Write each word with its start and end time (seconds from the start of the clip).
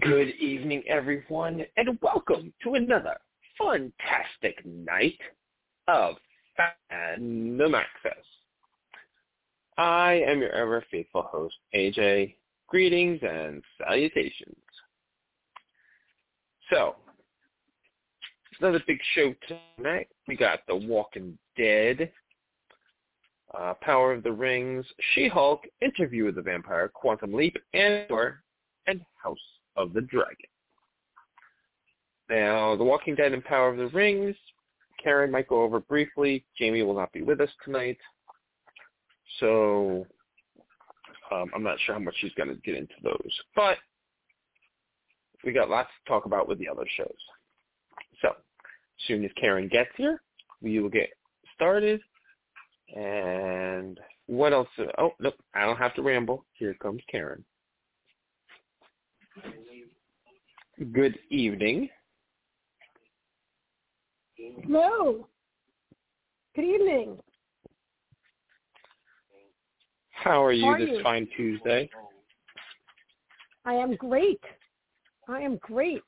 Good 0.00 0.30
evening, 0.40 0.82
everyone, 0.88 1.64
and 1.76 1.96
welcome 2.02 2.52
to 2.64 2.74
another 2.74 3.16
fantastic 3.56 4.66
night 4.66 5.20
of 5.86 6.16
Fandom 6.58 7.72
Access. 7.72 8.24
I 9.78 10.24
am 10.26 10.40
your 10.40 10.50
ever 10.50 10.84
faithful 10.90 11.22
host, 11.22 11.54
AJ. 11.72 12.34
Greetings 12.66 13.20
and 13.22 13.62
salutations. 13.78 14.56
So, 16.68 16.96
it's 18.50 18.60
another 18.60 18.82
big 18.88 18.98
show 19.14 19.36
tonight. 19.78 20.08
We 20.26 20.34
got 20.34 20.66
The 20.66 20.74
Walking 20.74 21.38
Dead, 21.56 22.10
uh, 23.56 23.74
Power 23.82 24.14
of 24.14 24.24
the 24.24 24.32
Rings, 24.32 24.84
She-Hulk, 25.14 25.62
Interview 25.80 26.24
with 26.24 26.34
the 26.34 26.42
Vampire, 26.42 26.88
Quantum 26.92 27.32
Leap, 27.32 27.56
and 27.72 28.08
and 28.88 29.00
House 29.22 29.38
of 29.76 29.92
the 29.92 30.00
Dragon. 30.02 30.46
Now, 32.28 32.76
The 32.76 32.84
Walking 32.84 33.14
Dead 33.14 33.32
and 33.32 33.44
Power 33.44 33.68
of 33.68 33.76
the 33.76 33.88
Rings, 33.88 34.36
Karen 35.02 35.30
might 35.30 35.48
go 35.48 35.62
over 35.62 35.80
briefly. 35.80 36.44
Jamie 36.58 36.82
will 36.82 36.96
not 36.96 37.12
be 37.12 37.22
with 37.22 37.40
us 37.40 37.50
tonight. 37.64 37.98
So 39.40 40.06
um, 41.30 41.50
I'm 41.54 41.62
not 41.62 41.78
sure 41.84 41.94
how 41.94 42.00
much 42.00 42.14
she's 42.20 42.34
going 42.34 42.48
to 42.48 42.56
get 42.56 42.74
into 42.74 42.94
those. 43.02 43.40
But 43.54 43.78
we 45.44 45.52
got 45.52 45.70
lots 45.70 45.88
to 45.88 46.10
talk 46.10 46.26
about 46.26 46.48
with 46.48 46.58
the 46.58 46.68
other 46.68 46.86
shows. 46.96 47.14
So 48.22 48.28
as 48.28 49.06
soon 49.06 49.24
as 49.24 49.30
Karen 49.40 49.68
gets 49.68 49.90
here, 49.96 50.20
we 50.60 50.80
will 50.80 50.88
get 50.88 51.10
started. 51.54 52.00
And 52.94 54.00
what 54.26 54.52
else? 54.52 54.68
Oh, 54.98 55.10
nope, 55.20 55.34
I 55.54 55.64
don't 55.64 55.76
have 55.76 55.94
to 55.94 56.02
ramble. 56.02 56.44
Here 56.54 56.74
comes 56.74 57.02
Karen. 57.10 57.44
Good 60.92 61.18
evening. 61.30 61.88
Hello. 64.36 65.26
Good 66.54 66.64
evening. 66.66 67.16
How 70.10 70.44
are 70.44 70.52
you 70.52 70.66
How 70.66 70.72
are 70.72 70.78
this 70.78 70.90
you? 70.90 71.02
fine 71.02 71.26
Tuesday? 71.34 71.88
I 73.64 73.72
am 73.72 73.96
great. 73.96 74.40
I 75.30 75.40
am 75.40 75.56
great. 75.62 76.02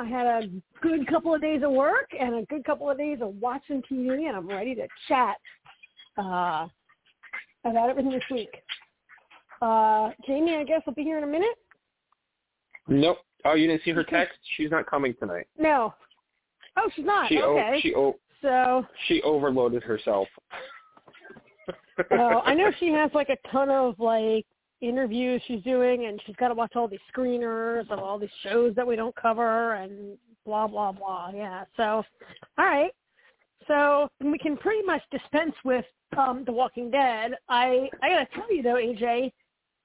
I 0.00 0.06
had 0.06 0.26
a 0.26 0.48
good 0.80 1.06
couple 1.06 1.34
of 1.34 1.42
days 1.42 1.62
of 1.62 1.72
work 1.72 2.08
and 2.18 2.36
a 2.36 2.46
good 2.46 2.64
couple 2.64 2.90
of 2.90 2.96
days 2.96 3.18
of 3.20 3.34
watching 3.34 3.82
TV, 3.82 4.28
and 4.28 4.36
I'm 4.36 4.48
ready 4.48 4.74
to 4.76 4.88
chat 5.08 5.36
uh, 6.16 6.66
about 7.66 7.90
everything 7.90 8.12
this 8.12 8.24
week. 8.30 8.50
Uh, 9.60 10.10
Jamie, 10.26 10.56
I 10.56 10.64
guess 10.64 10.80
I'll 10.86 10.94
be 10.94 11.02
here 11.02 11.18
in 11.18 11.24
a 11.24 11.26
minute. 11.26 11.56
Nope. 12.88 13.18
Oh, 13.44 13.54
you 13.54 13.66
didn't 13.66 13.82
see 13.84 13.90
her 13.92 14.04
text? 14.04 14.38
She's 14.56 14.70
not 14.70 14.86
coming 14.86 15.14
tonight. 15.18 15.46
No. 15.58 15.94
Oh, 16.76 16.90
she's 16.94 17.04
not. 17.04 17.28
She 17.28 17.38
o- 17.38 17.58
okay. 17.58 17.78
she 17.82 17.94
o- 17.94 18.16
so 18.42 18.84
she 19.08 19.22
overloaded 19.22 19.82
herself. 19.82 20.28
Oh, 22.10 22.42
I 22.44 22.54
know 22.54 22.70
she 22.80 22.88
has 22.88 23.10
like 23.14 23.28
a 23.28 23.36
ton 23.52 23.70
of 23.70 23.98
like 24.00 24.44
interviews 24.80 25.40
she's 25.46 25.62
doing, 25.62 26.06
and 26.06 26.20
she's 26.26 26.34
got 26.36 26.48
to 26.48 26.54
watch 26.54 26.72
all 26.74 26.88
these 26.88 26.98
screeners 27.16 27.88
of 27.88 28.00
all 28.00 28.18
these 28.18 28.28
shows 28.42 28.74
that 28.74 28.86
we 28.86 28.96
don't 28.96 29.14
cover, 29.14 29.74
and 29.74 30.18
blah 30.44 30.66
blah 30.66 30.90
blah. 30.90 31.30
Yeah. 31.32 31.64
So, 31.76 32.02
all 32.58 32.66
right. 32.66 32.90
So 33.68 34.08
we 34.22 34.38
can 34.38 34.56
pretty 34.56 34.84
much 34.84 35.02
dispense 35.10 35.54
with 35.64 35.84
um, 36.18 36.42
The 36.44 36.52
Walking 36.52 36.90
Dead. 36.90 37.34
I 37.48 37.88
I 38.02 38.08
gotta 38.08 38.26
tell 38.34 38.52
you 38.52 38.62
though, 38.62 38.74
AJ, 38.74 39.32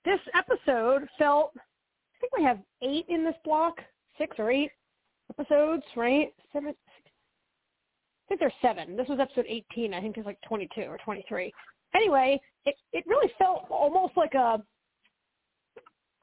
this 0.04 0.20
episode 0.36 1.08
felt. 1.18 1.54
I 2.20 2.22
think 2.22 2.38
we 2.38 2.44
have 2.44 2.60
eight 2.82 3.06
in 3.08 3.24
this 3.24 3.36
block, 3.44 3.80
six 4.18 4.36
or 4.40 4.52
eight 4.52 4.72
episodes, 5.30 5.84
right? 5.96 6.34
Seven. 6.52 6.70
I 6.70 8.28
think 8.28 8.40
there's 8.40 8.54
seven. 8.62 8.96
This 8.96 9.08
was 9.08 9.20
episode 9.20 9.46
18. 9.48 9.94
I 9.94 10.02
think 10.02 10.16
there's 10.16 10.28
like 10.28 10.40
22 10.48 10.82
or 10.82 10.98
23 11.04 11.52
anyway, 11.96 12.40
it 12.66 12.76
it 12.94 13.04
really 13.08 13.32
felt 13.38 13.66
almost 13.70 14.16
like 14.18 14.34
a 14.34 14.62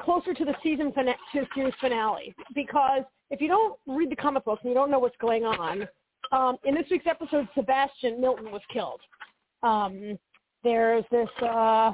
closer 0.01 0.34
to 0.34 0.45
the 0.45 0.55
season 0.62 0.93
fina- 0.93 1.15
to 1.33 1.47
series 1.55 1.75
finale 1.81 2.34
because 2.55 3.03
if 3.31 3.41
you 3.41 3.49
don't 3.49 3.78
read 3.87 4.11
the 4.11 4.17
comic 4.17 4.45
books 4.45 4.61
and 4.63 4.71
you 4.71 4.75
don't 4.75 4.91
know 4.91 4.99
what's 4.99 5.17
going 5.21 5.45
on, 5.45 5.89
um, 6.33 6.57
in 6.65 6.75
this 6.75 6.84
week's 6.91 7.07
episode, 7.07 7.49
Sebastian 7.55 8.21
Milton 8.21 8.53
was 8.53 8.61
killed. 8.73 9.01
Um, 9.63 10.19
there's 10.63 11.05
this 11.11 11.28
uh, 11.43 11.93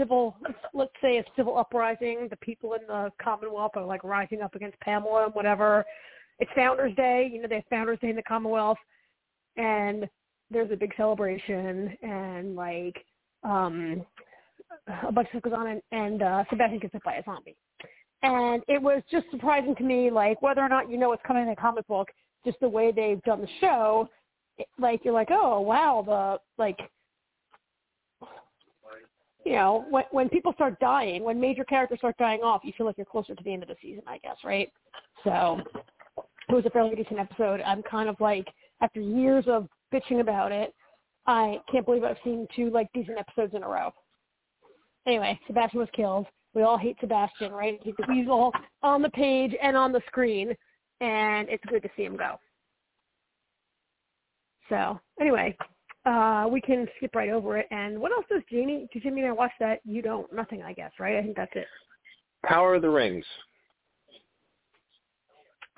civil, 0.00 0.36
let's 0.72 0.92
say 1.02 1.18
a 1.18 1.24
civil 1.36 1.58
uprising. 1.58 2.26
The 2.30 2.36
people 2.36 2.72
in 2.74 2.80
the 2.86 3.10
Commonwealth 3.22 3.72
are 3.74 3.84
like 3.84 4.02
rising 4.02 4.40
up 4.40 4.54
against 4.54 4.80
Pamela 4.80 5.26
and 5.26 5.34
whatever. 5.34 5.84
It's 6.38 6.50
Founders 6.56 6.94
Day, 6.96 7.28
you 7.30 7.42
know, 7.42 7.48
they 7.48 7.56
have 7.56 7.64
Founders 7.68 7.98
Day 8.00 8.08
in 8.08 8.16
the 8.16 8.22
Commonwealth, 8.22 8.78
and 9.56 10.08
there's 10.50 10.70
a 10.72 10.76
big 10.76 10.92
celebration 10.96 11.96
and 12.02 12.56
like 12.56 12.96
um 13.44 14.04
a 15.06 15.12
bunch 15.12 15.28
of 15.28 15.40
stuff 15.40 15.42
goes 15.42 15.52
on 15.52 15.66
and, 15.66 15.82
and 15.92 16.22
uh 16.22 16.44
Sebastian 16.50 16.78
gets 16.78 16.92
hit 16.92 17.04
by 17.04 17.14
a 17.16 17.24
zombie. 17.24 17.56
And 18.22 18.62
it 18.68 18.80
was 18.80 19.02
just 19.10 19.26
surprising 19.30 19.74
to 19.76 19.82
me, 19.82 20.10
like 20.10 20.40
whether 20.42 20.60
or 20.60 20.68
not 20.68 20.90
you 20.90 20.98
know 20.98 21.10
what's 21.10 21.22
coming 21.26 21.44
in 21.44 21.50
the 21.50 21.56
comic 21.56 21.86
book, 21.86 22.08
just 22.44 22.58
the 22.60 22.68
way 22.68 22.90
they've 22.90 23.22
done 23.22 23.42
the 23.42 23.48
show, 23.60 24.08
it, 24.58 24.66
like 24.78 25.02
you're 25.04 25.14
like, 25.14 25.30
oh 25.30 25.60
wow, 25.60 26.02
the 26.06 26.62
like 26.62 26.78
you 29.50 29.56
know, 29.56 29.84
when 29.90 30.04
when 30.12 30.28
people 30.28 30.52
start 30.52 30.78
dying, 30.78 31.24
when 31.24 31.40
major 31.40 31.64
characters 31.64 31.98
start 31.98 32.16
dying 32.18 32.40
off, 32.40 32.60
you 32.62 32.72
feel 32.78 32.86
like 32.86 32.96
you're 32.96 33.04
closer 33.04 33.34
to 33.34 33.42
the 33.42 33.52
end 33.52 33.64
of 33.64 33.68
the 33.68 33.74
season, 33.82 34.04
I 34.06 34.18
guess, 34.18 34.36
right? 34.44 34.70
So 35.24 35.58
it 36.48 36.54
was 36.54 36.64
a 36.66 36.70
fairly 36.70 36.94
decent 36.94 37.18
episode. 37.18 37.60
I'm 37.62 37.82
kind 37.82 38.08
of 38.08 38.14
like 38.20 38.46
after 38.80 39.00
years 39.00 39.46
of 39.48 39.66
bitching 39.92 40.20
about 40.20 40.52
it, 40.52 40.72
I 41.26 41.58
can't 41.68 41.84
believe 41.84 42.04
I've 42.04 42.16
seen 42.22 42.46
two 42.54 42.70
like 42.70 42.86
decent 42.94 43.18
episodes 43.18 43.52
in 43.56 43.64
a 43.64 43.68
row. 43.68 43.90
Anyway, 45.08 45.36
Sebastian 45.48 45.80
was 45.80 45.88
killed. 45.96 46.26
We 46.54 46.62
all 46.62 46.78
hate 46.78 46.96
Sebastian, 47.00 47.50
right? 47.50 47.80
He's 47.82 47.94
the 47.98 48.06
weasel 48.08 48.52
on 48.84 49.02
the 49.02 49.10
page 49.10 49.52
and 49.60 49.76
on 49.76 49.90
the 49.90 50.00
screen, 50.06 50.54
and 51.00 51.48
it's 51.48 51.64
good 51.66 51.82
to 51.82 51.88
see 51.96 52.04
him 52.04 52.16
go. 52.16 52.38
So 54.68 55.00
anyway, 55.20 55.56
uh, 56.06 56.46
we 56.50 56.60
can 56.60 56.86
skip 56.96 57.14
right 57.14 57.30
over 57.30 57.58
it. 57.58 57.66
And 57.70 57.98
what 57.98 58.12
else 58.12 58.24
does 58.30 58.42
Jamie? 58.50 58.88
Did 58.92 59.02
Jamie 59.02 59.22
and 59.22 59.30
I 59.30 59.32
watch 59.32 59.52
that? 59.60 59.80
You 59.84 60.02
don't. 60.02 60.32
Nothing, 60.32 60.62
I 60.62 60.72
guess, 60.72 60.92
right? 60.98 61.16
I 61.16 61.22
think 61.22 61.36
that's 61.36 61.52
it. 61.54 61.66
Power 62.44 62.74
of 62.74 62.82
the 62.82 62.90
Rings. 62.90 63.24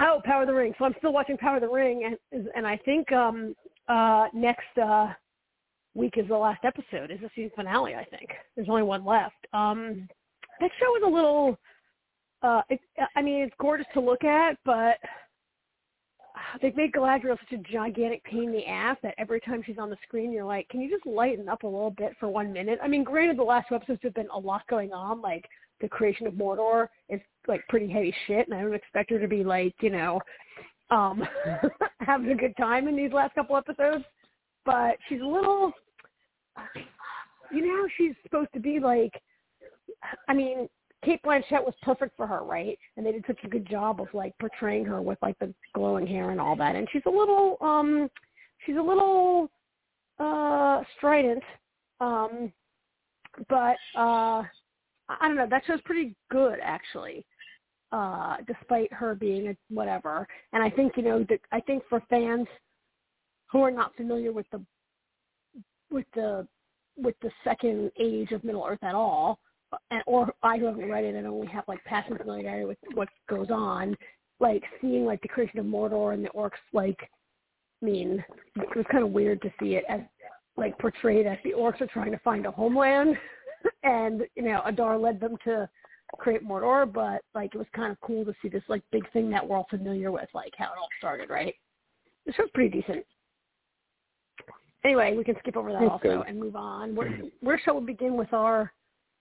Oh, 0.01 0.21
Power 0.25 0.43
of 0.43 0.49
the 0.49 0.55
Ring. 0.55 0.75
So 0.79 0.85
I'm 0.85 0.95
still 0.99 1.13
watching 1.13 1.37
Power 1.37 1.57
of 1.57 1.63
the 1.63 1.69
Ring, 1.69 2.17
and 2.33 2.49
and 2.55 2.67
I 2.67 2.77
think 2.77 3.11
um 3.13 3.55
uh 3.89 4.27
next 4.33 4.79
uh 4.83 5.09
week 5.95 6.15
is 6.17 6.29
the 6.29 6.37
last 6.37 6.65
episode. 6.65 7.11
Is 7.11 7.21
the 7.21 7.31
season 7.35 7.51
finale? 7.57 7.95
I 7.95 8.05
think 8.05 8.31
there's 8.57 8.69
only 8.69 8.83
one 8.83 9.05
left. 9.05 9.47
Um, 9.53 10.09
that 10.61 10.71
show 10.81 10.97
is 10.97 11.03
a 11.05 11.11
little. 11.11 11.59
Uh, 12.43 12.63
it, 12.71 12.81
I 13.15 13.23
mean, 13.23 13.43
it's 13.43 13.55
gorgeous 13.61 13.87
to 13.95 14.01
look 14.01 14.25
at, 14.25 14.57
but 14.65 14.97
they've 16.61 16.77
made 16.77 16.93
Galadriel 16.93 17.39
such 17.39 17.59
a 17.59 17.73
gigantic 17.73 18.23
pain 18.25 18.45
in 18.45 18.53
the 18.53 18.67
ass 18.67 18.97
that 19.03 19.15
every 19.19 19.41
time 19.41 19.63
she's 19.65 19.79
on 19.79 19.91
the 19.91 19.97
screen, 20.07 20.33
you're 20.33 20.45
like, 20.45 20.69
can 20.69 20.81
you 20.81 20.91
just 20.91 21.07
lighten 21.07 21.49
up 21.49 21.63
a 21.63 21.67
little 21.67 21.91
bit 21.91 22.15
for 22.19 22.29
one 22.29 22.53
minute? 22.53 22.79
I 22.83 22.89
mean, 22.89 23.05
granted, 23.05 23.39
the 23.39 23.45
last 23.45 23.69
two 23.69 23.75
episodes 23.75 24.01
have 24.03 24.15
been 24.15 24.29
a 24.35 24.39
lot 24.39 24.63
going 24.69 24.93
on, 24.93 25.21
like 25.21 25.45
the 25.81 25.89
creation 25.89 26.27
of 26.27 26.35
Mordor 26.35 26.89
is 27.09 27.21
like 27.49 27.61
pretty 27.69 27.89
heavy 27.89 28.15
shit, 28.27 28.49
and 28.49 28.57
I 28.57 28.63
don't 28.63 28.75
expect 28.75 29.11
her 29.11 29.19
to 29.19 29.29
be 29.29 29.45
like, 29.45 29.75
you 29.81 29.91
know, 29.91 30.21
um, 30.91 31.23
having 32.01 32.31
a 32.31 32.37
good 32.37 32.57
time 32.57 32.89
in 32.89 32.97
these 32.97 33.13
last 33.13 33.35
couple 33.35 33.57
episodes. 33.57 34.05
But 34.65 34.97
she's 35.09 35.21
a 35.21 35.27
little, 35.27 35.73
you 37.53 37.67
know, 37.67 37.89
she's 37.97 38.15
supposed 38.23 38.53
to 38.55 38.61
be 38.61 38.79
like. 38.79 39.13
I 40.29 40.35
mean, 40.35 40.69
Cate 41.05 41.21
Blanchett 41.25 41.65
was 41.65 41.75
perfect 41.83 42.17
for 42.17 42.27
her, 42.27 42.45
right? 42.45 42.79
And 42.97 43.05
they 43.05 43.13
did 43.13 43.25
such 43.27 43.41
a 43.45 43.49
good 43.49 43.69
job 43.69 44.01
of 44.01 44.07
like 44.15 44.33
portraying 44.39 44.85
her 44.85 45.03
with 45.03 45.19
like 45.21 45.39
the 45.39 45.53
glowing 45.75 46.07
hair 46.07 46.31
and 46.31 46.41
all 46.41 46.57
that. 46.57 46.77
And 46.77 46.89
she's 46.93 47.03
a 47.07 47.11
little, 47.11 47.57
um, 47.61 48.09
she's 48.65 48.77
a 48.77 48.83
little 48.83 49.51
uh 50.21 50.83
strident, 50.97 51.43
um, 52.01 52.53
but 53.49 53.77
uh 53.97 54.43
I 55.09 55.29
don't 55.29 55.37
know. 55.37 55.47
That 55.49 55.63
show's 55.67 55.81
pretty 55.83 56.15
good, 56.31 56.59
actually, 56.63 57.25
uh, 57.91 58.37
despite 58.47 58.93
her 58.93 59.15
being 59.15 59.49
a 59.49 59.57
whatever. 59.69 60.27
And 60.53 60.63
I 60.63 60.71
think 60.71 60.97
you 60.97 61.03
know, 61.03 61.27
that 61.29 61.41
I 61.51 61.61
think 61.61 61.83
for 61.89 62.03
fans 62.09 62.47
who 63.51 63.63
are 63.63 63.71
not 63.71 63.95
familiar 63.97 64.33
with 64.33 64.47
the 64.53 64.65
with 65.91 66.07
the 66.15 66.47
with 66.97 67.15
the 67.23 67.31
second 67.45 67.91
age 68.01 68.33
of 68.33 68.45
Middle 68.45 68.65
Earth 68.67 68.83
at 68.83 68.95
all, 68.95 69.39
and, 69.91 70.03
or 70.07 70.33
I 70.43 70.59
who 70.59 70.67
haven't 70.67 70.91
read 70.91 71.05
it 71.05 71.15
and 71.15 71.27
only 71.27 71.47
have 71.49 71.65
like 71.69 71.83
passing 71.85 72.17
familiarity 72.17 72.65
with 72.65 72.79
what 72.95 73.09
goes 73.29 73.49
on, 73.51 73.97
like 74.41 74.63
seeing 74.81 75.05
like 75.05 75.23
the 75.23 75.29
creation 75.29 75.59
of 75.59 75.67
Mordor 75.67 76.15
and 76.15 76.25
the 76.25 76.31
orcs, 76.31 76.51
like, 76.73 76.99
I 77.83 77.85
mean, 77.85 78.25
it 78.57 78.77
was 78.77 78.87
kind 78.91 79.05
of 79.05 79.11
weird 79.11 79.41
to 79.43 79.53
see 79.61 79.75
it 79.75 79.85
as 79.89 80.01
like 80.57 80.79
portrayed 80.79 81.27
as 81.27 81.39
the 81.45 81.53
orcs 81.53 81.81
are 81.81 81.87
trying 81.87 82.13
to 82.13 82.19
find 82.19 82.47
a 82.47 82.51
homeland, 82.51 83.17
and 83.83 84.23
you 84.37 84.43
know 84.43 84.61
Adar 84.67 84.99
led 84.99 85.19
them 85.19 85.37
to 85.45 85.69
create 86.19 86.47
Mordor, 86.47 86.91
but 86.91 87.23
like 87.35 87.55
it 87.55 87.59
was 87.59 87.67
kind 87.75 87.91
of 87.91 88.01
cool 88.01 88.25
to 88.25 88.35
see 88.43 88.49
this 88.49 88.63
like 88.69 88.83
big 88.93 89.11
thing 89.13 89.31
that 89.31 89.47
we're 89.47 89.57
all 89.57 89.67
familiar 89.71 90.13
with, 90.13 90.29
like 90.35 90.53
how 90.57 90.67
it 90.67 90.79
all 90.79 90.89
started, 90.99 91.31
right? 91.31 91.55
This 92.27 92.37
was 92.39 92.49
pretty 92.55 92.81
decent. 92.81 93.05
Anyway, 94.85 95.15
we 95.17 95.25
can 95.25 95.37
skip 95.39 95.57
over 95.57 95.73
that 95.73 95.83
also 95.83 96.25
and 96.27 96.39
move 96.39 96.57
on. 96.57 96.95
Where, 96.95 97.21
where 97.41 97.61
shall 97.65 97.79
we 97.79 97.87
begin 97.87 98.17
with 98.17 98.33
our 98.33 98.73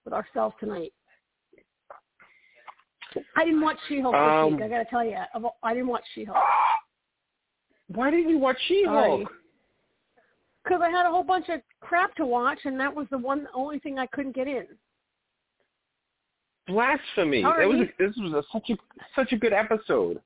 with 0.06 0.14
ourselves 0.14 0.56
tonight? 0.60 0.94
I 3.36 3.44
didn't 3.44 3.62
watch 3.62 3.78
She-Hulk 3.88 4.16
Um, 4.16 4.52
this 4.52 4.58
week. 4.58 4.66
I 4.66 4.70
got 4.70 4.84
to 4.84 4.90
tell 4.90 5.04
you, 5.04 5.18
I 5.64 5.74
didn't 5.74 5.90
watch 5.90 6.04
She-Hulk 6.16 6.38
Why 7.88 8.10
didn't 8.10 8.30
you 8.30 8.38
watch 8.38 8.58
She-Hulk? 8.68 9.30
because 10.64 10.82
I 10.84 10.90
had 10.90 11.06
a 11.06 11.10
whole 11.10 11.24
bunch 11.24 11.50
of 11.50 11.62
crap 11.80 12.16
to 12.16 12.26
watch, 12.26 12.60
and 12.66 12.80
that 12.80 12.96
was 12.96 13.08
the 13.10 13.18
one 13.18 13.48
only 13.54 13.80
thing 13.80 13.98
I 13.98 14.06
couldn't 14.08 14.36
get 14.36 14.48
in. 14.48 14.66
Blasphemy! 16.68 17.44
Was 17.44 17.88
a, 18.00 18.04
this 18.04 18.16
was 18.18 18.34
a, 18.34 18.44
such 18.54 18.70
a 18.70 18.78
such 19.16 19.32
a 19.34 19.38
good 19.38 19.54
episode. 19.54 20.22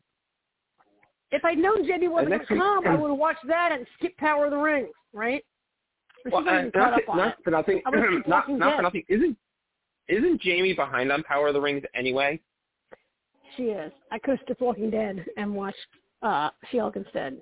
If 1.32 1.44
I'd 1.44 1.58
known 1.58 1.88
Jenny 1.88 2.08
wasn't 2.08 2.30
going 2.30 2.42
to 2.42 2.46
come, 2.46 2.88
I 2.88 2.96
would 2.96 3.10
have 3.10 3.18
watched 3.18 3.48
that 3.48 3.72
and 3.72 3.88
skipped 3.98 4.18
Power 4.18 4.46
of 4.46 4.52
the 4.52 4.58
Rings, 4.58 4.90
right? 5.14 5.44
Well, 6.32 6.48
uh, 6.48 6.64
not, 6.74 7.02
on 7.08 7.18
not 7.18 7.36
for 7.44 7.52
nothing. 7.52 7.82
I 7.86 7.90
was 7.90 8.24
not 8.28 8.50
not 8.50 8.76
for 8.76 8.82
nothing. 8.82 9.04
Isn't 9.08 9.38
isn't 10.08 10.42
Jamie 10.42 10.74
behind 10.74 11.12
on 11.12 11.24
Power 11.24 11.48
of 11.48 11.54
the 11.54 11.62
Rings 11.62 11.84
anyway? 11.96 12.40
She 13.56 13.64
is. 13.64 13.92
I 14.12 14.20
could 14.20 14.32
have 14.32 14.40
skipped 14.44 14.62
Walking 14.62 14.90
Dead 14.90 15.26
and 15.38 15.54
watched 15.54 15.78
uh 16.22 16.50
She-Hulk 16.72 16.96
instead. 16.96 17.42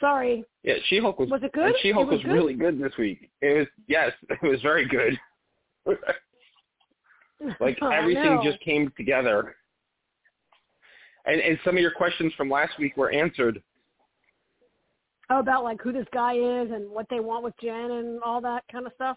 Sorry. 0.00 0.44
Yeah, 0.64 0.74
She-Hulk 0.88 1.18
was. 1.18 1.30
Was 1.30 1.42
it 1.44 1.52
good? 1.52 1.74
She-Hulk 1.80 2.08
was 2.08 2.16
was, 2.16 2.24
good? 2.24 2.32
really 2.32 2.54
good 2.54 2.80
this 2.82 2.92
week. 2.98 3.30
It 3.40 3.58
was 3.58 3.66
yes, 3.88 4.12
it 4.28 4.42
was 4.42 4.60
very 4.62 4.86
good. 4.86 5.18
like 7.60 7.78
I 7.82 7.96
everything 7.96 8.24
know. 8.24 8.42
just 8.42 8.60
came 8.60 8.92
together. 8.96 9.54
And 11.24 11.40
and 11.40 11.58
some 11.64 11.76
of 11.76 11.80
your 11.80 11.92
questions 11.92 12.32
from 12.36 12.50
last 12.50 12.78
week 12.78 12.96
were 12.96 13.12
answered. 13.12 13.62
Oh, 15.30 15.38
about 15.38 15.64
like 15.64 15.80
who 15.80 15.92
this 15.92 16.06
guy 16.12 16.34
is 16.34 16.70
and 16.72 16.90
what 16.90 17.06
they 17.08 17.20
want 17.20 17.44
with 17.44 17.54
Jen 17.62 17.90
and 17.92 18.20
all 18.22 18.40
that 18.42 18.64
kind 18.70 18.86
of 18.86 18.92
stuff. 18.94 19.16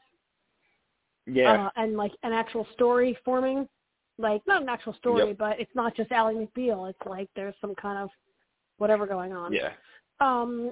Yeah, 1.27 1.65
Uh, 1.65 1.69
and 1.75 1.97
like 1.97 2.11
an 2.23 2.33
actual 2.33 2.65
story 2.73 3.17
forming. 3.25 3.67
Like 4.17 4.41
not 4.47 4.61
an 4.61 4.69
actual 4.69 4.93
story, 4.93 5.27
Yep. 5.29 5.37
but 5.37 5.59
it's 5.59 5.73
not 5.75 5.95
just 5.95 6.11
Ally 6.11 6.33
McBeal. 6.33 6.89
It's 6.89 6.99
like 7.05 7.29
there's 7.35 7.55
some 7.59 7.75
kind 7.75 7.97
of 7.99 8.09
whatever 8.77 9.05
going 9.05 9.33
on. 9.33 9.51
yeah. 9.53 9.73
Um 10.21 10.71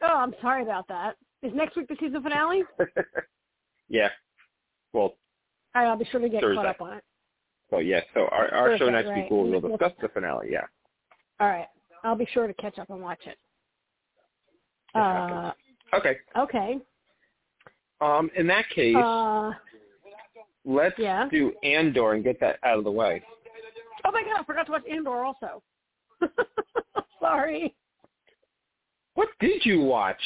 oh, 0.00 0.16
I'm 0.16 0.34
sorry 0.40 0.62
about 0.62 0.88
that. 0.88 1.16
Is 1.42 1.52
next 1.54 1.76
week 1.76 1.88
the 1.88 1.96
season 2.00 2.22
finale? 2.22 2.62
yeah. 3.88 4.08
Well, 4.92 5.16
All 5.74 5.82
right, 5.82 5.86
I'll 5.88 5.96
be 5.98 6.04
sure 6.06 6.20
to 6.20 6.28
get 6.28 6.40
Thursday. 6.40 6.56
caught 6.56 6.66
up 6.66 6.80
on 6.80 6.94
it. 6.98 7.04
so 7.70 7.78
yeah. 7.78 8.00
So 8.14 8.20
our 8.30 8.54
our 8.54 8.78
show 8.78 8.88
next 8.88 9.08
right. 9.08 9.22
week 9.24 9.30
we'll, 9.30 9.44
we'll 9.44 9.60
We'll- 9.60 9.76
discuss 9.76 9.92
the 10.00 10.08
finale. 10.08 10.48
Yeah. 10.50 10.66
All 11.40 11.48
right. 11.48 11.68
I'll 12.04 12.16
be 12.16 12.26
sure 12.32 12.46
to 12.46 12.54
catch 12.54 12.78
up 12.78 12.88
and 12.90 13.00
watch 13.02 13.20
it. 13.26 13.36
It. 14.94 14.98
Uh, 14.98 15.52
Okay. 15.94 16.16
okay. 16.38 16.78
Um, 18.00 18.30
in 18.34 18.46
that 18.46 18.68
case, 18.70 18.96
Uh, 18.96 19.52
let's 20.64 20.98
yeah. 20.98 21.28
do 21.30 21.52
Andor 21.62 22.14
and 22.14 22.24
get 22.24 22.40
that 22.40 22.58
out 22.64 22.78
of 22.78 22.84
the 22.84 22.90
way. 22.90 23.22
oh 24.04 24.10
my 24.12 24.22
god, 24.22 24.40
I 24.40 24.44
forgot 24.44 24.66
to 24.66 24.72
watch 24.72 24.84
Andor 24.90 25.24
also. 25.24 25.62
Sorry. 27.20 27.74
What 29.14 29.28
did 29.40 29.64
you 29.64 29.80
watch? 29.80 30.20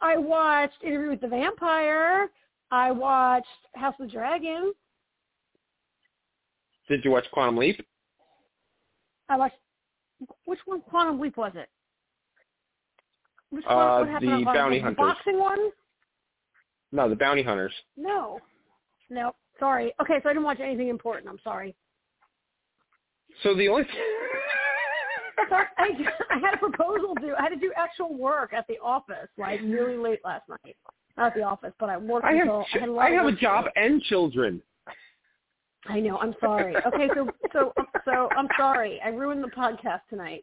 I 0.00 0.16
watched 0.18 0.82
Interview 0.82 1.10
with 1.10 1.20
the 1.20 1.28
Vampire. 1.28 2.28
I 2.70 2.90
watched 2.90 3.46
House 3.74 3.94
of 3.98 4.06
the 4.06 4.12
Dragon. 4.12 4.72
Did 6.88 7.04
you 7.04 7.10
watch 7.10 7.24
Quantum 7.32 7.56
Leap? 7.56 7.80
I 9.28 9.36
watched 9.38 9.56
which 10.44 10.58
one? 10.66 10.82
Quantum 10.82 11.20
Leap 11.20 11.36
was 11.36 11.52
it? 11.54 11.68
Which 13.50 13.64
Uh, 13.66 13.74
one? 13.74 14.00
What 14.00 14.08
happened 14.08 14.40
the 14.40 14.44
Bounty 14.44 14.80
Hunters. 14.80 14.96
The 14.96 15.02
boxing 15.02 15.38
one? 15.38 15.70
No, 16.92 17.08
the 17.08 17.16
Bounty 17.16 17.42
Hunters. 17.42 17.72
No. 17.96 18.40
No. 19.14 19.34
Sorry. 19.60 19.92
Okay, 20.02 20.18
so 20.22 20.28
I 20.28 20.32
didn't 20.32 20.44
watch 20.44 20.60
anything 20.60 20.88
important. 20.88 21.28
I'm 21.28 21.38
sorry. 21.44 21.74
So 23.42 23.54
the 23.54 23.68
only 23.68 23.84
Sorry, 25.48 25.66
I, 25.78 25.88
I 26.30 26.38
had 26.38 26.54
a 26.54 26.58
proposal 26.58 27.14
due. 27.20 27.34
I 27.38 27.42
had 27.42 27.48
to 27.50 27.56
do 27.56 27.72
actual 27.76 28.14
work 28.14 28.52
at 28.52 28.66
the 28.68 28.78
office, 28.82 29.28
like 29.38 29.60
really 29.62 29.96
late 29.96 30.20
last 30.24 30.48
night. 30.48 30.76
Not 31.16 31.28
at 31.28 31.34
the 31.34 31.42
office, 31.42 31.72
but 31.78 31.88
I 31.88 31.96
worked 31.96 32.24
I 32.26 32.32
have 32.32 32.48
until 32.48 32.64
I 32.74 32.78
had 32.80 32.88
a 32.88 32.92
lot 32.92 33.06
I 33.06 33.10
have 33.10 33.26
a 33.26 33.32
job 33.32 33.66
and 33.76 34.02
children. 34.02 34.60
I 35.86 36.00
know. 36.00 36.16
I'm 36.18 36.34
sorry. 36.40 36.74
Okay, 36.86 37.08
so 37.14 37.28
so 37.52 37.72
so 38.04 38.28
I'm 38.36 38.48
sorry. 38.56 39.00
I 39.04 39.08
ruined 39.08 39.44
the 39.44 39.48
podcast 39.48 40.00
tonight. 40.08 40.42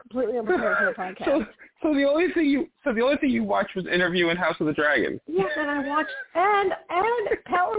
Completely 0.00 0.38
unprepared 0.38 0.78
for 0.78 0.86
the 0.86 0.92
podcast. 1.24 1.24
So 1.26 1.44
so 1.82 1.94
the 1.94 2.04
only 2.08 2.32
thing 2.32 2.46
you 2.46 2.68
so 2.82 2.92
the 2.94 3.02
only 3.02 3.18
thing 3.18 3.30
you 3.30 3.44
watched 3.44 3.76
was 3.76 3.86
Interview 3.86 4.30
in 4.30 4.36
House 4.36 4.56
of 4.58 4.66
the 4.66 4.72
Dragon. 4.72 5.20
yes, 5.26 5.50
and 5.56 5.70
I 5.70 5.86
watched 5.86 6.10
and 6.34 6.72
and 6.88 7.44
Power 7.44 7.76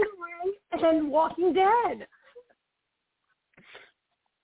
of 0.72 0.82
and 0.82 1.10
Walking 1.10 1.52
Dead. 1.52 2.06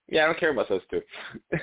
Yeah, 0.08 0.24
I 0.24 0.26
don't 0.26 0.38
care 0.40 0.50
about 0.50 0.68
those 0.68 0.80
two. 0.90 1.02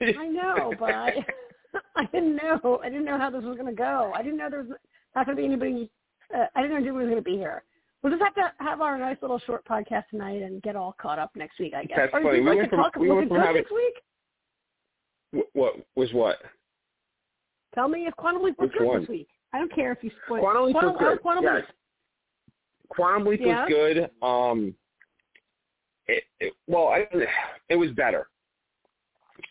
I 0.00 0.26
know, 0.26 0.72
but 0.78 0.90
I 0.94 1.12
I 1.96 2.04
didn't 2.12 2.36
know. 2.36 2.80
I 2.82 2.88
didn't 2.88 3.04
know 3.04 3.18
how 3.18 3.30
this 3.30 3.42
was 3.42 3.56
going 3.56 3.68
to 3.68 3.76
go. 3.76 4.12
I 4.14 4.22
didn't 4.22 4.38
know 4.38 4.48
there 4.50 4.62
was 4.62 4.72
not 5.14 5.26
going 5.26 5.36
to 5.36 5.42
be 5.42 5.46
anybody. 5.46 5.90
Uh, 6.34 6.46
I 6.54 6.62
didn't 6.62 6.70
know 6.72 6.76
anybody 6.82 7.04
was 7.04 7.10
going 7.12 7.16
to 7.16 7.30
be 7.30 7.36
here. 7.36 7.62
We'll 8.02 8.12
just 8.12 8.22
have 8.22 8.34
to 8.34 8.52
have 8.62 8.80
our 8.80 8.98
nice 8.98 9.16
little 9.22 9.38
short 9.40 9.64
podcast 9.66 10.04
tonight 10.10 10.42
and 10.42 10.62
get 10.62 10.76
all 10.76 10.94
caught 11.00 11.18
up 11.18 11.30
next 11.36 11.58
week, 11.58 11.72
I 11.74 11.84
guess. 11.84 11.96
That's 11.96 12.14
or 12.14 12.20
do 12.20 12.24
funny. 12.26 12.38
you 12.38 12.44
We 12.44 12.48
like 12.50 12.58
went 12.58 12.70
to 12.70 12.76
from- 12.76 12.84
talk? 12.84 12.96
we 12.96 13.08
was 13.08 13.16
went 13.16 13.28
from 13.28 13.38
good 13.38 13.46
having- 13.46 13.62
this 13.62 13.72
week? 13.74 15.44
What 15.52 15.74
was 15.96 16.12
what? 16.12 16.36
Tell 17.74 17.88
me 17.88 18.06
if 18.06 18.14
Quantum 18.16 18.42
Leap 18.44 18.56
was 18.58 18.68
Which 18.68 18.78
good 18.78 18.86
one? 18.86 19.00
this 19.00 19.08
week. 19.08 19.28
I 19.52 19.58
don't 19.58 19.74
care 19.74 19.90
if 19.92 19.98
you 20.02 20.10
spoil. 20.26 20.40
Quantum 20.40 20.66
Leap 20.66 20.74
was 20.76 20.82
Quantum, 20.96 21.08
good. 21.14 21.22
Quantum 21.22 21.44
yes. 21.44 21.54
Leap. 21.56 21.64
Leap 22.98 23.40
Yeah? 23.40 23.62
was 23.64 23.68
good. 23.68 24.10
Um, 24.22 24.74
it, 26.06 26.24
it 26.40 26.52
well, 26.66 26.88
I, 26.88 27.06
it 27.68 27.76
was 27.76 27.90
better. 27.92 28.28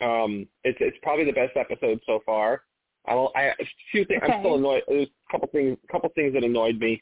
Um, 0.02 0.48
it's 0.64 0.78
it's 0.82 0.98
probably 1.02 1.26
the 1.26 1.34
best 1.34 1.56
episode 1.58 2.00
so 2.06 2.20
far. 2.26 2.62
I 3.08 3.14
don't. 3.14 3.36
I 3.36 3.44
a 3.48 3.54
few 3.92 4.06
things. 4.06 4.22
Okay. 4.24 4.34
I'm 4.34 4.42
still 4.42 4.56
annoyed. 4.56 4.84
There's 4.88 5.08
a 5.08 5.32
couple 5.32 5.50
things. 5.52 5.78
A 5.88 5.92
couple 5.92 6.10
things 6.16 6.34
that 6.34 6.44
annoyed 6.44 6.78
me. 6.80 7.02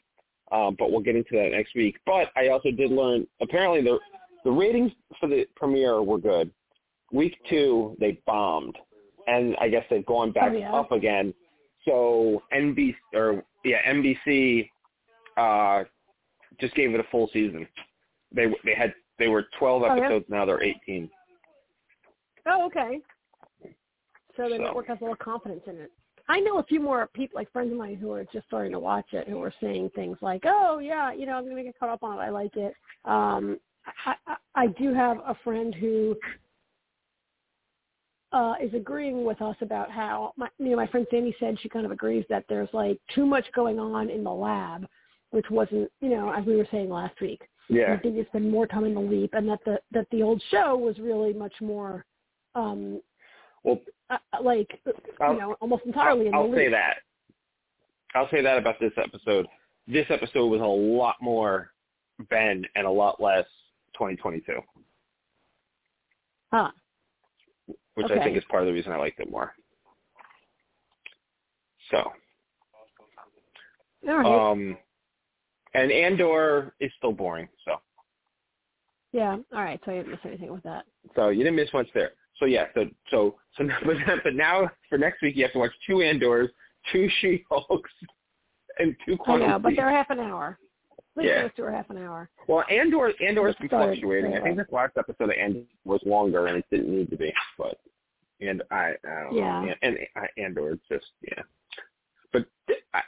Um, 0.50 0.76
but 0.78 0.90
we'll 0.90 1.00
get 1.00 1.16
into 1.16 1.30
that 1.32 1.50
next 1.52 1.74
week. 1.74 1.96
But 2.04 2.28
I 2.36 2.48
also 2.48 2.70
did 2.70 2.90
learn. 2.90 3.26
Apparently, 3.40 3.82
the 3.82 3.98
the 4.44 4.50
ratings 4.50 4.92
for 5.20 5.28
the 5.28 5.46
premiere 5.56 6.02
were 6.02 6.18
good. 6.18 6.50
Week 7.12 7.36
two, 7.48 7.96
they 8.00 8.18
bombed, 8.26 8.76
and 9.26 9.54
I 9.60 9.68
guess 9.68 9.84
they've 9.90 10.04
gone 10.06 10.32
back 10.32 10.52
Oh, 10.52 10.56
yeah? 10.56 10.72
up 10.72 10.92
again. 10.92 11.32
So 11.84 12.42
NBC 12.54 12.94
or 13.14 13.44
yeah 13.64 13.78
NBC 13.90 14.68
uh, 15.36 15.84
just 16.62 16.74
gave 16.74 16.94
it 16.94 17.00
a 17.00 17.04
full 17.10 17.28
season. 17.32 17.66
They 18.34 18.46
they 18.64 18.74
had 18.74 18.94
they 19.18 19.28
were 19.28 19.44
12 19.58 19.82
Oh, 19.82 19.94
yeah? 19.94 20.02
episodes. 20.04 20.24
Now 20.28 20.46
they're 20.46 20.62
18. 20.62 21.10
Oh, 22.46 22.66
okay. 22.66 23.00
So 24.36 24.48
the 24.48 24.56
So. 24.56 24.62
network 24.62 24.86
has 24.88 24.98
a 25.00 25.04
little 25.04 25.16
confidence 25.16 25.62
in 25.66 25.76
it. 25.76 25.92
I 26.28 26.40
know 26.40 26.58
a 26.58 26.62
few 26.62 26.80
more 26.80 27.08
people, 27.12 27.36
like 27.36 27.52
friends 27.52 27.72
of 27.72 27.78
mine, 27.78 27.96
who 27.96 28.10
are 28.12 28.24
just 28.32 28.46
starting 28.46 28.72
to 28.72 28.78
watch 28.78 29.12
it, 29.12 29.28
who 29.28 29.42
are 29.42 29.52
saying 29.60 29.90
things 29.94 30.16
like, 30.22 30.44
"Oh, 30.46 30.78
yeah, 30.78 31.12
you 31.12 31.26
know, 31.26 31.32
I'm 31.32 31.44
going 31.44 31.56
to 31.56 31.64
get 31.64 31.78
caught 31.78 31.90
up 31.90 32.02
on 32.02 32.18
it. 32.18 32.22
I 32.22 32.30
like 32.30 32.56
it." 32.56 32.74
Um, 33.04 33.58
I, 34.06 34.14
I, 34.26 34.36
I 34.54 34.66
do 34.68 34.94
have 34.94 35.18
a 35.18 35.36
friend 35.42 35.74
who 35.74 36.16
uh, 38.32 38.54
is 38.62 38.72
agreeing 38.72 39.24
with 39.24 39.42
us 39.42 39.56
about 39.60 39.90
how, 39.90 40.32
my, 40.36 40.48
you 40.58 40.70
know, 40.70 40.76
my 40.76 40.86
friend 40.86 41.06
Sandy 41.10 41.34
said 41.38 41.58
she 41.60 41.68
kind 41.68 41.84
of 41.84 41.92
agrees 41.92 42.24
that 42.30 42.44
there's 42.48 42.68
like 42.72 42.98
too 43.14 43.26
much 43.26 43.44
going 43.54 43.78
on 43.78 44.08
in 44.08 44.24
the 44.24 44.30
lab, 44.32 44.86
which 45.32 45.46
wasn't, 45.50 45.90
you 46.00 46.08
know, 46.10 46.30
as 46.32 46.44
we 46.46 46.56
were 46.56 46.66
saying 46.70 46.88
last 46.88 47.20
week. 47.20 47.42
Yeah. 47.68 47.94
I 47.94 47.98
think 47.98 48.16
it's 48.16 48.30
been 48.30 48.50
more 48.50 48.66
time 48.66 48.84
in 48.84 48.94
the 48.94 49.00
leap, 49.00 49.34
and 49.34 49.48
that 49.48 49.60
the 49.64 49.80
that 49.92 50.06
the 50.10 50.22
old 50.22 50.42
show 50.50 50.76
was 50.76 50.98
really 50.98 51.32
much 51.32 51.54
more, 51.60 52.04
um, 52.54 53.00
Well, 53.64 53.80
uh, 54.10 54.18
like 54.42 54.80
you 54.86 54.92
I'll- 55.20 55.34
know, 55.38 55.52
almost 55.60 55.84
entirely 55.86 56.26
in 56.28 56.34
I'll, 56.34 56.44
the 56.44 56.48
I'll 56.50 56.54
say 56.56 56.68
that. 56.70 56.96
I'll 58.14 58.28
say 58.30 58.42
that 58.42 58.58
about 58.58 58.78
this 58.78 58.92
episode. 58.98 59.46
This 59.88 60.06
episode 60.10 60.46
was 60.48 60.60
a 60.60 60.64
lot 60.64 61.16
more 61.22 61.72
Ben 62.28 62.64
and 62.76 62.86
a 62.86 62.90
lot 62.90 63.20
less 63.22 63.46
2022, 63.94 64.60
Huh. 66.52 66.70
which 67.94 68.06
Okay. 68.10 68.20
I 68.20 68.22
think 68.24 68.36
is 68.36 68.44
part 68.50 68.62
of 68.62 68.66
the 68.66 68.72
reason 68.74 68.92
I 68.92 68.96
liked 68.96 69.18
it 69.20 69.30
more. 69.30 69.54
So, 71.90 72.12
All 74.08 74.18
right. 74.18 74.26
um, 74.26 74.76
and 75.74 75.90
Andor 75.92 76.74
is 76.80 76.90
still 76.98 77.12
boring. 77.12 77.48
So, 77.64 77.76
yeah. 79.12 79.36
All 79.52 79.62
right. 79.62 79.80
So 79.84 79.92
I 79.92 79.96
didn't 79.96 80.10
miss 80.10 80.20
anything 80.24 80.52
with 80.52 80.62
that. 80.64 80.84
so 81.14 81.28
you 81.28 81.38
didn't 81.44 81.56
miss 81.56 81.72
much 81.72 81.88
there. 81.94 82.12
So 82.38 82.46
yeah, 82.46 82.66
so 82.74 82.86
so 83.10 83.36
so 83.56 83.64
but 83.84 83.96
but 84.24 84.34
now 84.34 84.70
for 84.88 84.98
next 84.98 85.22
week 85.22 85.36
you 85.36 85.42
have 85.44 85.52
to 85.52 85.58
watch 85.58 85.72
two 85.86 86.02
Andors, 86.02 86.50
two 86.90 87.08
She-Hulks, 87.20 87.90
and 88.78 88.96
two 89.06 89.14
I 89.14 89.16
Quantum 89.16 89.50
know, 89.50 89.58
but 89.58 89.74
they're 89.76 89.90
half 89.90 90.10
an 90.10 90.18
hour. 90.18 90.58
least 91.14 91.28
Yeah. 91.28 91.40
close 91.42 91.52
to 91.56 91.62
a 91.64 91.72
half 91.72 91.90
an 91.90 91.98
hour. 91.98 92.30
Well, 92.48 92.64
Andor 92.70 93.12
Andor's 93.22 93.54
been 93.56 93.68
fluctuating. 93.68 94.34
I 94.34 94.40
think 94.40 94.56
this 94.56 94.66
last 94.72 94.94
episode 94.98 95.24
of 95.30 95.36
Andor 95.38 95.60
was 95.84 96.00
longer, 96.06 96.46
and 96.46 96.56
it 96.56 96.64
didn't 96.70 96.90
need 96.96 97.10
to 97.10 97.16
be. 97.16 97.32
But 97.58 97.78
and 98.40 98.62
I, 98.70 98.94
I 99.08 99.22
don't 99.24 99.34
Yeah. 99.36 99.62
know. 99.66 99.74
And, 99.82 99.98
and 100.16 100.28
Andor, 100.38 100.72
it's 100.72 100.82
just 100.90 101.06
yeah. 101.22 101.42
But 102.32 102.46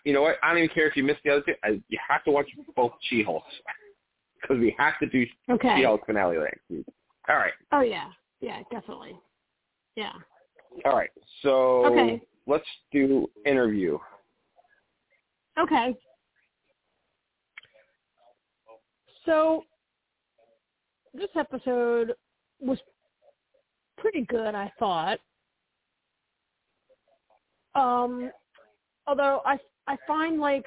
you 0.04 0.12
know 0.12 0.22
what? 0.22 0.36
I 0.42 0.48
don't 0.48 0.58
even 0.58 0.70
care 0.74 0.88
if 0.88 0.96
you 0.96 1.02
missed 1.04 1.20
the 1.24 1.30
other 1.30 1.42
two. 1.42 1.54
I, 1.62 1.80
you 1.88 1.98
have 2.06 2.24
to 2.24 2.30
watch 2.30 2.46
both 2.76 2.92
She-Hulks 3.08 3.46
because 4.40 4.58
we 4.58 4.74
have 4.78 4.98
to 5.00 5.06
do 5.06 5.24
Okay. 5.50 5.74
She-Hulk 5.76 6.06
finale 6.06 6.36
next 6.38 6.60
week. 6.70 6.86
All 7.28 7.36
right, 7.36 7.52
Oh 7.72 7.80
yeah, 7.80 8.08
yeah, 8.40 8.60
definitely. 8.70 9.18
Yeah. 9.96 10.12
all 10.84 10.92
right. 10.96 11.10
So 11.42 11.86
Okay. 11.86 12.20
let's 12.46 12.66
do 12.92 13.30
interview. 13.46 13.98
Okay. 15.58 15.94
So 19.24 19.62
this 21.14 21.30
episode 21.36 22.12
was 22.60 22.78
pretty 23.96 24.22
good, 24.28 24.54
I 24.54 24.70
thought. 24.78 25.18
Um, 27.74 28.30
although 29.06 29.42
I 29.44 29.58
I 29.86 29.96
find 30.06 30.40
like 30.40 30.66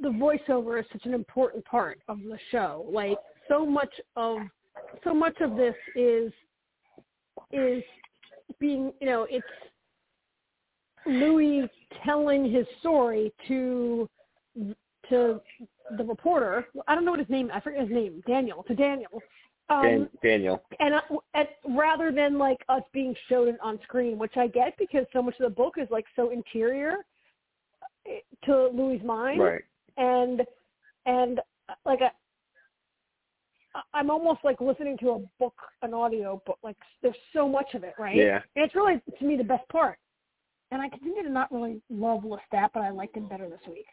the 0.00 0.08
voiceover 0.08 0.78
is 0.80 0.86
such 0.92 1.04
an 1.04 1.14
important 1.14 1.64
part 1.64 2.00
of 2.08 2.18
the 2.20 2.38
show. 2.50 2.86
Like 2.90 3.18
so 3.48 3.66
much 3.66 3.92
of 4.16 4.38
so 5.04 5.14
much 5.14 5.40
of 5.40 5.56
this 5.56 5.74
is 5.96 6.32
is 7.52 7.82
being 8.58 8.92
you 9.00 9.06
know 9.06 9.26
it's 9.28 9.46
Louis 11.06 11.68
telling 12.04 12.50
his 12.50 12.66
story 12.80 13.32
to 13.48 14.08
to 15.08 15.40
the 15.96 16.04
reporter. 16.04 16.66
I 16.86 16.94
don't 16.94 17.04
know 17.04 17.12
what 17.12 17.20
his 17.20 17.30
name. 17.30 17.50
I 17.52 17.60
forget 17.60 17.80
his 17.80 17.90
name. 17.90 18.22
Daniel 18.26 18.62
to 18.64 18.74
Daniel. 18.74 19.22
Um, 19.70 20.08
Daniel. 20.22 20.62
and, 20.80 20.94
uh, 20.94 21.00
and 21.34 21.48
rather 21.76 22.10
than 22.10 22.38
like 22.38 22.58
us 22.70 22.82
being 22.92 23.14
shown 23.28 23.58
on 23.62 23.78
screen, 23.82 24.18
which 24.18 24.36
I 24.36 24.46
get 24.46 24.76
because 24.78 25.04
so 25.12 25.20
much 25.20 25.34
of 25.40 25.50
the 25.50 25.54
book 25.54 25.74
is 25.76 25.88
like 25.90 26.06
so 26.16 26.30
interior 26.30 26.96
eh, 28.06 28.20
to 28.46 28.68
Louis' 28.68 29.02
mind, 29.04 29.40
Right. 29.40 29.62
and 29.98 30.42
and 31.04 31.40
uh, 31.68 31.74
like 31.84 32.00
I, 32.00 32.10
I'm 33.92 34.10
almost 34.10 34.40
like 34.42 34.60
listening 34.60 34.96
to 34.98 35.10
a 35.10 35.18
book, 35.38 35.54
an 35.82 35.92
audio 35.92 36.42
book. 36.46 36.58
Like 36.62 36.76
there's 37.02 37.14
so 37.34 37.46
much 37.46 37.74
of 37.74 37.84
it, 37.84 37.92
right? 37.98 38.16
Yeah. 38.16 38.40
And 38.56 38.64
it's 38.64 38.74
really 38.74 39.00
to 39.18 39.24
me 39.24 39.36
the 39.36 39.44
best 39.44 39.68
part. 39.68 39.98
And 40.70 40.82
I 40.82 40.88
continue 40.88 41.22
to 41.22 41.30
not 41.30 41.52
really 41.52 41.80
love 41.90 42.22
Lestat, 42.22 42.70
but 42.74 42.80
I 42.80 42.90
liked 42.90 43.16
him 43.16 43.26
better 43.28 43.48
this 43.48 43.60
week. 43.66 43.86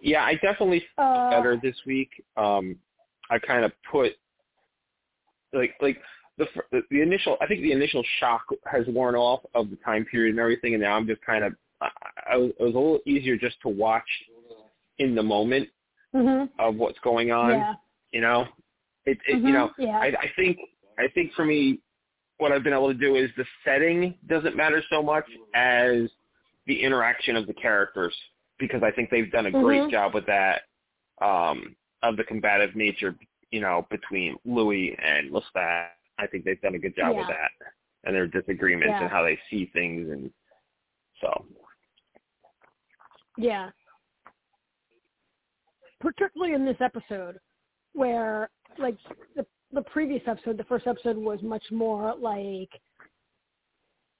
Yeah, 0.00 0.24
I 0.24 0.34
definitely 0.34 0.84
Uh, 0.96 1.30
better 1.30 1.56
this 1.56 1.76
week. 1.86 2.10
Um, 2.36 2.76
I 3.30 3.38
kind 3.38 3.64
of 3.64 3.72
put 3.90 4.12
like 5.52 5.74
like 5.80 6.00
the 6.38 6.46
the 6.90 7.00
initial. 7.02 7.36
I 7.40 7.46
think 7.46 7.62
the 7.62 7.72
initial 7.72 8.04
shock 8.20 8.42
has 8.70 8.86
worn 8.86 9.14
off 9.16 9.40
of 9.54 9.70
the 9.70 9.76
time 9.76 10.04
period 10.04 10.30
and 10.30 10.40
everything, 10.40 10.74
and 10.74 10.82
now 10.82 10.96
I'm 10.96 11.06
just 11.06 11.20
kind 11.22 11.44
of. 11.44 11.54
I, 11.80 11.90
I 12.32 12.36
was, 12.36 12.50
it 12.58 12.62
was 12.62 12.74
a 12.74 12.78
little 12.78 13.00
easier 13.06 13.36
just 13.36 13.60
to 13.62 13.68
watch 13.68 14.08
in 14.98 15.14
the 15.14 15.22
moment 15.22 15.68
mhm. 16.14 16.48
of 16.58 16.76
what's 16.76 16.98
going 17.00 17.30
on. 17.30 17.50
Yeah. 17.50 17.74
You 18.12 18.20
know, 18.20 18.46
it, 19.04 19.18
it 19.26 19.36
Mhm. 19.36 19.46
you 19.46 19.52
know. 19.52 19.70
Yeah. 19.78 19.98
I, 19.98 20.06
I 20.06 20.32
think 20.36 20.58
I 20.98 21.08
think 21.08 21.32
for 21.34 21.44
me, 21.44 21.80
what 22.38 22.52
I've 22.52 22.62
been 22.62 22.72
able 22.72 22.92
to 22.92 22.98
do 22.98 23.16
is 23.16 23.30
the 23.36 23.44
setting 23.64 24.14
doesn't 24.28 24.56
matter 24.56 24.82
so 24.90 25.02
much 25.02 25.24
as 25.54 26.08
the 26.66 26.82
interaction 26.82 27.34
of 27.36 27.46
the 27.46 27.54
characters 27.54 28.14
because 28.58 28.82
I 28.82 28.90
think 28.90 29.10
they've 29.10 29.30
done 29.30 29.46
a 29.46 29.50
great 29.50 29.82
Mhm. 29.82 29.90
job 29.90 30.14
with 30.14 30.26
that 30.26 30.62
um, 31.20 31.74
of 32.02 32.16
the 32.16 32.24
combative 32.24 32.76
nature, 32.76 33.16
you 33.50 33.60
know, 33.60 33.86
between 33.90 34.36
Louis 34.44 34.96
and 34.98 35.30
Lestat. 35.32 35.90
I 36.18 36.26
think 36.28 36.44
they've 36.44 36.60
done 36.60 36.76
a 36.76 36.78
good 36.78 36.94
job 36.94 37.16
with 37.16 37.26
that 37.26 37.50
and 38.04 38.14
their 38.14 38.26
disagreements 38.28 38.90
Yeah. 38.90 39.02
and 39.02 39.10
how 39.10 39.22
they 39.22 39.36
see 39.50 39.66
things 39.66 40.08
and 40.10 40.32
so. 41.20 41.44
Yeah. 43.36 43.70
Particularly 46.00 46.54
in 46.54 46.64
this 46.64 46.80
episode 46.80 47.40
where 47.92 48.50
like 48.78 48.96
the 49.34 49.44
the 49.72 49.82
previous 49.82 50.22
episode, 50.26 50.56
the 50.56 50.64
first 50.64 50.86
episode 50.86 51.16
was 51.16 51.42
much 51.42 51.64
more 51.70 52.14
like 52.14 52.70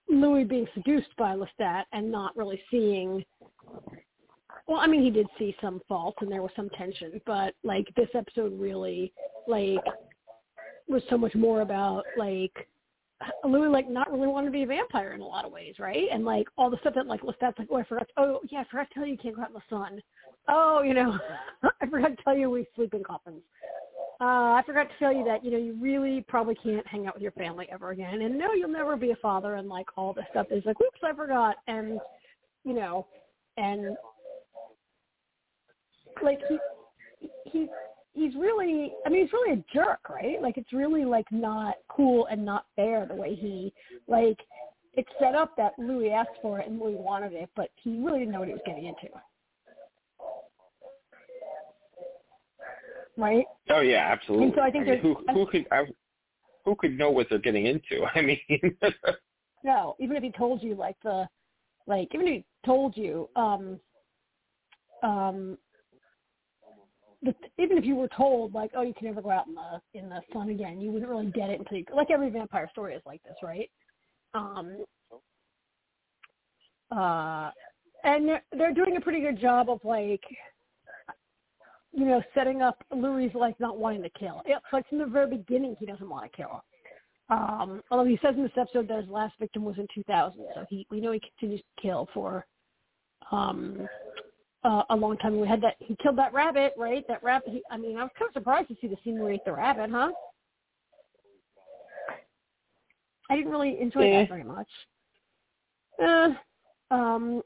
Louis 0.08 0.44
being 0.44 0.66
seduced 0.74 1.14
by 1.16 1.34
Lestat 1.34 1.84
and 1.92 2.10
not 2.10 2.36
really 2.36 2.60
seeing 2.70 3.24
well, 4.68 4.78
I 4.78 4.86
mean 4.86 5.02
he 5.02 5.10
did 5.10 5.26
see 5.38 5.56
some 5.60 5.80
faults 5.88 6.18
and 6.20 6.30
there 6.30 6.42
was 6.42 6.52
some 6.54 6.68
tension, 6.70 7.20
but 7.26 7.54
like 7.64 7.86
this 7.96 8.08
episode 8.14 8.58
really 8.58 9.12
like 9.48 9.82
was 10.88 11.02
so 11.10 11.18
much 11.18 11.34
more 11.34 11.62
about 11.62 12.04
like 12.16 12.68
Louis 13.44 13.68
like 13.68 13.90
not 13.90 14.12
really 14.12 14.28
wanting 14.28 14.48
to 14.48 14.52
be 14.52 14.62
a 14.62 14.66
vampire 14.66 15.12
in 15.12 15.20
a 15.20 15.26
lot 15.26 15.44
of 15.44 15.52
ways, 15.52 15.74
right? 15.78 16.04
And 16.12 16.24
like 16.24 16.46
all 16.56 16.70
the 16.70 16.78
stuff 16.80 16.94
that 16.94 17.06
like 17.06 17.22
Lestat's 17.22 17.58
like, 17.58 17.68
oh, 17.70 17.78
I 17.78 17.84
forgot. 17.84 18.06
Oh, 18.16 18.40
yeah, 18.50 18.60
I 18.60 18.64
forgot 18.70 18.88
to 18.88 18.94
tell 18.94 19.06
you 19.06 19.12
you 19.12 19.18
can't 19.18 19.34
go 19.34 19.42
out 19.42 19.48
in 19.48 19.54
the 19.54 19.60
sun. 19.68 20.00
Oh, 20.48 20.82
you 20.82 20.94
know, 20.94 21.18
I 21.80 21.86
forgot 21.86 22.16
to 22.16 22.22
tell 22.22 22.36
you 22.36 22.50
we 22.50 22.66
sleep 22.76 22.94
in 22.94 23.02
coffins. 23.02 23.42
Uh, 24.20 24.58
I 24.58 24.62
forgot 24.66 24.84
to 24.84 24.98
tell 24.98 25.12
you 25.12 25.24
that 25.24 25.44
you 25.44 25.50
know 25.50 25.58
you 25.58 25.76
really 25.80 26.24
probably 26.28 26.56
can't 26.56 26.86
hang 26.86 27.06
out 27.06 27.14
with 27.14 27.22
your 27.22 27.32
family 27.32 27.68
ever 27.70 27.90
again, 27.90 28.22
and 28.22 28.36
no, 28.36 28.52
you'll 28.52 28.68
never 28.68 28.96
be 28.96 29.12
a 29.12 29.16
father, 29.16 29.54
and 29.54 29.68
like 29.68 29.86
all 29.96 30.12
this 30.12 30.24
stuff 30.30 30.46
is 30.50 30.64
like, 30.66 30.80
oops, 30.80 30.98
I 31.04 31.12
forgot, 31.14 31.56
and 31.68 32.00
you 32.64 32.74
know, 32.74 33.06
and 33.56 33.96
like 36.22 36.40
he 36.48 36.58
he 37.44 37.68
he's 38.12 38.34
really 38.34 38.92
I 39.06 39.08
mean 39.08 39.22
he's 39.22 39.32
really 39.32 39.60
a 39.60 39.64
jerk, 39.74 40.08
right? 40.08 40.40
Like 40.40 40.56
it's 40.58 40.72
really 40.72 41.04
like 41.04 41.26
not 41.30 41.76
cool 41.88 42.26
and 42.26 42.44
not 42.44 42.66
fair 42.76 43.06
the 43.06 43.14
way 43.14 43.34
he 43.34 43.72
like 44.06 44.38
it's 44.94 45.08
set 45.20 45.34
up 45.34 45.56
that 45.56 45.72
Louis 45.78 46.10
asked 46.10 46.38
for 46.42 46.58
it 46.58 46.66
and 46.66 46.80
Louis 46.80 46.96
wanted 46.96 47.32
it, 47.32 47.48
but 47.54 47.70
he 47.76 47.98
really 47.98 48.20
didn't 48.20 48.32
know 48.32 48.40
what 48.40 48.48
he 48.48 48.54
was 48.54 48.62
getting 48.66 48.86
into. 48.86 49.06
Right? 53.16 53.44
Oh 53.70 53.80
yeah, 53.80 54.08
absolutely. 54.10 54.46
And 54.46 54.54
so 54.56 54.62
I 54.62 54.70
think 54.70 54.86
mean, 54.86 55.00
who 55.00 55.16
who 55.32 55.46
could 55.46 55.66
I, 55.70 55.84
who 56.64 56.74
could 56.76 56.98
know 56.98 57.10
what 57.10 57.28
they're 57.30 57.38
getting 57.38 57.66
into? 57.66 58.04
I 58.14 58.20
mean, 58.22 58.76
No, 59.64 59.96
even 59.98 60.16
if 60.16 60.22
he 60.22 60.30
told 60.30 60.62
you 60.62 60.74
like 60.74 60.96
the 61.02 61.28
like 61.86 62.08
even 62.14 62.26
if 62.26 62.32
he 62.34 62.44
told 62.64 62.96
you 62.96 63.28
um 63.36 63.80
um 65.02 65.58
even 67.58 67.78
if 67.78 67.84
you 67.84 67.96
were 67.96 68.08
told 68.16 68.54
like 68.54 68.70
oh 68.76 68.82
you 68.82 68.94
can 68.94 69.06
never 69.06 69.20
go 69.20 69.30
out 69.30 69.46
in 69.46 69.54
the 69.54 69.98
in 69.98 70.08
the 70.08 70.20
sun 70.32 70.50
again 70.50 70.80
you 70.80 70.90
wouldn't 70.90 71.10
really 71.10 71.30
get 71.32 71.50
it 71.50 71.58
until 71.58 71.78
you 71.78 71.84
like 71.94 72.10
every 72.10 72.30
vampire 72.30 72.68
story 72.70 72.94
is 72.94 73.02
like 73.04 73.22
this 73.24 73.36
right? 73.42 73.70
Um 74.34 74.84
uh 76.90 77.50
and 78.04 78.28
they're, 78.28 78.42
they're 78.56 78.74
doing 78.74 78.96
a 78.96 79.00
pretty 79.00 79.20
good 79.20 79.40
job 79.40 79.68
of 79.68 79.80
like 79.84 80.22
you 81.92 82.04
know 82.04 82.22
setting 82.34 82.62
up 82.62 82.84
Louis 82.94 83.30
like 83.34 83.58
not 83.58 83.78
wanting 83.78 84.02
to 84.02 84.10
kill. 84.10 84.42
It's 84.46 84.64
like 84.72 84.88
from 84.88 84.98
the 84.98 85.06
very 85.06 85.28
beginning 85.36 85.76
he 85.78 85.86
doesn't 85.86 86.08
want 86.08 86.30
to 86.30 86.36
kill. 86.36 86.62
Um, 87.30 87.82
although 87.90 88.08
he 88.08 88.18
says 88.22 88.36
in 88.36 88.42
this 88.42 88.52
episode 88.56 88.88
that 88.88 89.02
his 89.02 89.10
last 89.10 89.34
victim 89.38 89.64
was 89.64 89.76
in 89.76 89.86
2000, 89.94 90.46
so 90.54 90.64
he 90.70 90.86
we 90.90 91.00
know 91.00 91.12
he 91.12 91.20
continues 91.20 91.60
to 91.60 91.82
kill 91.82 92.08
for 92.14 92.46
um, 93.30 93.86
uh, 94.64 94.82
a 94.90 94.96
long 94.96 95.16
time. 95.18 95.38
We 95.40 95.46
had 95.48 95.60
that 95.62 95.76
he 95.78 95.96
killed 96.02 96.18
that 96.18 96.32
rabbit, 96.32 96.74
right? 96.76 97.04
That 97.08 97.22
rabbit. 97.22 97.48
He, 97.50 97.62
I 97.70 97.76
mean, 97.76 97.96
I 97.96 98.02
was 98.02 98.10
kind 98.18 98.28
of 98.28 98.34
surprised 98.34 98.68
to 98.68 98.76
see 98.80 98.88
the 98.88 98.96
scene 99.04 99.18
where 99.18 99.30
he 99.30 99.36
ate 99.36 99.44
the 99.44 99.52
rabbit, 99.52 99.90
huh? 99.90 100.10
I 103.30 103.36
didn't 103.36 103.50
really 103.50 103.80
enjoy 103.80 104.08
Eh. 104.10 104.20
that 104.20 104.28
very 104.28 104.44
much. 104.44 104.68
Uh, 106.02 106.30
um, 106.90 107.42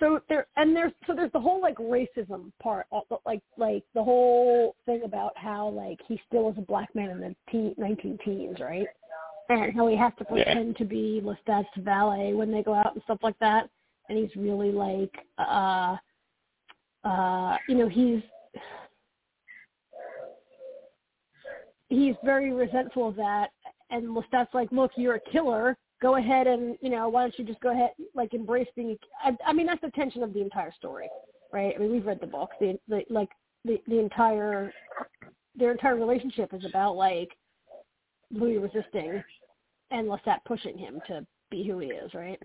so 0.00 0.20
there 0.28 0.46
and 0.56 0.74
there's 0.74 0.92
so 1.06 1.14
there's 1.14 1.30
the 1.32 1.40
whole 1.40 1.60
like 1.60 1.76
racism 1.76 2.50
part 2.60 2.86
like 3.24 3.42
like 3.56 3.84
the 3.94 4.02
whole 4.02 4.74
thing 4.86 5.02
about 5.04 5.36
how 5.36 5.68
like 5.68 6.00
he 6.08 6.20
still 6.26 6.48
is 6.50 6.58
a 6.58 6.62
black 6.62 6.92
man 6.94 7.10
in 7.10 7.20
the 7.20 7.36
teen, 7.50 7.74
19 7.78 8.18
teens 8.24 8.56
right 8.58 8.86
and 9.48 9.74
how 9.74 9.86
he 9.86 9.96
has 9.96 10.12
to 10.18 10.24
Yeah. 10.30 10.44
pretend 10.44 10.76
to 10.78 10.84
be 10.84 11.20
Lestat's 11.22 11.68
valet 11.76 12.32
when 12.32 12.50
they 12.50 12.62
go 12.62 12.74
out 12.74 12.94
and 12.94 13.02
stuff 13.04 13.18
like 13.22 13.38
that 13.38 13.68
and 14.12 14.20
he's 14.20 14.36
really 14.36 14.70
like 14.70 15.14
uh 15.38 15.96
uh 17.04 17.56
you 17.68 17.74
know 17.74 17.88
he's 17.88 18.20
he's 21.88 22.14
very 22.24 22.52
resentful 22.52 23.08
of 23.08 23.16
that. 23.16 23.48
And 23.90 24.08
Lestat's 24.08 24.54
like 24.54 24.70
look 24.70 24.92
you're 24.96 25.16
a 25.16 25.30
killer. 25.30 25.76
Go 26.02 26.16
ahead 26.16 26.46
and 26.46 26.76
you 26.80 26.90
know 26.90 27.08
why 27.08 27.22
don't 27.22 27.38
you 27.38 27.44
just 27.44 27.60
go 27.60 27.70
ahead 27.70 27.90
like 28.14 28.34
embrace 28.34 28.68
being 28.76 28.90
a, 29.24 29.28
I, 29.28 29.36
I 29.46 29.52
mean 29.52 29.66
that's 29.66 29.80
the 29.80 29.90
tension 29.90 30.22
of 30.22 30.34
the 30.34 30.42
entire 30.42 30.72
story 30.72 31.08
right? 31.52 31.74
I 31.74 31.78
mean 31.78 31.92
we've 31.92 32.06
read 32.06 32.20
the 32.20 32.26
book. 32.26 32.50
The, 32.60 32.78
the 32.88 33.02
like 33.08 33.30
the 33.64 33.80
the 33.86 33.98
entire 33.98 34.72
their 35.54 35.72
entire 35.72 35.96
relationship 35.96 36.52
is 36.52 36.64
about 36.66 36.96
like 36.96 37.30
louis 38.30 38.58
resisting 38.58 39.22
and 39.90 40.08
lestat 40.08 40.38
pushing 40.46 40.76
him 40.76 41.00
to 41.06 41.26
be 41.50 41.66
who 41.66 41.78
he 41.78 41.88
is 41.88 42.12
right 42.14 42.40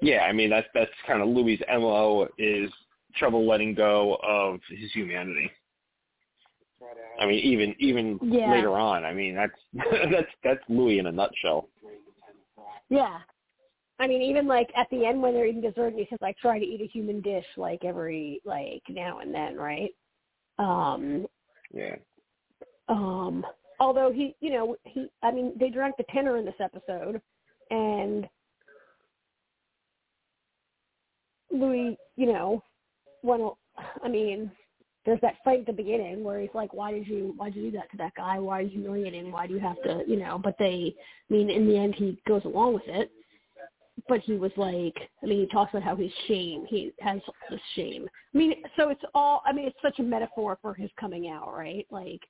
Yeah, 0.00 0.22
I 0.22 0.32
mean 0.32 0.50
that's 0.50 0.66
that's 0.74 0.90
kind 1.06 1.22
of 1.22 1.28
Louis' 1.28 1.60
mo 1.68 2.28
is 2.38 2.70
trouble 3.14 3.46
letting 3.46 3.74
go 3.74 4.18
of 4.22 4.60
his 4.68 4.92
humanity. 4.92 5.50
I 7.18 7.26
mean, 7.26 7.38
even 7.44 7.74
even 7.78 8.18
Yeah. 8.22 8.50
later 8.50 8.78
on, 8.78 9.04
I 9.04 9.12
mean 9.12 9.34
that's 9.34 9.58
that's 10.10 10.30
that's 10.44 10.60
Louis 10.68 10.98
in 10.98 11.06
a 11.06 11.12
nutshell. 11.12 11.68
Yeah. 12.88 13.18
I 13.98 14.06
mean, 14.06 14.20
even 14.20 14.46
like 14.46 14.70
at 14.76 14.88
the 14.90 15.06
end 15.06 15.22
when 15.22 15.32
they're 15.32 15.46
eating 15.46 15.62
dessert, 15.62 15.88
and 15.88 15.98
he 15.98 16.06
says, 16.10 16.18
"I 16.22 16.34
try 16.40 16.58
to 16.58 16.64
eat 16.64 16.82
a 16.82 16.86
human 16.86 17.22
dish 17.22 17.46
like 17.56 17.84
every 17.84 18.42
like 18.44 18.82
now 18.90 19.20
and 19.20 19.34
then," 19.34 19.56
right? 19.56 19.90
Um, 20.58 21.26
Yeah. 21.72 21.96
um, 22.88 23.44
although 23.80 24.12
he, 24.12 24.34
you 24.40 24.50
know, 24.50 24.76
he, 24.84 25.10
I 25.22 25.30
mean, 25.30 25.52
they 25.58 25.70
drank 25.70 25.96
the 25.96 26.04
tenor 26.12 26.36
in 26.36 26.44
this 26.44 26.60
episode, 26.60 27.20
and 27.70 28.28
Louis, 31.50 31.96
you 32.16 32.26
know, 32.32 32.62
when 33.22 33.50
I 34.02 34.08
mean, 34.08 34.50
there's 35.04 35.20
that 35.20 35.36
fight 35.44 35.60
at 35.60 35.66
the 35.66 35.72
beginning 35.72 36.24
where 36.24 36.40
he's 36.40 36.50
like, 36.54 36.74
"Why 36.74 36.92
did 36.92 37.06
you, 37.06 37.34
why 37.36 37.50
did 37.50 37.56
you 37.56 37.70
do 37.70 37.78
that 37.78 37.90
to 37.92 37.96
that 37.98 38.14
guy? 38.16 38.38
Why 38.38 38.58
are 38.58 38.62
you 38.62 38.70
humiliating? 38.70 39.30
Why 39.30 39.46
do 39.46 39.54
you 39.54 39.60
have 39.60 39.80
to, 39.84 40.02
you 40.06 40.16
know?" 40.16 40.38
But 40.42 40.56
they, 40.58 40.94
I 41.30 41.32
mean, 41.32 41.50
in 41.50 41.66
the 41.66 41.76
end, 41.76 41.94
he 41.94 42.20
goes 42.26 42.44
along 42.44 42.74
with 42.74 42.86
it. 42.86 43.10
But 44.08 44.20
he 44.20 44.34
was 44.34 44.52
like, 44.56 44.94
I 45.22 45.26
mean, 45.26 45.40
he 45.40 45.46
talks 45.46 45.72
about 45.72 45.82
how 45.82 45.96
he's 45.96 46.12
shame. 46.28 46.66
He 46.68 46.92
has 47.00 47.18
this 47.50 47.60
shame. 47.74 48.06
I 48.34 48.38
mean, 48.38 48.54
so 48.76 48.90
it's 48.90 49.02
all. 49.14 49.42
I 49.46 49.52
mean, 49.52 49.66
it's 49.66 49.78
such 49.80 49.98
a 50.00 50.02
metaphor 50.02 50.58
for 50.60 50.74
his 50.74 50.90
coming 51.00 51.28
out, 51.28 51.52
right? 51.52 51.86
Like, 51.90 52.20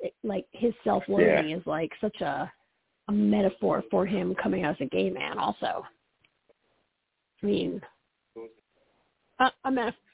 it, 0.00 0.14
like 0.22 0.46
his 0.52 0.74
self-loathing 0.84 1.50
is 1.50 1.66
like 1.66 1.90
such 2.00 2.20
a 2.20 2.50
a 3.08 3.12
metaphor 3.12 3.82
for 3.90 4.06
him 4.06 4.34
coming 4.40 4.64
out 4.64 4.80
as 4.80 4.86
a 4.86 4.90
gay 4.90 5.10
man. 5.10 5.38
Also, 5.38 5.84
I 7.42 7.46
mean, 7.46 7.80
a, 9.40 9.50
a 9.64 9.70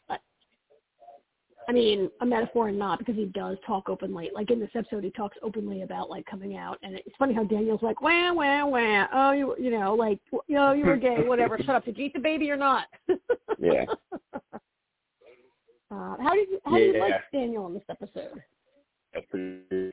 a- 0.08 0.18
I 1.68 1.72
mean, 1.72 2.08
a 2.20 2.26
metaphor 2.26 2.68
and 2.68 2.78
not 2.78 3.00
because 3.00 3.16
he 3.16 3.24
does 3.24 3.56
talk 3.66 3.88
openly. 3.88 4.30
Like 4.32 4.52
in 4.52 4.60
this 4.60 4.70
episode, 4.76 5.02
he 5.02 5.10
talks 5.10 5.36
openly 5.42 5.82
about 5.82 6.08
like 6.08 6.24
coming 6.26 6.56
out, 6.56 6.78
and 6.84 6.94
it's 6.94 7.16
funny 7.18 7.34
how 7.34 7.42
Daniel's 7.42 7.82
like, 7.82 8.00
wah 8.00 8.32
wah 8.32 8.64
wah. 8.64 9.06
Oh, 9.12 9.32
you 9.32 9.56
you 9.58 9.72
know, 9.72 9.94
like 9.94 10.20
you 10.46 10.54
know, 10.54 10.72
you 10.72 10.84
were 10.86 10.96
gay, 10.96 11.24
whatever. 11.24 11.58
Shut 11.58 11.74
up. 11.74 11.84
Did 11.84 11.98
you 11.98 12.04
eat 12.06 12.12
the 12.12 12.20
baby 12.20 12.50
or 12.50 12.56
not? 12.56 12.86
Yeah. 13.58 13.86
Uh, 15.90 16.16
how 16.20 16.34
did 16.34 16.48
you 16.50 16.60
how 16.64 16.76
did 16.76 16.94
you 16.94 17.00
like 17.00 17.14
Daniel 17.32 17.66
in 17.68 17.74
this 17.74 17.82
episode? 17.88 18.42
That's 19.14 19.24
pretty. 19.30 19.90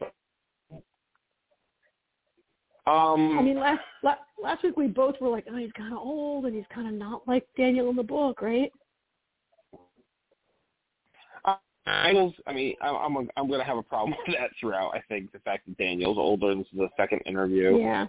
Um, 2.86 3.40
I 3.40 3.42
mean, 3.42 3.58
last 3.58 3.80
la- 4.04 4.16
last 4.42 4.64
week 4.64 4.76
we 4.76 4.88
both 4.88 5.16
were 5.22 5.30
like, 5.30 5.46
oh, 5.50 5.56
he's 5.56 5.72
kind 5.78 5.94
of 5.94 6.00
old 6.00 6.46
and 6.46 6.54
he's 6.56 6.66
kind 6.74 6.88
of 6.88 6.94
not 6.94 7.26
like 7.28 7.48
Daniel 7.56 7.90
in 7.90 7.96
the 7.96 8.04
book, 8.04 8.42
right? 8.42 8.70
Daniels. 11.86 12.34
I 12.48 12.54
mean, 12.54 12.76
I'm 12.82 13.18
I'm 13.18 13.30
I'm 13.36 13.48
going 13.48 13.60
to 13.60 13.66
have 13.66 13.78
a 13.78 13.84
problem 13.84 14.16
with 14.28 14.36
that 14.38 14.52
throughout. 14.60 14.92
I 14.96 15.02
think 15.10 15.32
the 15.32 15.40
fact 15.40 15.66
that 15.68 15.78
Daniel's 15.78 16.18
older. 16.18 16.56
This 16.56 16.68
is 16.72 16.80
the 16.80 16.90
second 16.98 17.22
interview. 17.26 17.78
Yeah, 17.78 18.08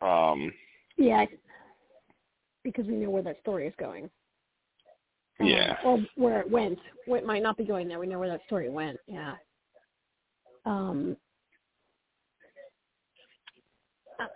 Um, 0.00 0.52
yeah, 0.96 1.24
because 2.62 2.86
we 2.86 2.94
know 2.94 3.10
where 3.10 3.22
that 3.22 3.40
story 3.40 3.66
is 3.66 3.74
going. 3.78 4.10
Um, 5.40 5.46
Yeah. 5.46 5.76
Or 5.84 5.98
where 6.16 6.40
it 6.40 6.50
went. 6.50 6.78
It 7.06 7.26
might 7.26 7.42
not 7.42 7.56
be 7.56 7.64
going 7.64 7.88
there. 7.88 7.98
We 7.98 8.06
know 8.06 8.18
where 8.18 8.28
that 8.28 8.42
story 8.46 8.68
went. 8.68 8.98
Yeah. 9.06 9.34
Um. 10.66 11.16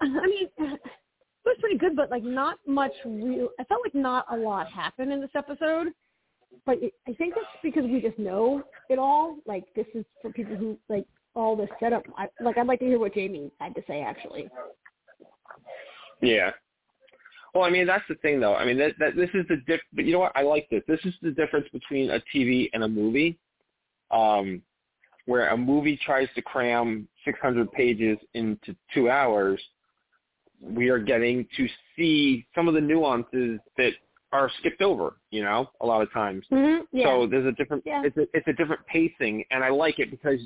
I 0.01 0.07
mean, 0.27 0.49
it 0.59 0.81
was 1.45 1.57
pretty 1.61 1.79
good, 1.79 1.95
but 1.95 2.11
like 2.11 2.25
not 2.25 2.59
much 2.67 2.93
real. 3.05 3.49
I 3.61 3.65
felt 3.65 3.83
like 3.85 3.95
not 3.95 4.27
a 4.33 4.37
lot 4.37 4.71
happened 4.71 5.13
in 5.13 5.21
this 5.21 5.31
episode. 5.35 5.89
But 6.67 6.83
it, 6.83 6.93
I 7.07 7.13
think 7.15 7.35
it's 7.37 7.47
because 7.63 7.85
we 7.85 8.01
just 8.01 8.19
know 8.19 8.63
it 8.89 8.99
all. 8.99 9.39
Like 9.47 9.65
this 9.75 9.87
is 9.95 10.05
for 10.23 10.31
people 10.31 10.57
who 10.57 10.79
like 10.89 11.07
all 11.35 11.57
this 11.57 11.69
setup. 11.81 12.05
I, 12.17 12.29
like 12.41 12.59
I'd 12.59 12.67
like 12.67 12.81
to 12.81 12.87
hear 12.87 12.99
what 12.99 13.15
Jamie 13.15 13.51
had 13.61 13.75
to 13.75 13.83
say 13.87 14.03
actually. 14.03 14.49
yeah. 16.21 16.51
Well, 17.55 17.65
I 17.65 17.71
mean, 17.71 17.87
that's 17.87 18.05
the 18.09 18.15
thing, 18.17 18.41
though. 18.41 18.55
I 18.55 18.67
mean, 18.67 18.77
that, 18.79 18.93
that 18.99 19.17
this 19.17 19.31
is 19.33 19.47
the 19.49 19.57
diff. 19.67 19.81
But 19.93 20.05
you 20.05 20.13
know 20.13 20.19
what? 20.19 20.33
I 20.37 20.43
like 20.43 20.69
this. 20.71 20.83
This 20.87 21.01
is 21.05 21.15
the 21.23 21.31
difference 21.31 21.67
between 21.73 22.11
a 22.11 22.21
TV 22.35 22.69
and 22.73 22.85
a 22.85 22.89
movie. 22.89 23.39
Um, 24.11 24.63
where 25.29 25.49
a 25.49 25.57
movie 25.57 25.99
tries 26.03 26.29
to 26.35 26.41
cram 26.41 27.07
600 27.27 27.71
pages 27.73 28.17
into 28.33 28.75
two 28.95 29.11
hours, 29.11 29.61
we 30.59 30.89
are 30.89 30.99
getting 30.99 31.47
to 31.55 31.69
see 31.95 32.47
some 32.55 32.67
of 32.67 32.73
the 32.73 32.81
nuances 32.81 33.61
that 33.77 33.93
are 34.33 34.51
skipped 34.61 34.83
over. 34.83 35.17
You 35.31 35.43
know, 35.43 35.71
a 35.81 35.87
lot 35.87 36.03
of 36.03 36.13
times. 36.13 36.45
Mm-hmm. 36.53 36.85
Yeah. 36.93 37.05
So 37.07 37.27
there's 37.27 37.47
a 37.47 37.53
different 37.53 37.83
Yeah. 37.87 38.03
it's 38.05 38.17
a 38.17 38.27
it's 38.35 38.47
a 38.49 38.53
different 38.53 38.85
pacing 38.87 39.45
and 39.51 39.65
I 39.65 39.71
like 39.71 39.99
it 39.99 40.11
because 40.11 40.41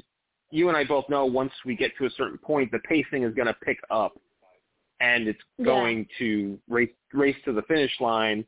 you 0.50 0.68
and 0.68 0.76
I 0.76 0.84
both 0.84 1.08
know 1.08 1.24
once 1.26 1.52
we 1.64 1.74
get 1.76 1.92
to 1.98 2.06
a 2.06 2.10
certain 2.10 2.38
point 2.38 2.70
the 2.70 2.78
pacing 2.80 3.22
is 3.24 3.34
going 3.34 3.48
to 3.48 3.54
pick 3.54 3.78
up 3.90 4.12
and 5.00 5.26
it's 5.28 5.40
Yeah. 5.58 5.64
going 5.66 6.06
to 6.18 6.58
race 6.68 6.90
race 7.12 7.36
to 7.44 7.52
the 7.52 7.62
finish 7.62 7.92
line 8.00 8.44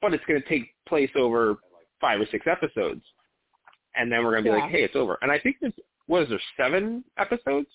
but 0.00 0.14
it's 0.14 0.24
going 0.26 0.40
to 0.40 0.48
take 0.48 0.74
place 0.88 1.10
over 1.14 1.56
5 2.00 2.20
or 2.22 2.26
6 2.30 2.46
episodes. 2.46 3.02
And 3.96 4.10
then 4.10 4.24
we're 4.24 4.30
going 4.32 4.44
to 4.44 4.50
be 4.50 4.56
Yeah. 4.56 4.62
like, 4.62 4.70
"Hey, 4.70 4.82
it's 4.82 4.96
over." 4.96 5.18
And 5.20 5.30
I 5.30 5.38
think 5.38 5.56
there's 5.60 5.74
what 6.06 6.22
is 6.22 6.28
there 6.30 6.40
7 6.56 7.04
episodes? 7.18 7.68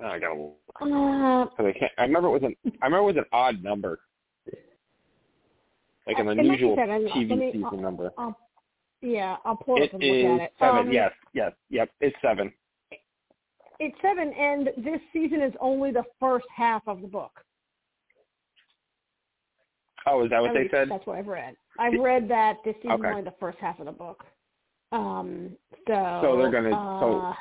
Oh, 0.00 0.06
I 0.06 0.18
got 0.18 0.34
to 0.34 0.52
uh, 0.80 1.46
I 1.58 1.72
can't 1.78 1.92
I 1.98 2.02
remember 2.02 2.28
it 2.28 2.32
was 2.40 2.42
an 2.44 2.56
I 2.82 2.86
remember 2.86 3.10
it 3.10 3.14
was 3.14 3.16
an 3.16 3.26
odd 3.32 3.62
number. 3.62 4.00
Like 6.06 6.18
an 6.18 6.28
It 6.28 6.36
might 6.36 6.42
be 6.42 6.48
unusual 6.48 6.76
seven. 6.76 7.06
TV 7.08 7.38
me- 7.38 7.52
season 7.52 7.80
number. 7.80 8.12
I'll, 8.18 8.36
yeah, 9.00 9.36
I'll 9.44 9.56
pull 9.56 9.76
it 9.82 9.84
up 9.84 9.92
and 9.94 10.02
look 10.02 10.40
at 10.40 10.44
it. 10.46 10.52
seven. 10.58 10.78
Um, 10.86 10.92
yes, 10.92 11.12
yes, 11.32 11.52
yep. 11.70 11.90
It's 12.00 12.16
seven. 12.20 12.52
It's 13.80 13.96
seven, 14.02 14.32
and 14.34 14.68
this 14.84 15.00
season 15.12 15.40
is 15.42 15.52
only 15.60 15.90
the 15.92 16.04
first 16.20 16.46
half 16.54 16.82
of 16.86 17.00
the 17.00 17.08
book. 17.08 17.32
Oh, 20.06 20.22
is 20.24 20.30
that 20.30 20.40
what 20.40 20.50
At 20.50 20.54
they 20.54 20.60
least 20.60 20.72
said? 20.74 20.90
That's 20.90 21.06
what 21.06 21.16
I've 21.18 21.26
read. 21.26 21.56
I've 21.78 21.98
read 21.98 22.28
that 22.28 22.58
this 22.64 22.74
season 22.76 22.92
Okay. 22.92 23.08
is 23.08 23.12
only 23.12 23.24
the 23.24 23.34
first 23.40 23.58
half 23.58 23.80
of 23.80 23.86
the 23.86 23.92
book. 23.92 24.22
Um, 24.92 25.56
so 25.88 26.20
So 26.22 26.36
they're 26.36 26.50
gonna- 26.50 26.76
uh, 26.76 27.00
so- 27.00 27.34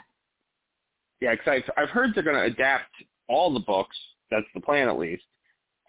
Yeah, 1.19 1.31
because 1.35 1.61
I've, 1.67 1.69
I've 1.83 1.89
heard 1.89 2.15
they're 2.15 2.23
going 2.23 2.35
to 2.35 2.43
adapt 2.43 2.91
all 3.29 3.53
the 3.53 3.59
books. 3.61 3.95
That's 4.31 4.45
the 4.53 4.59
plan, 4.61 4.87
at 4.89 4.97
least. 4.97 5.23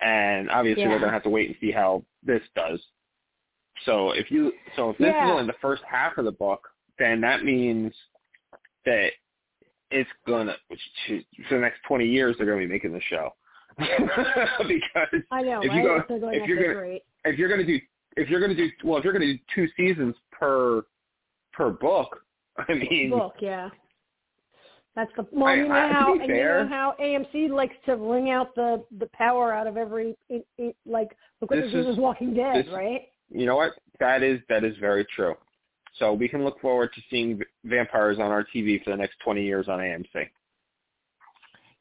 And 0.01 0.51
obviously, 0.51 0.83
Yeah. 0.83 0.89
they're 0.91 0.99
going 0.99 1.09
to 1.11 1.15
have 1.15 1.23
to 1.25 1.31
wait 1.31 1.49
and 1.49 1.57
see 1.61 1.71
how 1.71 2.05
this 2.23 2.43
does. 2.55 2.81
So 3.85 4.11
if 4.13 4.31
you, 4.31 4.53
so 4.77 4.91
if 4.91 4.99
this 4.99 5.15
Yeah. 5.15 5.25
is 5.25 5.31
only 5.31 5.47
the 5.47 5.59
first 5.61 5.83
half 5.85 6.17
of 6.19 6.25
the 6.25 6.33
book, 6.33 6.69
then 6.99 7.21
that 7.23 7.45
means 7.45 7.93
that 8.87 9.11
it's 9.91 10.11
gonna 10.27 10.57
for 10.69 11.55
the 11.55 11.61
next 11.61 11.81
twenty 11.87 12.07
years 12.07 12.37
they're 12.37 12.47
gonna 12.47 12.59
be 12.59 12.67
making 12.67 12.93
the 12.93 13.01
show 13.03 13.35
because 13.79 15.23
I 15.31 15.43
know, 15.43 15.61
if 15.63 15.69
right? 15.71 15.77
you 15.77 15.83
go- 15.83 15.97
if 15.97 16.09
they're 16.09 16.19
going 16.19 16.41
if 16.41 16.49
you're 16.49 16.63
gonna 16.73 16.81
rate. 16.81 17.03
if 17.25 17.39
you're 17.39 17.49
gonna 17.49 17.65
do 17.65 17.79
if 18.17 18.29
you're 18.29 18.41
gonna 18.41 18.55
do 18.55 18.69
well 18.85 18.99
if 18.99 19.05
you're 19.05 19.13
gonna 19.13 19.27
do 19.27 19.39
two 19.55 19.69
seasons 19.77 20.15
per 20.33 20.83
per 21.53 21.71
book, 21.71 22.25
I 22.57 22.75
mean 22.75 23.11
book, 23.11 23.35
yeah. 23.41 23.71
That's 24.97 25.11
the 25.17 25.27
well, 25.33 25.47
I- 25.49 25.55
you 25.55 25.69
know 25.69 25.75
I- 25.75 25.93
how 25.93 26.13
and 26.15 26.27
you 26.29 26.35
know 26.45 26.67
how 26.69 26.95
AMC 27.01 27.51
likes 27.51 27.75
to 27.87 27.97
wring 27.97 28.31
out 28.31 28.55
the 28.55 28.85
the 28.99 29.07
power 29.13 29.53
out 29.53 29.67
of 29.67 29.77
every 29.77 30.17
it, 30.29 30.47
it, 30.59 30.77
like 30.87 31.17
look 31.41 31.51
what 31.51 31.61
This 31.61 31.73
they're 31.73 31.91
is- 31.91 31.97
Walking 31.97 32.35
Dead, 32.35 32.67
this- 32.67 32.73
right? 32.73 33.03
you 33.31 33.47
know 33.47 33.57
what 33.57 33.73
that 34.01 34.23
is 34.23 34.41
that 34.49 34.63
is 34.65 34.77
very 34.79 35.05
true. 35.07 35.35
So 35.99 36.13
we 36.13 36.29
can 36.29 36.45
look 36.45 36.61
forward 36.61 36.91
to 36.95 37.01
seeing 37.11 37.41
vampires 37.65 38.19
on 38.19 38.27
our 38.33 38.45
TV 38.45 38.83
for 38.83 38.91
the 38.91 38.97
next 38.97 39.17
twenty 39.25 39.45
years 39.45 39.69
on 39.69 39.79
AMC. 39.81 40.29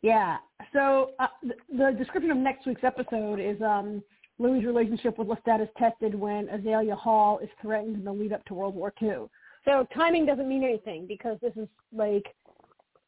Yeah. 0.01 0.37
So 0.73 1.11
uh, 1.19 1.27
the, 1.43 1.55
the 1.77 1.91
description 1.97 2.31
of 2.31 2.37
next 2.37 2.65
week's 2.65 2.83
episode 2.83 3.39
is 3.39 3.61
um, 3.61 4.03
Louis' 4.39 4.65
relationship 4.65 5.17
with 5.17 5.27
Lestat 5.27 5.61
is 5.61 5.69
tested 5.77 6.13
when 6.15 6.49
Azalea 6.49 6.95
Hall 6.95 7.39
is 7.39 7.49
threatened 7.61 7.95
in 7.95 8.03
the 8.03 8.11
lead 8.11 8.33
up 8.33 8.43
to 8.45 8.53
World 8.53 8.75
War 8.75 8.93
II. 9.01 9.25
So 9.65 9.87
timing 9.95 10.25
doesn't 10.25 10.49
mean 10.49 10.63
anything 10.63 11.05
because 11.07 11.37
this 11.41 11.53
is 11.55 11.67
like 11.95 12.25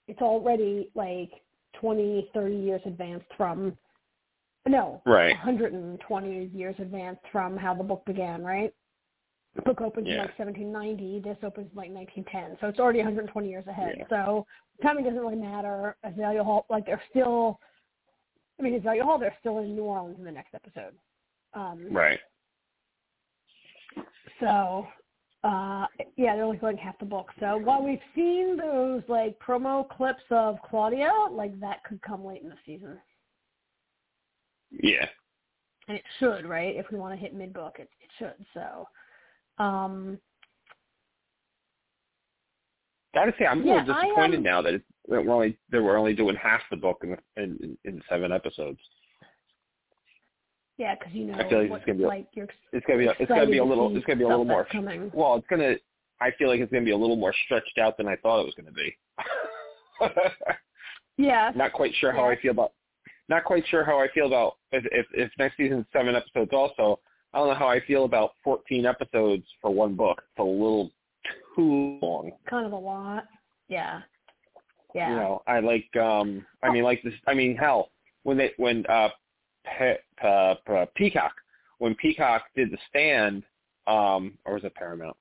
it's 0.08 0.22
already 0.22 0.90
like 0.96 1.32
20, 1.80 2.30
30 2.34 2.56
years 2.56 2.82
advanced 2.86 3.28
from 3.38 3.78
no, 4.68 5.02
Right. 5.06 5.36
120 5.36 6.46
years 6.54 6.76
advanced 6.80 7.22
from 7.32 7.56
how 7.56 7.76
the 7.76 7.84
book 7.84 8.04
began, 8.06 8.44
right? 8.44 8.74
The 9.56 9.62
book 9.62 9.80
opens 9.80 10.08
in 10.08 10.18
like 10.18 10.38
1790. 10.40 11.22
This 11.22 11.38
opens 11.44 11.70
in 11.72 11.78
like 11.78 11.92
1910. 11.92 12.58
So 12.60 12.68
it's 12.68 12.80
already 12.80 13.00
120 13.00 13.48
years 13.48 13.66
ahead. 13.68 13.96
Yeah. 13.98 14.06
So 14.10 14.46
timing 14.82 15.04
doesn't 15.06 15.20
really 15.20 15.36
matter. 15.36 15.96
Azalea 16.04 16.44
Hall, 16.44 16.66
like 16.70 16.86
they're 16.88 17.02
still, 17.12 17.60
I 18.60 18.64
mean, 18.64 18.74
Azalea 18.74 19.04
Hall, 19.04 19.20
they're 19.20 19.36
still 19.40 19.60
in 19.60 19.76
New 19.76 19.84
Orleans 19.84 20.18
in 20.18 20.26
the 20.26 20.32
next 20.32 20.56
episode. 20.56 20.96
Um, 21.54 21.88
Right. 21.92 22.20
So, 24.40 24.88
uh, 25.46 25.86
yeah, 26.18 26.36
they're 26.36 26.44
only 26.44 26.58
going 26.58 26.78
half 26.78 26.98
the 26.98 27.06
book. 27.06 27.28
So 27.40 27.58
while 27.58 27.84
we've 27.84 28.00
seen 28.16 28.58
those 28.58 29.04
like 29.08 29.38
promo 29.40 29.88
clips 29.88 30.24
of 30.32 30.58
Claudia, 30.68 31.12
like 31.32 31.60
that 31.60 31.84
could 31.84 32.02
come 32.02 32.26
late 32.26 32.42
in 32.42 32.50
the 32.50 32.56
season. 32.66 32.98
Yeah. 34.72 35.08
and 35.88 35.98
it 35.98 36.04
should, 36.20 36.46
right? 36.46 36.76
If 36.76 36.88
we 36.92 36.98
want 36.98 37.14
to 37.14 37.20
hit 37.20 37.36
mid 37.36 37.54
book, 37.54 37.76
it, 37.78 37.90
it 38.02 38.10
should. 38.18 38.46
So, 38.56 39.64
um, 39.64 40.18
gotta 43.14 43.34
say, 43.38 43.46
I'm 43.46 43.62
a 43.62 43.66
Yeah, 43.66 43.74
little 43.76 43.94
I, 43.96 44.02
disappointed 44.02 44.38
um, 44.38 44.44
now 44.44 44.62
that, 44.64 44.74
it's, 44.74 44.86
that 45.10 45.24
we're 45.24 45.34
only 45.34 45.58
that 45.72 45.82
we're 45.82 45.98
only 45.98 46.14
doing 46.16 46.36
half 46.36 46.62
the 46.72 46.78
book 46.78 47.04
in 47.04 47.16
in, 47.42 47.78
in 47.86 48.02
seven 48.10 48.32
episodes. 48.32 48.80
Yeah, 50.78 50.96
because 50.96 51.14
you 51.14 51.26
know, 51.26 51.36
I 51.36 51.50
feel 51.50 51.62
like 51.62 51.70
what, 51.70 51.78
it's 51.78 51.86
gonna 51.86 51.98
be 52.00 52.06
like 52.06 52.28
you're 52.34 52.48
It's 52.74 52.86
gonna 52.86 53.00
be 53.00 53.06
a, 53.08 53.14
it's 53.20 53.30
gonna 53.30 53.46
be 53.48 53.58
a 53.60 53.64
little 53.64 53.96
it's 53.96 54.06
gonna 54.06 54.18
be 54.20 54.24
a 54.26 54.28
little 54.28 54.46
more 54.46 54.66
coming. 54.66 55.12
well 55.14 55.36
it's 55.36 55.48
gonna 55.48 55.76
I 56.22 56.32
feel 56.38 56.50
like 56.50 56.60
it's 56.60 56.72
gonna 56.72 56.86
be 56.86 56.92
a 56.92 56.98
little 56.98 57.16
more 57.16 57.34
stretched 57.46 57.78
out 57.78 57.98
than 57.98 58.08
I 58.08 58.16
thought 58.18 58.42
it 58.42 58.46
was 58.46 58.56
gonna 58.56 58.72
be. 58.72 58.96
Yeah, 61.18 61.52
not 61.56 61.72
quite 61.72 61.94
sure 61.96 62.12
how 62.12 62.26
Yeah. 62.30 62.36
I 62.38 62.42
feel 62.42 62.52
about 62.52 62.74
not 63.30 63.46
quite 63.46 63.66
sure 63.68 63.86
how 63.86 64.00
I 64.02 64.08
feel 64.14 64.28
about 64.28 64.58
if 64.74 64.84
if, 64.92 65.06
if 65.14 65.32
next 65.40 65.56
season's 65.58 65.86
seven 65.94 66.16
episodes 66.16 66.52
also. 66.54 67.00
I 67.34 67.38
don't 67.40 67.48
know 67.50 67.54
how 67.56 67.68
I 67.70 67.80
feel 67.86 68.04
about 68.06 68.32
fourteen 68.44 68.86
episodes 68.86 69.46
for 69.62 69.72
one 69.74 69.96
book. 69.96 70.22
It's 70.32 70.40
a 70.40 70.44
little 70.44 70.92
too 71.56 72.00
long. 72.02 72.32
kind 72.50 72.66
of 72.66 72.74
a 72.74 72.78
lot. 72.78 73.26
Yeah, 73.70 74.02
yeah, 74.94 75.10
You 75.10 75.16
know, 75.16 75.42
I 75.48 75.60
like 75.62 75.96
um 75.96 76.46
I 76.62 76.70
mean 76.72 76.84
like 76.84 77.02
this 77.02 77.14
I 77.28 77.34
mean 77.34 77.56
hell, 77.56 77.92
when 78.24 78.38
they 78.38 78.52
when 78.58 78.86
uh 78.88 79.10
Pe- 79.78 79.98
Pe- 80.18 80.56
Pe- 80.66 80.86
Peacock 80.96 81.34
when 81.80 81.96
Peacock 81.96 82.44
did 82.56 82.72
the 82.72 82.78
stand, 82.90 83.44
um 83.88 84.38
or 84.46 84.56
was 84.56 84.64
it 84.64 84.74
Paramount? 84.76 85.18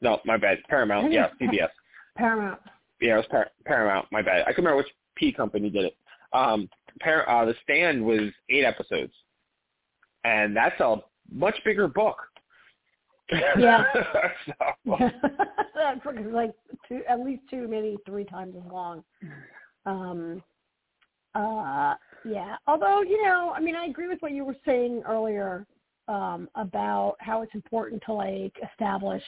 No, 0.00 0.20
my 0.24 0.36
bad. 0.36 0.58
Paramount, 0.68 1.12
yeah, 1.12 1.28
CBS. 1.40 1.68
Paramount. 2.16 2.60
Yeah, 3.00 3.14
it 3.14 3.18
was 3.18 3.26
Par- 3.30 3.50
Paramount. 3.64 4.06
My 4.10 4.22
bad. 4.22 4.42
I 4.42 4.52
can 4.52 4.64
remember 4.64 4.78
which 4.78 4.92
P 5.16 5.32
company 5.32 5.70
did 5.70 5.84
it. 5.86 5.96
Um, 6.32 6.68
Par- 7.00 7.28
uh, 7.28 7.44
the 7.44 7.54
Stand 7.62 8.04
was 8.04 8.30
eight 8.50 8.64
episodes, 8.64 9.12
and 10.24 10.56
that's 10.56 10.78
a 10.80 10.96
much 11.32 11.56
bigger 11.64 11.88
book. 11.88 12.16
Yeah. 13.58 13.84
so, 14.46 14.98
that 15.74 16.02
book 16.04 16.16
is 16.18 16.26
like 16.32 16.52
two, 16.88 17.02
at 17.08 17.20
least 17.20 17.42
two, 17.48 17.66
maybe 17.68 17.96
three 18.04 18.24
times 18.24 18.54
as 18.56 18.70
long. 18.70 19.02
Um, 19.86 20.42
uh, 21.34 21.94
yeah. 22.24 22.56
Although 22.66 23.02
you 23.02 23.22
know, 23.22 23.52
I 23.54 23.60
mean, 23.60 23.76
I 23.76 23.86
agree 23.86 24.08
with 24.08 24.20
what 24.20 24.32
you 24.32 24.44
were 24.44 24.56
saying 24.64 25.02
earlier 25.08 25.66
um, 26.08 26.48
about 26.54 27.16
how 27.20 27.42
it's 27.42 27.54
important 27.54 28.02
to 28.06 28.12
like 28.12 28.52
establish, 28.70 29.22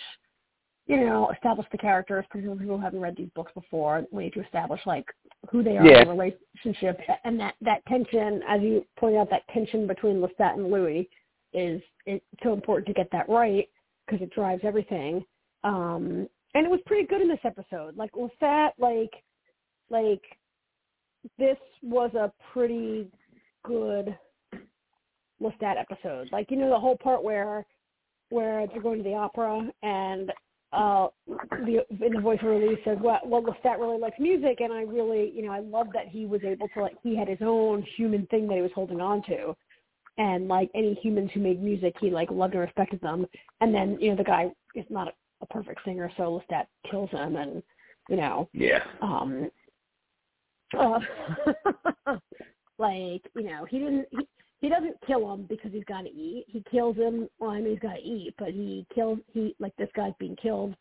you 0.87 0.99
know, 0.99 1.31
establish 1.31 1.67
the 1.73 1.79
characters, 1.79 2.25
particularly 2.29 2.61
people 2.61 2.77
who 2.77 2.83
haven't 2.83 3.01
read 3.01 3.17
these 3.17 3.31
books 3.35 3.53
before. 3.55 4.05
We 4.11 4.25
need 4.25 4.35
to 4.35 4.45
establish 4.45 4.81
like 4.87 5.07
who 5.51 5.63
they 5.63 5.77
are, 5.77 5.87
Yeah. 5.87 6.05
the 6.05 6.11
relationship, 6.11 7.01
and 7.25 7.39
that 7.41 7.55
that 7.61 7.85
tension, 7.87 8.43
as 8.49 8.61
you 8.63 8.85
pointed 8.99 9.19
out, 9.19 9.31
that 9.31 9.47
tension 9.49 9.87
between 9.87 10.17
Lestat 10.17 10.55
and 10.55 10.71
Louis 10.71 11.09
is 11.53 11.81
it's 12.07 12.25
so 12.43 12.53
important 12.53 12.87
to 12.89 12.93
get 12.93 13.09
that 13.13 13.29
right 13.29 13.69
because 14.07 14.23
it 14.23 14.31
drives 14.35 14.63
everything. 14.65 15.25
Um, 15.63 16.29
and 16.55 16.67
it 16.67 16.71
was 16.71 16.81
pretty 16.87 17.07
good 17.07 17.21
in 17.23 17.29
this 17.29 17.39
episode. 17.45 17.97
Like 17.97 18.13
Lestat, 18.13 18.71
like 18.79 19.13
like 19.91 20.23
this 21.39 21.57
was 21.83 22.13
a 22.15 22.33
pretty 22.53 23.09
good 23.65 24.17
Lestat 25.43 25.79
episode. 25.79 26.29
Like 26.33 26.51
you 26.51 26.57
know 26.57 26.71
the 26.71 26.79
whole 26.79 26.97
part 26.97 27.23
where 27.23 27.67
where 28.31 28.67
they're 28.67 28.83
going 28.83 28.99
to 28.99 29.05
the 29.05 29.15
opera 29.15 29.69
and 29.83 30.33
uh 30.73 31.07
the 31.27 31.85
in 32.05 32.13
the 32.15 32.21
voice 32.21 32.39
release 32.43 32.79
says 32.85 32.99
well 33.01 33.21
well 33.25 33.43
Lestat 33.43 33.79
really 33.79 33.99
likes 33.99 34.19
music 34.19 34.61
and 34.61 34.73
I 34.73 34.83
really 34.83 35.33
you 35.35 35.43
know 35.43 35.53
I 35.53 35.61
love 35.61 35.89
that 35.95 36.09
he 36.09 36.27
was 36.27 36.41
able 36.45 36.69
to 36.75 36.83
like 36.83 36.97
he 37.03 37.17
had 37.17 37.29
his 37.29 37.39
own 37.43 37.85
human 37.97 38.27
thing 38.27 38.49
that 38.49 38.57
he 38.57 38.63
was 38.63 38.73
holding 38.75 39.01
on 39.01 39.23
to 39.25 39.55
and 40.19 40.49
like 40.49 40.71
any 40.75 40.95
humans 40.95 41.31
who 41.35 41.41
made 41.41 41.63
music 41.63 41.95
he 42.01 42.11
like 42.11 42.31
loved 42.31 42.55
and 42.55 42.63
respected 42.63 43.01
them 43.03 43.27
and 43.61 43.75
then 43.75 43.99
you 44.01 44.11
know 44.11 44.17
the 44.17 44.25
guy 44.25 44.51
is 44.75 44.87
not 44.89 45.09
a, 45.09 45.13
a 45.43 45.47
perfect 45.47 45.81
singer 45.85 46.11
so 46.17 46.43
Lestat 46.51 46.67
kills 46.91 47.11
him 47.11 47.37
and 47.37 47.63
you 48.09 48.17
know 48.17 48.49
yeah. 48.53 48.83
um 49.01 49.51
uh, 50.79 50.99
like 52.79 53.23
you 53.35 53.45
know 53.45 53.65
he 53.69 53.79
didn't 53.79 54.07
he, 54.11 54.29
he 54.61 54.69
doesn't 54.69 54.97
kill 55.07 55.33
him 55.33 55.47
because 55.49 55.73
he's 55.73 55.85
got 55.85 56.03
to 56.03 56.11
eat 56.11 56.45
he 56.49 56.63
kills 56.71 56.97
him 56.97 57.29
well 57.39 57.51
i 57.51 57.61
mean 57.61 57.71
he's 57.71 57.79
got 57.79 57.95
to 57.95 58.03
eat 58.03 58.35
but 58.39 58.49
he 58.49 58.87
kills 58.95 59.19
he 59.33 59.55
like 59.59 59.75
this 59.77 59.91
guy's 59.95 60.13
being 60.19 60.37
killed 60.37 60.75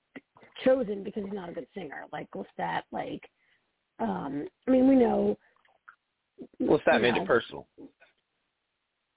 chosen 0.63 1.03
because 1.03 1.23
he's 1.23 1.33
not 1.33 1.49
a 1.49 1.53
good 1.53 1.67
singer 1.73 2.05
like 2.11 2.27
what's 2.33 2.49
that 2.57 2.83
like 2.91 3.21
um 3.99 4.47
i 4.67 4.71
mean 4.71 4.87
we 4.87 4.95
know 4.95 5.37
you 6.59 7.01
made 7.01 7.15
know, 7.15 7.23
it 7.23 7.27
personal. 7.27 7.67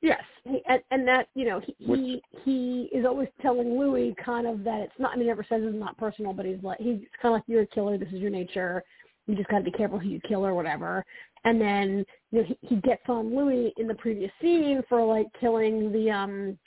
Yes, 0.02 0.22
he, 0.44 0.60
and, 0.68 0.82
and 0.90 1.08
that 1.08 1.28
you 1.34 1.46
know 1.46 1.60
he, 1.60 1.74
he 1.78 2.22
he 2.44 2.96
is 2.96 3.04
always 3.04 3.28
telling 3.40 3.78
Louis 3.78 4.14
kind 4.22 4.46
of 4.46 4.62
that 4.64 4.80
it's 4.80 4.92
not. 4.98 5.12
I 5.12 5.16
mean, 5.16 5.22
he 5.22 5.28
never 5.28 5.44
says 5.48 5.62
it's 5.64 5.78
not 5.78 5.96
personal, 5.98 6.32
but 6.32 6.46
he's 6.46 6.62
like 6.62 6.78
he's 6.78 7.00
kind 7.20 7.32
of 7.32 7.32
like 7.32 7.44
you're 7.46 7.62
a 7.62 7.66
killer. 7.66 7.98
This 7.98 8.08
is 8.08 8.20
your 8.20 8.30
nature. 8.30 8.84
You 9.26 9.34
just 9.34 9.48
got 9.48 9.58
to 9.58 9.64
be 9.64 9.70
careful 9.70 9.98
who 9.98 10.08
you 10.08 10.20
kill 10.26 10.46
or 10.46 10.54
whatever. 10.54 11.04
And 11.44 11.60
then 11.60 12.04
you 12.30 12.40
know 12.40 12.44
he, 12.44 12.58
he 12.62 12.76
gets 12.76 13.02
on 13.08 13.34
Louis 13.36 13.72
in 13.76 13.86
the 13.86 13.94
previous 13.94 14.30
scene 14.40 14.82
for 14.88 15.04
like 15.04 15.26
killing 15.40 15.92
the 15.92 16.10
um 16.10 16.58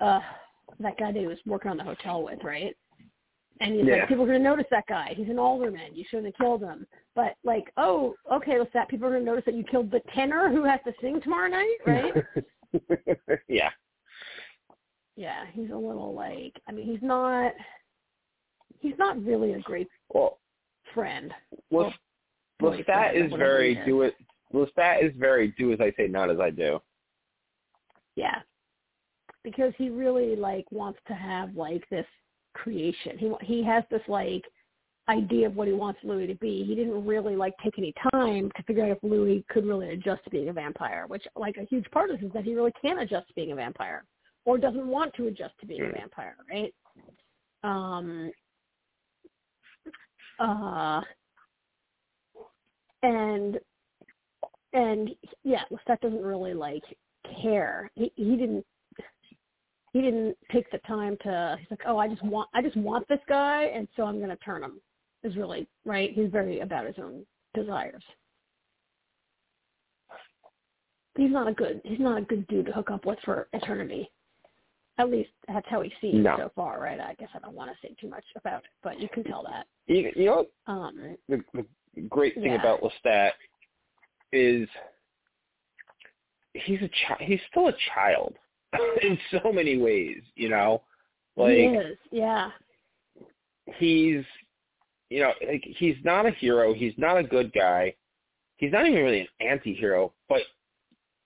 uh 0.00 0.20
that 0.80 0.98
guy 0.98 1.12
that 1.12 1.18
he 1.18 1.26
was 1.26 1.38
working 1.46 1.70
on 1.70 1.76
the 1.76 1.84
hotel 1.84 2.22
with, 2.22 2.38
right? 2.44 2.76
And 3.60 3.74
he's 3.74 3.84
Yeah. 3.84 3.96
like, 3.96 4.08
people 4.08 4.22
are 4.24 4.28
going 4.28 4.38
to 4.38 4.44
notice 4.44 4.66
that 4.70 4.86
guy. 4.86 5.14
He's 5.16 5.28
an 5.28 5.38
alderman. 5.38 5.94
You 5.94 6.04
shouldn't 6.08 6.26
have 6.26 6.36
killed 6.36 6.62
him. 6.62 6.86
But 7.16 7.34
like, 7.42 7.64
oh, 7.76 8.14
okay, 8.32 8.58
what's 8.58 8.72
that? 8.74 8.88
People 8.88 9.08
are 9.08 9.10
going 9.10 9.24
to 9.24 9.30
notice 9.30 9.44
that 9.46 9.54
you 9.54 9.64
killed 9.64 9.90
the 9.90 10.00
tenor 10.14 10.48
who 10.50 10.62
has 10.62 10.78
to 10.84 10.92
sing 11.00 11.20
tomorrow 11.20 11.48
night, 11.48 11.76
right? 11.84 12.12
yeah. 13.48 13.70
yeah, 15.16 15.46
he's 15.52 15.70
a 15.70 15.76
little 15.76 16.14
like 16.14 16.52
I 16.68 16.72
mean 16.72 16.86
he's 16.86 17.02
not 17.02 17.52
he's 18.78 18.94
not 18.98 19.24
really 19.24 19.54
a 19.54 19.60
great 19.60 19.88
Well, 20.12 20.38
friend. 20.94 21.32
well, 21.70 21.92
Well, 22.60 22.72
boyfriend 22.72 23.16
or 23.16 23.24
is 23.24 23.32
very 23.34 23.80
do 23.86 24.02
it. 24.02 24.14
Well, 24.50 24.66
that 24.76 25.02
is 25.02 25.12
very 25.16 25.48
do 25.58 25.72
as 25.72 25.80
I 25.80 25.92
say, 25.96 26.08
not 26.08 26.30
as 26.30 26.40
I 26.40 26.50
do. 26.50 26.80
Yeah. 28.16 28.40
Because 29.44 29.72
he 29.78 29.90
really 29.90 30.34
like 30.36 30.64
wants 30.72 30.98
to 31.08 31.14
have 31.14 31.54
like 31.54 31.88
this 31.90 32.06
creation. 32.54 33.16
He 33.18 33.32
he 33.42 33.62
has 33.64 33.84
this 33.90 34.02
like 34.08 34.44
idea 35.08 35.46
of 35.46 35.56
what 35.56 35.68
he 35.68 35.74
wants 35.74 36.00
Louis 36.02 36.26
to 36.26 36.34
be. 36.34 36.64
He 36.64 36.74
didn't 36.74 37.06
really 37.06 37.36
like 37.36 37.54
take 37.62 37.78
any 37.78 37.94
time 38.12 38.50
to 38.56 38.62
figure 38.64 38.84
out 38.84 38.90
if 38.90 38.98
Louis 39.02 39.44
could 39.48 39.64
really 39.64 39.90
adjust 39.90 40.24
to 40.24 40.30
being 40.30 40.48
a 40.48 40.52
vampire, 40.52 41.04
which 41.06 41.26
like 41.36 41.56
a 41.56 41.64
huge 41.64 41.90
part 41.92 42.10
of 42.10 42.18
this 42.20 42.26
is 42.26 42.32
that 42.34 42.44
he 42.44 42.54
really 42.54 42.72
can't 42.82 43.00
adjust 43.00 43.28
to 43.28 43.34
being 43.34 43.52
a 43.52 43.54
vampire 43.54 44.04
or 44.44 44.58
doesn't 44.58 44.86
want 44.86 45.14
to 45.14 45.28
adjust 45.28 45.54
to 45.60 45.66
being 45.66 45.82
a 45.82 45.84
Mm. 45.84 45.94
vampire, 45.98 46.36
right? 46.50 46.74
Um 47.62 48.32
uh 50.38 51.00
and 53.02 53.58
and 54.72 55.10
yeah, 55.44 55.62
Lestat 55.72 56.00
doesn't 56.00 56.22
really 56.22 56.54
like 56.54 56.82
care. 57.42 57.90
He 57.94 58.12
he 58.16 58.36
didn't 58.36 58.64
he 59.92 60.02
didn't 60.02 60.36
take 60.52 60.70
the 60.70 60.78
time 60.86 61.16
to 61.22 61.56
he's 61.58 61.70
like, 61.70 61.80
Oh, 61.86 61.98
I 61.98 62.08
just 62.08 62.24
want 62.24 62.48
I 62.54 62.62
just 62.62 62.76
want 62.76 63.08
this 63.08 63.20
guy 63.28 63.64
and 63.74 63.88
so 63.96 64.04
I'm 64.04 64.20
gonna 64.20 64.36
turn 64.36 64.62
him 64.62 64.80
is 65.24 65.36
really 65.36 65.66
right. 65.84 66.10
He's 66.12 66.30
very 66.30 66.60
about 66.60 66.86
his 66.86 66.96
own 66.98 67.24
desires. 67.54 68.02
He's 71.16 71.32
not 71.32 71.48
a 71.48 71.52
good 71.52 71.80
he's 71.84 72.00
not 72.00 72.18
a 72.18 72.24
good 72.24 72.46
dude 72.48 72.66
to 72.66 72.72
hook 72.72 72.90
up 72.90 73.06
with 73.06 73.18
for 73.24 73.48
eternity. 73.52 74.10
At 74.98 75.10
least 75.10 75.30
that's 75.46 75.66
how 75.68 75.80
he 75.82 75.92
seems 76.00 76.24
No. 76.24 76.36
so 76.36 76.52
far, 76.56 76.80
right? 76.80 76.98
I 77.00 77.14
guess 77.14 77.28
I 77.34 77.38
don't 77.38 77.54
want 77.54 77.70
to 77.70 77.76
say 77.86 77.94
too 78.00 78.08
much 78.08 78.24
about 78.36 78.64
it, 78.64 78.70
but 78.82 79.00
you 79.00 79.08
can 79.08 79.22
tell 79.24 79.44
that. 79.44 79.66
You, 79.86 80.10
you 80.16 80.26
know 80.26 80.46
Um 80.66 81.16
the, 81.28 81.42
the 81.54 82.02
great 82.08 82.34
thing 82.34 82.46
Yeah. 82.52 82.60
about 82.60 82.82
Lestat 82.82 83.30
is 84.32 84.68
he's 86.54 86.80
a 86.82 86.88
chi- 87.06 87.24
he's 87.24 87.40
still 87.50 87.68
a 87.68 87.74
child 87.94 88.34
in 89.02 89.18
so 89.30 89.52
many 89.52 89.78
ways, 89.78 90.22
you 90.34 90.48
know. 90.48 90.82
Like 91.36 91.52
he 91.56 91.64
is, 91.66 91.98
yeah. 92.10 92.50
he's 93.76 94.24
you 95.10 95.20
know, 95.20 95.32
like 95.46 95.64
he's 95.64 95.96
not 96.04 96.26
a 96.26 96.30
hero, 96.32 96.74
he's 96.74 96.92
not 96.98 97.16
a 97.16 97.22
good 97.22 97.52
guy. 97.52 97.94
He's 98.56 98.72
not 98.72 98.86
even 98.86 99.02
really 99.04 99.20
an 99.20 99.28
anti-hero, 99.40 100.12
but 100.28 100.40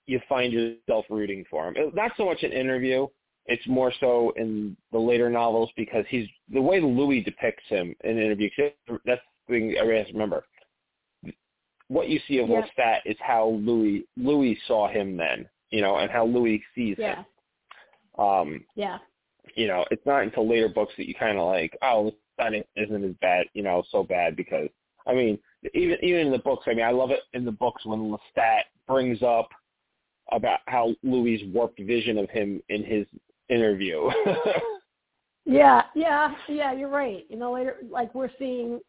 you 0.06 0.20
find 0.28 0.52
yourself 0.52 1.06
rooting 1.08 1.44
for 1.50 1.66
him. 1.66 1.74
It- 1.76 1.94
Not 1.94 2.12
so 2.16 2.26
much 2.26 2.42
an 2.42 2.52
interview, 2.52 3.06
it's 3.46 3.66
more 3.66 3.92
so 4.00 4.32
in 4.36 4.76
the 4.92 4.98
later 4.98 5.28
novels 5.28 5.70
because 5.76 6.04
he's 6.08 6.28
the 6.52 6.60
way 6.62 6.80
Louis 6.80 7.22
depicts 7.22 7.64
him 7.68 7.94
in 8.04 8.10
an 8.10 8.18
interview. 8.22 8.48
'cause 8.56 9.00
That's 9.04 9.20
the 9.48 9.54
thing 9.54 9.74
everybody 9.76 9.98
has 9.98 10.06
to 10.08 10.12
remember. 10.12 10.46
What 11.88 12.08
you 12.08 12.18
see 12.20 12.38
of 12.38 12.48
Yeah. 12.48 12.62
Lestat 12.62 13.00
is 13.04 13.18
how 13.20 13.48
Louis 13.48 14.06
Louis 14.16 14.54
saw 14.66 14.88
him 14.88 15.16
then, 15.16 15.48
you 15.70 15.80
know, 15.80 15.96
and 15.96 16.10
how 16.10 16.24
Louis 16.24 16.62
sees 16.74 16.96
Yeah. 16.98 17.16
him. 17.16 18.24
Um, 18.24 18.66
Yeah. 18.76 18.98
you 19.56 19.66
know, 19.66 19.84
it's 19.90 20.06
not 20.06 20.22
until 20.22 20.46
later 20.46 20.68
books 20.68 20.94
that 20.96 21.06
you 21.08 21.14
kind 21.14 21.36
of 21.38 21.46
like, 21.46 21.76
oh, 21.82 22.12
Lestat 22.38 22.64
isn't 22.76 23.04
as 23.04 23.16
bad, 23.16 23.46
you 23.54 23.62
know, 23.62 23.82
so 23.90 24.02
bad 24.04 24.36
because, 24.36 24.70
I 25.06 25.14
mean, 25.14 25.38
even 25.74 25.98
even 26.02 26.26
in 26.26 26.32
the 26.32 26.38
books, 26.38 26.66
I 26.68 26.74
mean, 26.74 26.84
I 26.84 26.90
love 26.90 27.10
it 27.10 27.24
in 27.34 27.44
the 27.44 27.52
books 27.52 27.84
when 27.84 28.10
Lestat 28.10 28.64
brings 28.86 29.22
up 29.22 29.48
about 30.30 30.60
how 30.66 30.94
Louis' 31.02 31.44
warped 31.52 31.80
vision 31.80 32.16
of 32.18 32.30
him 32.30 32.62
in 32.68 32.84
his 32.84 33.06
interview. 33.52 34.08
yeah, 35.44 35.82
yeah, 35.94 36.34
yeah. 36.48 36.72
You're 36.72 36.88
right. 36.88 37.24
You 37.28 37.36
know, 37.36 37.52
later, 37.52 37.76
like 37.90 38.14
we're 38.14 38.30
seeing, 38.38 38.80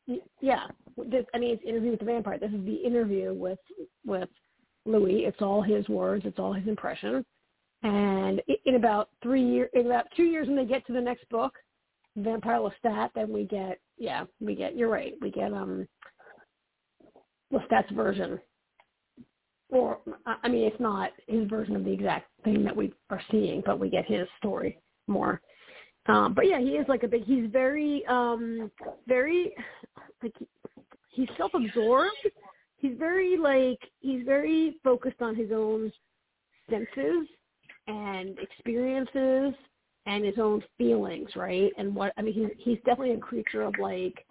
yeah. 0.42 0.68
This, 1.10 1.26
I 1.34 1.40
mean, 1.40 1.56
it's 1.56 1.64
interview 1.64 1.92
with 1.92 2.00
the 2.00 2.06
vampire. 2.06 2.38
This 2.38 2.52
is 2.52 2.66
the 2.66 2.76
interview 2.76 3.34
with 3.34 3.60
with 4.06 4.30
Louis. 4.86 5.26
It's 5.26 5.42
all 5.42 5.62
his 5.62 5.88
words. 5.90 6.26
It's 6.26 6.40
all 6.40 6.54
his 6.54 6.68
impression. 6.68 7.26
And 7.84 8.42
in 8.66 8.76
about 8.76 9.10
three 9.22 9.44
years, 9.44 9.70
in 9.74 9.88
about 9.88 10.06
two 10.16 10.24
years, 10.24 10.48
when 10.48 10.56
they 10.56 10.66
get 10.66 10.86
to 10.88 10.94
the 10.94 11.02
next 11.02 11.28
book, 11.30 11.54
Vampire 12.16 12.60
Lestat, 12.60 13.10
then 13.16 13.34
we 13.34 13.44
get, 13.44 13.80
yeah, 13.98 14.24
we 14.40 14.56
get. 14.56 14.78
You're 14.78 14.90
right. 14.90 15.14
We 15.22 15.32
get 15.32 15.52
um 15.54 15.88
Lestat's 17.52 17.92
version, 17.92 18.40
or 19.70 20.00
I 20.26 20.48
mean, 20.48 20.64
it's 20.66 20.80
not 20.80 21.12
his 21.28 21.48
version 21.50 21.76
of 21.76 21.84
the 21.84 21.92
exact 21.92 22.28
thing 22.44 22.64
that 22.64 22.76
we 22.76 22.94
are 23.10 23.22
seeing, 23.32 23.64
but 23.66 23.80
we 23.80 23.90
get 23.90 24.06
his 24.06 24.28
story 24.38 24.78
more. 25.08 25.42
Um, 26.08 26.34
but 26.34 26.48
yeah, 26.48 26.60
he 26.60 26.72
is 26.72 26.86
like 26.90 27.04
a 27.04 27.08
big. 27.08 27.24
He's 27.24 27.50
very, 27.50 28.06
um 28.08 28.72
very, 29.08 29.56
like 30.22 30.34
he's 31.10 31.30
self-absorbed. 31.38 32.12
He's 32.78 32.98
very 32.98 33.38
like 33.38 33.80
he's 34.02 34.26
very 34.26 34.76
focused 34.84 35.22
on 35.22 35.36
his 35.36 35.52
own 35.52 35.92
senses 36.70 37.28
and 37.88 38.38
experiences 38.40 39.54
and 40.06 40.26
his 40.26 40.36
own 40.38 40.62
feelings, 40.78 41.30
right? 41.36 41.72
And 41.78 41.96
what 41.96 42.14
I 42.18 42.22
mean, 42.22 42.34
he's 42.34 42.50
he's 42.58 42.78
definitely 42.80 43.14
a 43.14 43.20
creature 43.20 43.62
of 43.62 43.74
like 43.80 44.26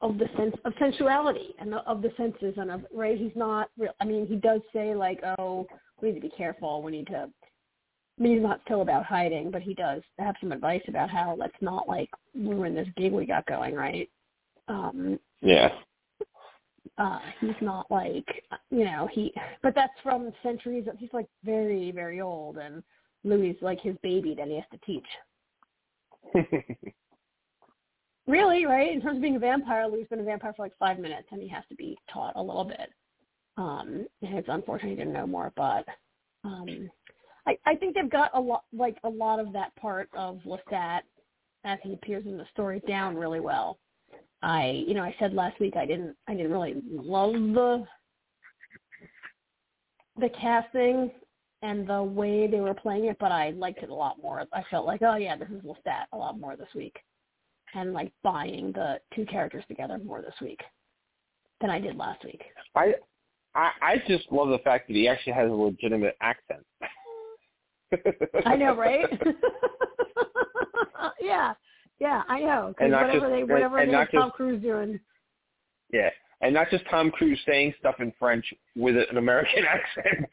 of 0.00 0.18
the 0.18 0.26
sense 0.36 0.54
of 0.64 0.72
sensuality 0.78 1.54
and 1.58 1.74
of 1.74 2.02
the 2.02 2.12
senses 2.16 2.54
and 2.56 2.70
of 2.70 2.84
right. 2.92 3.18
He's 3.18 3.34
not 3.34 3.70
real. 3.78 3.92
I 4.00 4.04
mean, 4.04 4.26
he 4.26 4.36
does 4.36 4.60
say 4.72 4.94
like, 4.94 5.20
oh, 5.38 5.66
we 6.00 6.08
need 6.08 6.14
to 6.16 6.28
be 6.28 6.32
careful. 6.36 6.82
We 6.82 6.92
need 6.92 7.06
to. 7.08 7.28
I 8.18 8.22
mean, 8.22 8.34
he's 8.34 8.42
not 8.42 8.60
still 8.64 8.82
about 8.82 9.06
hiding, 9.06 9.50
but 9.50 9.62
he 9.62 9.72
does 9.72 10.02
have 10.18 10.34
some 10.40 10.52
advice 10.52 10.82
about 10.88 11.08
how 11.08 11.36
let's 11.38 11.54
not 11.60 11.88
like 11.88 12.10
ruin 12.34 12.74
this 12.74 12.88
gig 12.96 13.12
we 13.12 13.24
got 13.24 13.46
going, 13.46 13.74
right? 13.74 14.10
Um, 14.68 15.18
yeah 15.42 15.70
uh 16.98 17.18
he's 17.40 17.50
not 17.60 17.90
like 17.90 18.26
you 18.70 18.84
know 18.84 19.08
he 19.12 19.32
but 19.62 19.74
that's 19.74 19.92
from 20.02 20.30
centuries 20.42 20.86
of 20.88 20.96
he's 20.98 21.12
like 21.12 21.26
very 21.44 21.90
very 21.90 22.20
old 22.20 22.58
and 22.58 22.82
louis 23.24 23.56
like 23.60 23.80
his 23.80 23.96
baby 24.02 24.34
that 24.34 24.48
he 24.48 24.54
has 24.54 24.64
to 24.70 24.78
teach 24.86 25.06
really 28.26 28.66
right? 28.66 28.92
In 28.92 29.00
terms 29.00 29.16
of 29.16 29.22
being 29.22 29.36
a 29.36 29.40
vampire 29.40 29.82
has 29.82 30.08
been 30.08 30.20
a 30.20 30.24
vampire 30.24 30.52
for 30.56 30.62
like 30.62 30.76
five 30.78 30.98
minutes 30.98 31.28
and 31.30 31.42
he 31.42 31.48
has 31.48 31.64
to 31.68 31.74
be 31.74 31.96
taught 32.12 32.34
a 32.36 32.42
little 32.42 32.64
bit. 32.64 32.90
Um 33.56 34.06
and 34.22 34.38
it's 34.38 34.48
unfortunate 34.50 34.90
he 34.90 34.96
didn't 34.96 35.12
know 35.12 35.26
more 35.26 35.52
but 35.56 35.84
um 36.44 36.90
i 37.46 37.58
i 37.66 37.74
think 37.74 37.94
they've 37.94 38.10
got 38.10 38.30
a 38.34 38.40
lot 38.40 38.64
like 38.72 38.96
a 39.04 39.08
lot 39.08 39.40
of 39.40 39.52
that 39.52 39.74
part 39.76 40.08
of 40.14 40.38
lestat 40.46 41.00
as 41.64 41.78
he 41.82 41.92
appears 41.92 42.24
in 42.26 42.36
the 42.36 42.46
story 42.52 42.80
down 42.88 43.16
really 43.16 43.40
well. 43.40 43.78
I, 44.42 44.84
you 44.86 44.94
know, 44.94 45.02
I 45.02 45.14
said 45.18 45.34
last 45.34 45.60
week 45.60 45.76
I 45.76 45.84
didn't, 45.84 46.16
I 46.26 46.34
didn't 46.34 46.52
really 46.52 46.82
love 46.90 47.32
the 47.32 47.84
the 50.18 50.30
casting 50.40 51.10
and 51.62 51.88
the 51.88 52.02
way 52.02 52.46
they 52.46 52.60
were 52.60 52.74
playing 52.74 53.06
it, 53.06 53.16
but 53.20 53.32
I 53.32 53.50
liked 53.50 53.82
it 53.82 53.90
a 53.90 53.94
lot 53.94 54.20
more. 54.20 54.44
I 54.52 54.62
felt 54.70 54.86
like, 54.86 55.02
oh 55.02 55.16
yeah, 55.16 55.36
this 55.36 55.48
is 55.48 55.62
Lestat 55.62 56.04
a 56.12 56.16
lot 56.16 56.38
more 56.38 56.56
this 56.56 56.68
week, 56.74 56.96
and 57.74 57.92
like 57.92 58.12
buying 58.22 58.72
the 58.72 59.00
two 59.14 59.24
characters 59.26 59.64
together 59.68 59.98
more 59.98 60.22
this 60.22 60.34
week 60.40 60.60
than 61.60 61.70
I 61.70 61.78
did 61.78 61.96
last 61.96 62.24
week. 62.24 62.42
I, 62.74 62.94
I, 63.54 63.70
I 63.82 64.02
just 64.06 64.30
love 64.30 64.48
the 64.48 64.58
fact 64.58 64.88
that 64.88 64.94
he 64.94 65.08
actually 65.08 65.34
has 65.34 65.50
a 65.50 65.54
legitimate 65.54 66.16
accent. 66.20 66.64
I 68.46 68.56
know, 68.56 68.76
right? 68.76 69.06
yeah, 71.20 71.54
yeah, 71.98 72.22
I 72.28 72.40
know. 72.40 72.74
Because 72.76 72.92
whatever 72.92 73.12
just, 73.12 73.26
they 73.26 73.42
whatever 73.42 73.78
and, 73.78 73.92
and 73.92 74.08
they 74.08 74.18
Tom 74.18 74.30
Cruise 74.30 74.62
doing. 74.62 75.00
Yeah, 75.92 76.10
and 76.40 76.54
not 76.54 76.70
just 76.70 76.84
Tom 76.88 77.10
Cruise 77.10 77.40
saying 77.46 77.74
stuff 77.78 77.96
in 77.98 78.12
French 78.18 78.44
with 78.76 78.96
an 78.96 79.16
American 79.16 79.64
accent. 79.68 80.30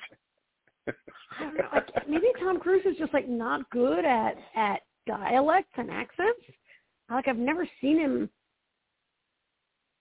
I 0.88 1.44
don't 1.44 1.58
know. 1.58 1.64
Like, 1.74 2.08
maybe 2.08 2.28
Tom 2.40 2.60
Cruise 2.60 2.86
is 2.86 2.96
just 2.98 3.14
like 3.14 3.28
not 3.28 3.70
good 3.72 4.06
at 4.06 4.36
at 4.56 4.82
dialects 5.08 5.74
and 5.78 5.90
accents. 5.90 6.42
Like 7.10 7.28
I've 7.28 7.38
never 7.38 7.68
seen 7.82 8.00
him 8.00 8.30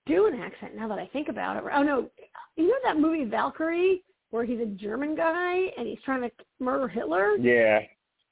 do 0.07 0.27
an 0.27 0.41
accent. 0.41 0.77
Now 0.77 0.89
that 0.89 0.99
I 0.99 1.07
think 1.13 1.29
about 1.29 1.57
it. 1.57 1.65
Oh 1.73 1.83
no, 1.83 2.09
you 2.57 2.69
know 2.69 2.75
that 2.85 2.99
movie 2.99 3.25
Valkyrie 3.25 4.03
where 4.31 4.45
he's 4.45 4.61
a 4.61 4.67
German 4.67 5.15
guy 5.15 5.57
and 5.79 5.87
he's 5.87 5.99
trying 6.05 6.23
to 6.23 6.31
murder 6.59 6.89
Hitler. 6.89 7.37
Yeah. 7.37 7.81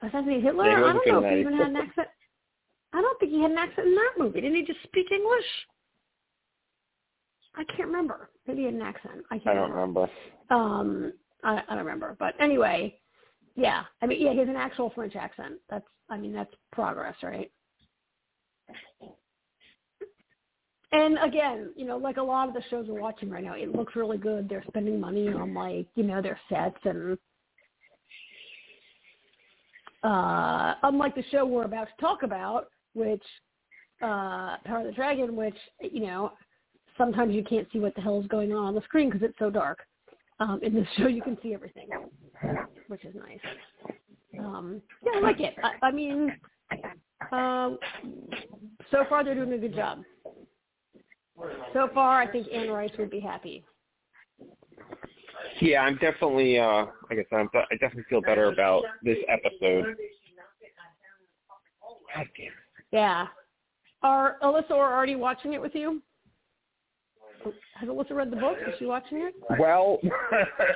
Assassinate 0.01 0.43
Hitler. 0.43 0.65
Yeah, 0.65 0.77
I 0.77 0.93
don't 0.93 1.07
know 1.07 1.23
if 1.23 1.33
he 1.33 1.39
even 1.39 1.53
had 1.57 1.67
an 1.67 1.77
accent. 1.77 2.07
I 2.93 3.01
don't 3.01 3.19
think 3.19 3.31
he 3.31 3.41
had 3.41 3.51
an 3.51 3.57
accent 3.57 3.87
in 3.87 3.95
that 3.95 4.13
movie. 4.17 4.41
Didn't 4.41 4.55
he 4.55 4.63
just 4.65 4.83
speak 4.83 5.11
English? 5.11 5.45
I 7.55 7.63
can't 7.65 7.87
remember. 7.87 8.29
Maybe 8.47 8.59
he 8.61 8.65
had 8.65 8.73
an 8.73 8.81
accent. 8.81 9.23
I 9.31 9.37
can't. 9.37 9.49
I 9.49 9.53
don't 9.53 9.71
remember. 9.71 10.09
remember. 10.49 10.75
Um, 10.79 11.13
I, 11.43 11.61
I 11.67 11.75
don't 11.75 11.85
remember. 11.85 12.15
But 12.19 12.35
anyway, 12.39 12.99
yeah. 13.55 13.83
I 14.01 14.05
mean, 14.05 14.21
yeah, 14.21 14.33
he 14.33 14.39
has 14.39 14.49
an 14.49 14.55
actual 14.55 14.91
French 14.91 15.15
accent. 15.15 15.55
That's, 15.69 15.85
I 16.09 16.17
mean, 16.17 16.33
that's 16.33 16.53
progress, 16.71 17.15
right? 17.23 17.51
And 20.91 21.17
again, 21.21 21.71
you 21.75 21.85
know, 21.85 21.97
like 21.97 22.17
a 22.17 22.23
lot 22.23 22.47
of 22.47 22.53
the 22.53 22.63
shows 22.69 22.85
we're 22.87 23.01
watching 23.01 23.29
right 23.29 23.43
now, 23.43 23.53
it 23.55 23.75
looks 23.75 23.95
really 23.95 24.17
good. 24.17 24.47
They're 24.47 24.63
spending 24.67 24.99
money 24.99 25.27
on 25.27 25.53
like, 25.53 25.87
you 25.95 26.03
know, 26.03 26.21
their 26.21 26.39
sets 26.49 26.77
and 26.85 27.17
uh 30.03 30.75
unlike 30.83 31.15
the 31.15 31.23
show 31.31 31.45
we're 31.45 31.63
about 31.65 31.87
to 31.87 32.01
talk 32.01 32.23
about, 32.23 32.67
which 32.93 33.23
uh, 34.01 34.57
Power 34.65 34.79
of 34.79 34.85
the 34.85 34.91
Dragon, 34.91 35.35
which 35.35 35.55
you 35.79 36.01
know 36.01 36.31
sometimes 36.97 37.33
you 37.33 37.43
can't 37.43 37.67
see 37.71 37.79
what 37.79 37.95
the 37.95 38.01
hell 38.01 38.19
is 38.19 38.27
going 38.27 38.51
on 38.51 38.65
on 38.65 38.75
the 38.75 38.81
screen 38.81 39.09
because 39.09 39.23
it's 39.27 39.39
so 39.39 39.49
dark. 39.49 39.79
Um, 40.39 40.59
in 40.63 40.73
this 40.73 40.87
show, 40.97 41.07
you 41.07 41.21
can 41.21 41.37
see 41.41 41.53
everything, 41.53 41.87
which 42.87 43.05
is 43.05 43.15
nice. 43.15 43.39
Um, 44.39 44.81
yeah, 45.05 45.13
I 45.15 45.19
like 45.21 45.39
it. 45.39 45.55
I, 45.63 45.87
I 45.87 45.91
mean, 45.91 46.31
um, 47.31 47.77
so 48.91 49.03
far 49.09 49.23
they're 49.23 49.35
doing 49.35 49.53
a 49.53 49.57
good 49.57 49.75
job. 49.75 50.03
So 51.73 51.89
far, 51.93 52.21
I 52.21 52.31
think 52.31 52.47
Anne 52.53 52.69
Rice 52.69 52.91
would 52.97 53.09
be 53.09 53.19
happy. 53.19 53.65
Yeah, 55.59 55.81
I'm 55.81 55.95
definitely. 55.97 56.59
Uh, 56.59 56.85
like 57.09 57.19
I 57.19 57.25
said, 57.29 57.39
I'm, 57.39 57.49
I 57.53 57.73
definitely 57.73 58.05
feel 58.09 58.21
better 58.21 58.51
about 58.51 58.83
this 59.03 59.17
episode. 59.29 59.95
God 62.15 62.27
damn 62.37 62.51
yeah. 62.95 63.27
Are 64.03 64.37
Alyssa 64.41 64.71
or 64.71 64.93
already 64.93 65.15
watching 65.15 65.53
it 65.53 65.61
with 65.61 65.75
you? 65.75 66.01
Has 67.75 67.89
Alyssa 67.89 68.11
read 68.11 68.31
the 68.31 68.37
book? 68.37 68.57
Is 68.67 68.73
she 68.79 68.85
watching 68.85 69.19
it? 69.21 69.35
Well, 69.59 69.99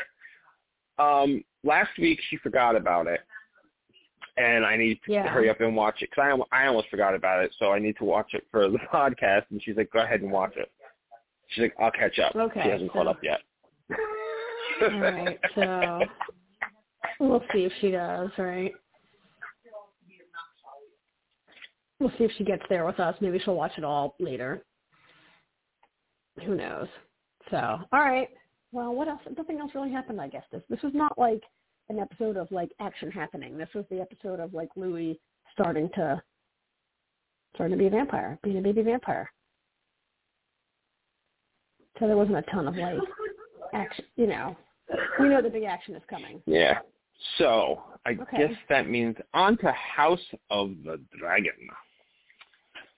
um, 0.99 1.43
last 1.63 1.91
week 1.97 2.19
she 2.29 2.37
forgot 2.37 2.75
about 2.75 3.07
it, 3.07 3.21
and 4.39 4.65
I 4.65 4.77
need 4.77 4.99
to 5.05 5.11
yeah. 5.11 5.27
hurry 5.27 5.49
up 5.49 5.59
and 5.59 5.75
watch 5.75 6.01
it 6.01 6.09
because 6.09 6.45
I 6.51 6.63
I 6.63 6.67
almost 6.67 6.89
forgot 6.89 7.13
about 7.13 7.43
it, 7.43 7.53
so 7.59 7.71
I 7.71 7.79
need 7.79 7.97
to 7.97 8.05
watch 8.05 8.33
it 8.33 8.45
for 8.51 8.69
the 8.69 8.79
podcast. 8.91 9.43
And 9.51 9.61
she's 9.63 9.75
like, 9.75 9.91
"Go 9.91 9.99
ahead 9.99 10.21
and 10.21 10.31
watch 10.31 10.53
it." 10.55 10.71
She's 11.49 11.63
like, 11.63 11.75
"I'll 11.79 11.91
catch 11.91 12.17
up." 12.19 12.35
Okay. 12.35 12.61
She 12.63 12.69
hasn't 12.69 12.89
so, 12.89 12.93
caught 12.93 13.07
up 13.07 13.19
yet. 13.21 13.41
all 14.81 14.99
right. 14.99 15.39
So 15.55 15.99
we'll 17.19 17.43
see 17.53 17.65
if 17.65 17.73
she 17.81 17.91
does. 17.91 18.29
Right. 18.37 18.73
We'll 21.99 22.11
see 22.17 22.23
if 22.23 22.31
she 22.37 22.45
gets 22.45 22.63
there 22.69 22.85
with 22.85 22.99
us. 22.99 23.15
Maybe 23.19 23.39
she'll 23.39 23.55
watch 23.55 23.73
it 23.77 23.83
all 23.83 24.15
later. 24.19 24.63
Who 26.45 26.55
knows? 26.55 26.87
So, 27.51 27.57
all 27.57 27.99
right. 27.99 28.29
Well, 28.71 28.93
what 28.93 29.09
else? 29.09 29.19
Nothing 29.37 29.59
else 29.59 29.71
really 29.75 29.91
happened, 29.91 30.21
I 30.21 30.29
guess. 30.29 30.43
This 30.51 30.61
this 30.69 30.81
was 30.81 30.93
not 30.93 31.17
like 31.17 31.43
an 31.89 31.99
episode 31.99 32.37
of 32.37 32.51
like 32.51 32.71
action 32.79 33.11
happening. 33.11 33.57
This 33.57 33.69
was 33.73 33.85
the 33.89 33.99
episode 33.99 34.39
of 34.39 34.53
like 34.53 34.69
Louis 34.75 35.19
starting 35.53 35.89
to 35.95 36.21
starting 37.55 37.77
to 37.77 37.81
be 37.81 37.87
a 37.87 37.89
vampire, 37.89 38.39
being 38.43 38.57
a 38.57 38.61
baby 38.61 38.81
vampire. 38.81 39.31
So 41.99 42.07
there 42.07 42.15
wasn't 42.15 42.37
a 42.37 42.43
ton 42.43 42.67
of 42.67 42.75
like 42.75 42.97
action. 43.73 44.05
You 44.15 44.27
know, 44.27 44.55
we 45.19 45.29
know 45.29 45.41
the 45.41 45.49
big 45.49 45.63
action 45.63 45.95
is 45.95 46.03
coming. 46.09 46.41
Yeah. 46.45 46.79
So 47.37 47.81
I 48.05 48.11
okay. 48.11 48.37
guess 48.37 48.57
that 48.69 48.89
means 48.89 49.15
on 49.33 49.57
to 49.57 49.71
House 49.71 50.19
of 50.49 50.71
the 50.85 51.01
Dragon. 51.19 51.51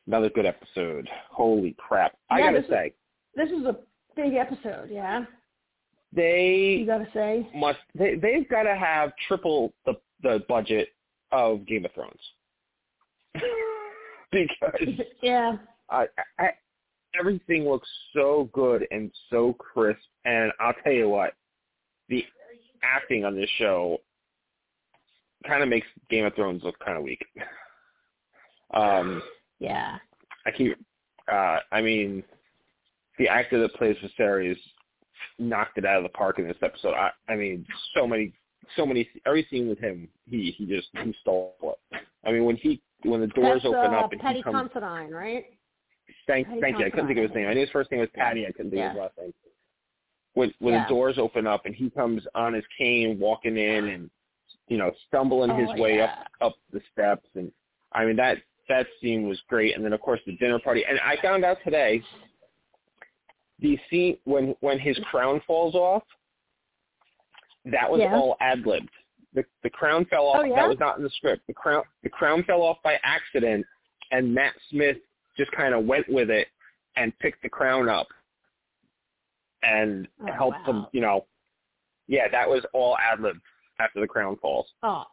Another 0.05 0.29
good 0.29 0.45
episode. 0.45 1.07
Holy 1.31 1.75
crap! 1.79 2.13
I 2.29 2.39
yeah, 2.39 2.45
gotta 2.45 2.61
this 2.61 2.69
say, 2.69 2.87
is, 2.87 2.93
this 3.35 3.59
is 3.59 3.65
a 3.65 3.77
big 4.15 4.33
episode. 4.33 4.89
Yeah. 4.91 5.25
They 6.13 6.77
you 6.79 6.85
gotta 6.85 7.07
say 7.13 7.47
must. 7.55 7.79
They 7.95 8.15
they've 8.15 8.47
got 8.49 8.63
to 8.63 8.75
have 8.75 9.11
triple 9.27 9.73
the 9.85 9.93
the 10.21 10.43
budget 10.47 10.89
of 11.31 11.65
Game 11.65 11.85
of 11.85 11.91
Thrones 11.93 12.19
because 14.31 14.97
yeah, 15.21 15.57
I, 15.89 16.07
I, 16.39 16.49
everything 17.17 17.65
looks 17.65 17.87
so 18.13 18.49
good 18.53 18.87
and 18.91 19.11
so 19.29 19.53
crisp. 19.53 19.99
And 20.25 20.51
I'll 20.59 20.73
tell 20.83 20.93
you 20.93 21.09
what, 21.09 21.33
the 22.09 22.25
acting 22.83 23.25
on 23.25 23.35
this 23.35 23.49
show 23.57 23.99
kind 25.47 25.63
of 25.63 25.69
makes 25.69 25.87
Game 26.09 26.25
of 26.25 26.35
Thrones 26.35 26.63
look 26.63 26.77
kind 26.83 26.97
of 26.97 27.03
weak. 27.03 27.25
Um, 28.73 29.21
yeah. 29.59 29.97
I 30.45 30.51
keep. 30.51 30.77
Uh, 31.29 31.57
I 31.73 31.81
mean, 31.81 32.23
the 33.19 33.27
actor 33.27 33.59
that 33.59 33.73
plays 33.73 33.97
Viserys 33.97 34.55
knocked 35.39 35.77
it 35.77 35.85
out 35.85 35.97
of 35.97 36.03
the 36.03 36.09
park 36.09 36.39
in 36.39 36.47
this 36.47 36.57
episode. 36.61 36.93
I, 36.93 37.11
I 37.29 37.35
mean, 37.35 37.65
so 37.95 38.07
many, 38.07 38.33
so 38.75 38.85
many. 38.85 39.07
Every 39.25 39.45
scene 39.49 39.67
with 39.67 39.79
him, 39.79 40.07
he 40.25 40.53
he 40.57 40.65
just 40.65 40.87
he 41.03 41.13
stole 41.21 41.55
it. 41.91 42.01
I 42.25 42.31
mean, 42.31 42.45
when 42.45 42.55
he 42.55 42.81
when 43.03 43.21
the 43.21 43.27
doors 43.27 43.61
That's, 43.63 43.73
open 43.73 43.93
uh, 43.93 43.99
up 43.99 44.11
and 44.11 44.21
Paddy 44.21 44.37
he 44.37 44.43
comes. 44.43 44.69
Considine, 44.71 45.11
right? 45.11 45.45
Thank, 46.27 46.47
Paddy 46.47 46.61
thank 46.61 46.79
you. 46.79 46.85
I 46.85 46.89
couldn't 46.89 47.07
think 47.07 47.19
of 47.19 47.25
his 47.25 47.35
name. 47.35 47.47
I 47.47 47.53
knew 47.53 47.61
his 47.61 47.69
first 47.71 47.91
name 47.91 47.99
was 48.01 48.09
Paddy. 48.13 48.45
I 48.45 48.51
couldn't 48.51 48.71
think 48.71 48.81
of 48.83 48.91
his 48.91 48.95
Yeah. 48.97 49.01
last 49.01 49.17
name. 49.19 49.33
When 50.33 50.53
when 50.59 50.73
Yeah. 50.73 50.83
the 50.83 50.89
doors 50.89 51.17
open 51.17 51.47
up 51.47 51.65
and 51.65 51.75
he 51.75 51.89
comes 51.89 52.25
on 52.35 52.53
his 52.53 52.63
cane, 52.77 53.19
walking 53.19 53.57
in, 53.57 53.87
and 53.89 54.09
you 54.67 54.77
know, 54.77 54.91
stumbling 55.07 55.55
his 55.57 55.69
Oh, 55.71 55.81
way 55.81 55.97
yeah. 55.97 56.05
up 56.05 56.27
up 56.41 56.55
the 56.71 56.81
steps, 56.91 57.27
and 57.35 57.51
I 57.91 58.05
mean 58.05 58.15
that 58.17 58.37
that 58.69 58.87
scene 59.01 59.27
was 59.27 59.41
great. 59.49 59.75
And 59.75 59.83
then 59.83 59.93
of 59.93 59.99
course 60.01 60.21
the 60.25 60.37
dinner 60.37 60.59
party. 60.59 60.85
And 60.85 60.99
I 61.01 61.17
found 61.21 61.43
out 61.43 61.57
today 61.63 62.01
the 63.61 63.79
scene 63.89 64.17
when 64.25 64.55
when 64.59 64.79
his 64.79 64.97
crown 65.09 65.41
falls 65.47 65.75
off, 65.75 66.03
that 67.65 67.89
was 67.89 68.01
Yeah. 68.01 68.15
all 68.15 68.35
ad 68.39 68.65
libbed. 68.65 68.89
The 69.33 69.45
the 69.63 69.69
crown 69.69 70.05
fell 70.05 70.25
off. 70.27 70.37
Oh, 70.39 70.43
yeah? 70.43 70.55
That 70.55 70.69
was 70.69 70.79
not 70.79 70.97
in 70.97 71.03
the 71.03 71.09
script. 71.11 71.45
The 71.47 71.53
crown 71.53 71.83
the 72.03 72.09
crown 72.09 72.43
fell 72.43 72.61
off 72.63 72.77
by 72.83 72.99
accident, 73.03 73.65
and 74.11 74.33
Matt 74.33 74.53
Smith 74.69 74.97
just 75.37 75.51
kind 75.51 75.73
of 75.73 75.85
went 75.85 76.09
with 76.09 76.29
it 76.29 76.47
and 76.97 77.17
picked 77.19 77.41
the 77.41 77.49
crown 77.49 77.87
up 77.87 78.07
and 79.63 80.07
Oh, 80.27 80.31
helped 80.31 80.65
them. 80.65 80.87
You 80.91 81.01
know, 81.01 81.25
yeah, 82.07 82.27
that 82.29 82.49
was 82.49 82.65
all 82.73 82.97
ad 82.97 83.21
libbed 83.21 83.41
after 83.79 84.01
the 84.01 84.07
crown 84.07 84.35
falls. 84.37 84.67
Oh, 84.83 85.05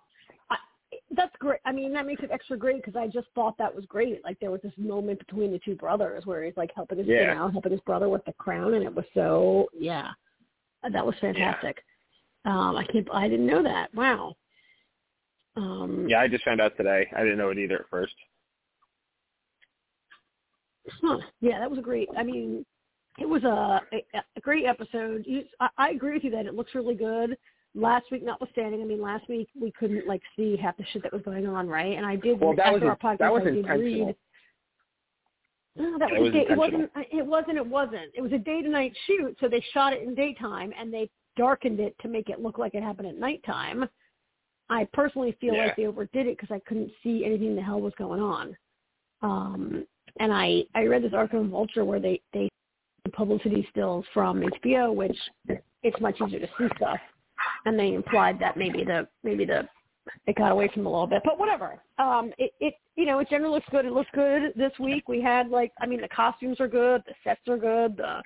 that's 1.16 1.34
great. 1.38 1.60
I 1.64 1.72
mean, 1.72 1.92
that 1.94 2.06
makes 2.06 2.22
it 2.22 2.30
extra 2.30 2.56
great 2.56 2.84
because 2.84 2.96
I 2.96 3.06
just 3.06 3.28
thought 3.34 3.56
that 3.58 3.74
was 3.74 3.84
great. 3.86 4.22
Like 4.24 4.38
there 4.40 4.50
was 4.50 4.60
this 4.62 4.72
moment 4.76 5.18
between 5.18 5.52
the 5.52 5.58
two 5.64 5.74
brothers 5.74 6.26
where 6.26 6.44
he's 6.44 6.56
like 6.56 6.70
helping 6.74 6.98
his 6.98 7.06
Yeah. 7.06 7.20
you 7.32 7.34
know, 7.38 7.48
helping 7.48 7.72
his 7.72 7.80
brother 7.82 8.08
with 8.08 8.24
the 8.24 8.32
crown, 8.34 8.74
and 8.74 8.84
it 8.84 8.94
was 8.94 9.06
so 9.14 9.68
yeah, 9.78 10.10
that 10.92 11.04
was 11.04 11.14
fantastic. 11.20 11.82
Um, 12.44 12.76
I 12.76 12.84
can't. 12.84 13.08
I 13.12 13.28
didn't 13.28 13.46
know 13.46 13.62
that. 13.62 13.92
Wow. 13.94 14.36
Um, 15.56 16.06
Yeah, 16.08 16.20
I 16.20 16.28
just 16.28 16.44
found 16.44 16.60
out 16.60 16.76
today. 16.76 17.08
I 17.16 17.22
didn't 17.22 17.38
know 17.38 17.50
it 17.50 17.58
either 17.58 17.80
at 17.80 17.88
first. 17.90 18.14
Huh. 21.02 21.18
Yeah, 21.40 21.58
that 21.58 21.68
was 21.68 21.78
a 21.78 21.82
great. 21.82 22.08
I 22.16 22.22
mean, 22.22 22.64
it 23.18 23.28
was 23.28 23.44
a 23.44 23.80
a, 23.92 24.22
a 24.36 24.40
great 24.40 24.64
episode. 24.64 25.24
You, 25.26 25.42
I, 25.60 25.68
I 25.76 25.90
agree 25.90 26.14
with 26.14 26.24
you 26.24 26.30
that 26.30 26.46
it 26.46 26.54
looks 26.54 26.74
really 26.74 26.94
good. 26.94 27.36
Last 27.74 28.06
week, 28.10 28.24
notwithstanding, 28.24 28.80
I 28.80 28.84
mean, 28.84 29.00
last 29.00 29.28
week 29.28 29.48
we 29.58 29.70
couldn't 29.72 30.06
like 30.06 30.22
see 30.36 30.56
half 30.56 30.76
the 30.76 30.84
shit 30.92 31.02
that 31.02 31.12
was 31.12 31.22
going 31.22 31.46
on, 31.46 31.68
right? 31.68 31.96
And 31.96 32.04
I 32.06 32.16
did 32.16 32.40
Well, 32.40 32.54
that 32.56 32.66
after 32.66 32.80
was 32.80 32.82
our 32.88 32.96
podcast, 32.96 33.18
that 33.18 33.32
was 33.32 33.42
I 33.42 33.50
did 33.50 33.56
intentional. 33.58 34.06
read. 34.06 34.16
No, 35.76 35.98
that 35.98 36.10
was, 36.10 36.18
it 36.20 36.28
a 36.28 36.32
day, 36.32 36.38
was 36.38 36.50
it 36.50 36.58
wasn't. 36.58 36.90
It 37.12 37.26
wasn't. 37.26 37.58
It 37.58 37.66
wasn't. 37.66 38.10
It 38.14 38.20
was 38.20 38.32
a 38.32 38.38
day 38.38 38.62
to 38.62 38.68
night 38.68 38.92
shoot, 39.06 39.36
so 39.40 39.48
they 39.48 39.62
shot 39.72 39.92
it 39.92 40.02
in 40.02 40.14
daytime 40.14 40.72
and 40.78 40.92
they 40.92 41.08
darkened 41.36 41.78
it 41.78 41.94
to 42.00 42.08
make 42.08 42.30
it 42.30 42.40
look 42.40 42.58
like 42.58 42.74
it 42.74 42.82
happened 42.82 43.06
at 43.08 43.16
nighttime. 43.16 43.88
I 44.70 44.88
personally 44.92 45.32
feel 45.40 45.54
Yeah. 45.54 45.66
like 45.66 45.76
they 45.76 45.86
overdid 45.86 46.26
it 46.26 46.36
because 46.36 46.50
I 46.52 46.58
couldn't 46.66 46.90
see 47.02 47.24
anything 47.24 47.54
the 47.54 47.62
hell 47.62 47.80
was 47.80 47.94
going 47.96 48.20
on. 48.20 48.56
Um, 49.22 49.86
and 50.18 50.32
I 50.32 50.64
I 50.74 50.84
read 50.86 51.02
this 51.04 51.12
article 51.14 51.40
in 51.40 51.50
Vulture 51.50 51.84
where 51.84 52.00
they 52.00 52.20
they 52.32 52.48
publicity 53.12 53.66
stills 53.70 54.04
from 54.12 54.40
HBO, 54.40 54.92
which 54.94 55.16
it's 55.82 56.00
much 56.00 56.20
easier 56.20 56.40
to 56.40 56.48
see 56.58 56.68
stuff, 56.76 56.98
and 57.64 57.78
they 57.78 57.94
implied 57.94 58.38
that 58.40 58.56
maybe 58.56 58.84
the 58.84 59.06
maybe 59.22 59.44
the 59.44 59.68
it 60.26 60.36
got 60.36 60.52
away 60.52 60.70
from 60.72 60.86
a 60.86 60.90
little 60.90 61.06
bit, 61.06 61.22
but 61.24 61.38
whatever. 61.38 61.80
Um, 61.98 62.32
it 62.38 62.52
it 62.60 62.74
you 62.96 63.06
know 63.06 63.18
it 63.18 63.28
generally 63.28 63.54
looks 63.54 63.68
good. 63.70 63.84
It 63.84 63.92
looks 63.92 64.10
good 64.14 64.52
this 64.56 64.72
week. 64.78 65.08
We 65.08 65.20
had 65.20 65.48
like 65.48 65.72
I 65.80 65.86
mean 65.86 66.00
the 66.00 66.08
costumes 66.08 66.60
are 66.60 66.68
good, 66.68 67.02
the 67.06 67.14
sets 67.24 67.40
are 67.48 67.58
good, 67.58 67.96
the 67.96 68.22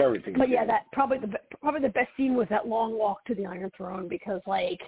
Everything. 0.00 0.34
but 0.38 0.48
yeah, 0.48 0.64
that 0.64 0.86
probably 0.92 1.18
the 1.18 1.28
probably 1.60 1.82
the 1.82 1.90
best 1.90 2.08
scene 2.16 2.34
was 2.34 2.46
that 2.48 2.66
long 2.66 2.98
walk 2.98 3.24
to 3.26 3.34
the 3.34 3.44
Iron 3.44 3.70
Throne 3.76 4.08
because 4.08 4.40
like 4.46 4.80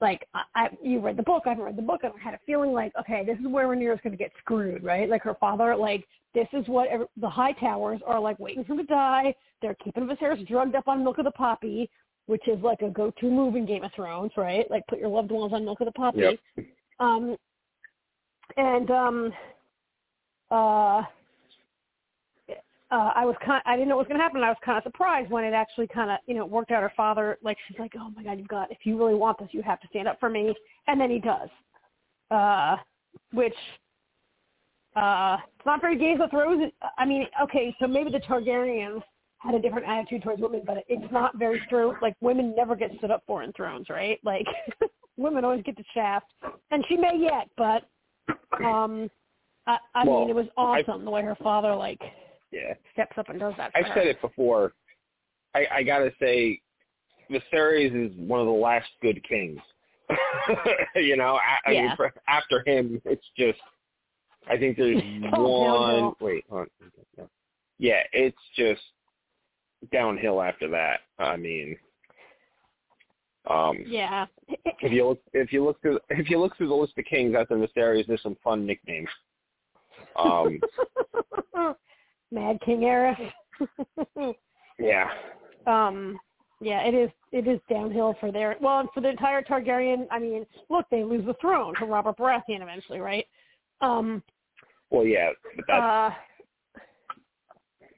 like 0.00 0.26
I, 0.34 0.42
I 0.54 0.68
you 0.82 1.00
read 1.00 1.16
the 1.16 1.22
book, 1.22 1.44
I 1.46 1.50
haven't 1.50 1.64
read 1.64 1.76
the 1.76 1.82
book, 1.82 2.00
and 2.04 2.12
I 2.18 2.22
had 2.22 2.34
a 2.34 2.40
feeling 2.46 2.72
like 2.72 2.92
okay, 3.00 3.24
this 3.24 3.38
is 3.38 3.46
where 3.46 3.66
Rhaenyra's 3.68 4.00
going 4.02 4.12
to 4.12 4.16
get 4.16 4.32
screwed, 4.38 4.82
right? 4.82 5.08
Like 5.08 5.22
her 5.22 5.36
father, 5.40 5.74
like 5.76 6.06
this 6.34 6.46
is 6.52 6.66
what 6.68 6.88
ev 6.88 7.02
the 7.16 7.28
Hightowers 7.28 8.00
are 8.06 8.20
like 8.20 8.38
waiting 8.38 8.64
for 8.64 8.72
him 8.72 8.78
to 8.78 8.84
die. 8.84 9.34
They're 9.60 9.76
keeping 9.82 10.06
Viserys 10.06 10.46
drugged 10.46 10.74
up 10.74 10.88
on 10.88 11.02
milk 11.02 11.18
of 11.18 11.24
the 11.24 11.30
poppy, 11.32 11.90
which 12.26 12.46
is 12.46 12.60
like 12.62 12.82
a 12.82 12.90
go-to 12.90 13.30
move 13.30 13.56
in 13.56 13.66
Game 13.66 13.84
of 13.84 13.90
Thrones, 13.94 14.32
right? 14.36 14.70
Like 14.70 14.86
put 14.88 14.98
your 14.98 15.08
loved 15.08 15.30
ones 15.30 15.52
on 15.52 15.64
milk 15.64 15.80
of 15.80 15.86
the 15.86 15.92
poppy. 15.92 16.38
Yep. 16.56 16.66
Um, 17.00 17.36
and 18.56 18.90
um, 18.90 19.32
uh, 20.50 21.02
uh, 22.90 23.12
I 23.14 23.24
was 23.26 23.36
kind. 23.44 23.62
I 23.66 23.76
didn't 23.76 23.88
know 23.88 23.96
what 23.96 24.06
was 24.06 24.08
going 24.08 24.18
to 24.18 24.22
happen. 24.22 24.38
and 24.38 24.44
I 24.46 24.48
was 24.50 24.56
kind 24.64 24.78
of 24.78 24.84
surprised 24.84 25.30
when 25.30 25.44
it 25.44 25.52
actually 25.52 25.88
kind 25.88 26.10
of, 26.10 26.18
you 26.26 26.34
know, 26.34 26.46
worked 26.46 26.70
out. 26.70 26.82
Her 26.82 26.92
father, 26.96 27.38
like, 27.42 27.58
she's 27.66 27.78
like, 27.78 27.92
"Oh 27.98 28.10
my 28.16 28.22
God, 28.22 28.38
you've 28.38 28.48
got. 28.48 28.70
If 28.70 28.78
you 28.84 28.96
really 28.98 29.14
want 29.14 29.38
this, 29.38 29.48
you 29.52 29.62
have 29.62 29.80
to 29.80 29.88
stand 29.88 30.08
up 30.08 30.18
for 30.18 30.30
me." 30.30 30.54
And 30.86 30.98
then 31.00 31.10
he 31.10 31.18
does, 31.18 31.48
uh, 32.30 32.76
which, 33.32 33.54
uh, 34.96 35.36
it's 35.56 35.66
not 35.66 35.80
very 35.82 35.98
Game 35.98 36.20
of 36.20 36.30
Thrones. 36.30 36.72
I 36.96 37.04
mean, 37.04 37.26
okay, 37.42 37.74
so 37.78 37.86
maybe 37.86 38.10
the 38.10 38.20
Targaryens 38.20 39.02
had 39.38 39.54
a 39.54 39.60
different 39.60 39.86
attitude 39.86 40.22
towards 40.22 40.40
women, 40.40 40.62
but 40.66 40.78
it's 40.88 41.12
not 41.12 41.36
very 41.38 41.60
true. 41.68 41.94
Like, 42.00 42.14
women 42.20 42.54
never 42.56 42.74
get 42.74 42.90
stood 42.98 43.10
up 43.10 43.22
for 43.26 43.42
in 43.42 43.52
Thrones, 43.52 43.86
right? 43.90 44.18
Like, 44.24 44.46
women 45.18 45.44
always 45.44 45.62
get 45.62 45.76
the 45.76 45.84
shaft, 45.94 46.32
and 46.70 46.82
she 46.88 46.96
may 46.96 47.16
yet, 47.18 47.48
but, 47.56 47.84
um, 48.64 49.10
I, 49.66 49.76
I 49.94 50.04
Well, 50.06 50.20
mean, 50.20 50.30
it 50.30 50.34
was 50.34 50.46
I- 50.56 50.82
awesome 50.82 51.04
the 51.04 51.10
way 51.10 51.22
her 51.22 51.36
father 51.36 51.74
like 51.74 52.00
Yeah. 52.50 52.74
steps 52.92 53.16
up 53.18 53.28
and 53.28 53.38
does 53.38 53.54
that. 53.56 53.72
Her. 53.74 53.82
said 53.94 54.06
it 54.06 54.20
before. 54.20 54.72
I, 55.54 55.66
I 55.72 55.82
gotta 55.82 56.12
say, 56.20 56.60
Viserys 57.30 57.94
is 57.94 58.12
one 58.16 58.40
of 58.40 58.46
the 58.46 58.52
last 58.52 58.88
good 59.02 59.22
kings. 59.28 59.60
you 60.96 61.16
know, 61.16 61.36
I, 61.36 61.70
I 61.70 61.72
mean, 61.72 61.92
for, 61.96 62.12
after 62.28 62.62
him, 62.66 63.00
it's 63.04 63.24
just. 63.36 63.58
I 64.48 64.56
think 64.56 64.78
there's 64.78 65.02
one. 65.32 65.32
downhill. 65.32 66.16
Wait, 66.20 66.44
hold 66.48 66.68
on. 67.18 67.28
Yeah, 67.78 68.00
it's 68.12 68.38
just 68.56 68.80
downhill 69.92 70.40
after 70.40 70.68
that. 70.70 71.00
I 71.18 71.36
mean, 71.36 71.76
um, 73.48 73.78
Yeah. 73.86 74.26
if 74.48 74.92
you 74.92 75.06
look, 75.08 75.20
if 75.32 75.52
you 75.52 75.64
look 75.64 75.80
through, 75.80 76.00
if 76.10 76.30
you 76.30 76.38
look 76.38 76.56
through 76.56 76.68
the 76.68 76.74
list 76.74 76.94
of 76.98 77.04
kings 77.04 77.34
after 77.38 77.56
Viserys, 77.56 78.06
there's 78.06 78.22
some 78.22 78.36
fun 78.42 78.66
nicknames. 78.66 79.08
Um, 80.16 80.60
Mad 82.30 82.58
King 82.64 82.84
era. 82.84 83.16
yeah, 84.78 85.08
um, 85.66 86.18
yeah, 86.60 86.86
it 86.86 86.94
is. 86.94 87.10
It 87.30 87.46
is 87.46 87.60
downhill 87.68 88.14
for 88.20 88.32
their 88.32 88.56
well, 88.60 88.88
for 88.94 89.00
the 89.00 89.08
entire 89.08 89.42
Targaryen. 89.42 90.06
I 90.10 90.18
mean, 90.18 90.46
look, 90.70 90.86
they 90.90 91.04
lose 91.04 91.24
the 91.26 91.34
throne 91.40 91.74
to 91.78 91.86
Robert 91.86 92.16
Baratheon 92.16 92.62
eventually, 92.62 93.00
right? 93.00 93.26
Um, 93.80 94.22
well, 94.90 95.04
yeah, 95.04 95.30
but 95.56 95.64
that's 95.68 96.14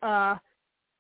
uh, 0.03 0.07
uh, 0.07 0.39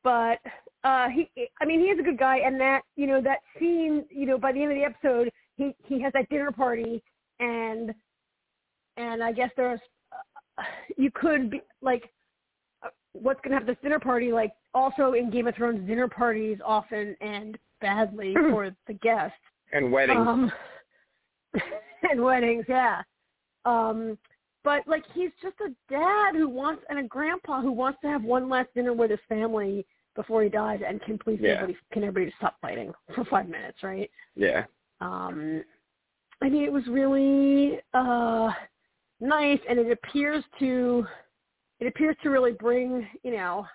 but 0.02 0.38
uh, 0.84 1.08
he. 1.08 1.30
I 1.60 1.64
mean, 1.64 1.80
he 1.80 1.86
is 1.86 1.98
a 1.98 2.02
good 2.02 2.18
guy, 2.18 2.38
and 2.38 2.60
that 2.60 2.82
you 2.96 3.06
know 3.06 3.20
that 3.20 3.40
scene. 3.58 4.04
You 4.10 4.26
know, 4.26 4.38
by 4.38 4.52
the 4.52 4.62
end 4.62 4.72
of 4.72 4.78
the 4.78 4.84
episode, 4.84 5.30
he 5.56 5.74
he 5.84 6.00
has 6.00 6.12
that 6.14 6.28
dinner 6.28 6.52
party, 6.52 7.02
and 7.40 7.92
and 8.96 9.22
I 9.22 9.32
guess 9.32 9.50
there's 9.56 9.80
uh, 10.58 10.62
you 10.96 11.10
could 11.12 11.50
be 11.50 11.62
like 11.82 12.10
what's 13.22 13.40
going 13.42 13.50
to 13.52 13.58
have 13.58 13.66
this 13.66 13.76
dinner 13.82 13.98
party 13.98 14.32
like 14.32 14.52
also 14.74 15.12
in 15.12 15.30
Game 15.30 15.46
of 15.46 15.54
Thrones 15.54 15.86
dinner 15.86 16.08
parties 16.08 16.58
often 16.64 17.16
end 17.20 17.58
badly 17.80 18.34
for 18.50 18.70
the 18.86 18.94
guests. 18.94 19.36
And 19.72 19.92
weddings. 19.92 20.18
um 20.26 20.52
and 22.10 22.22
weddings 22.22 22.64
yeah. 22.68 23.02
Um 23.64 24.18
but 24.62 24.86
like 24.86 25.04
he's 25.14 25.30
just 25.42 25.56
a 25.60 25.70
dad 25.92 26.34
who 26.34 26.48
wants 26.48 26.82
and 26.88 26.98
a 26.98 27.02
grandpa 27.02 27.60
who 27.60 27.72
wants 27.72 27.98
to 28.02 28.08
have 28.08 28.22
one 28.22 28.48
last 28.48 28.68
dinner 28.74 28.92
with 28.92 29.10
his 29.10 29.20
family 29.28 29.86
before 30.16 30.42
he 30.42 30.48
dies 30.48 30.80
and 30.86 31.00
can 31.02 31.18
please 31.18 31.38
Yeah. 31.40 31.50
everybody 31.52 31.78
can 31.92 32.02
everybody 32.04 32.26
just 32.26 32.38
stop 32.38 32.56
fighting 32.60 32.92
for 33.14 33.24
five 33.26 33.48
minutes 33.48 33.78
right? 33.82 34.10
Yeah, 34.36 34.64
um 35.00 35.62
i 36.42 36.48
mean 36.48 36.64
it 36.64 36.72
was 36.72 36.86
really 36.88 37.80
uh 37.94 38.50
nice 39.20 39.60
and 39.68 39.78
it 39.78 39.90
appears 39.92 40.42
to 40.58 41.06
it 41.80 41.86
appears 41.86 42.16
to 42.22 42.30
really 42.30 42.52
bring 42.52 43.06
you 43.22 43.32
know 43.32 43.66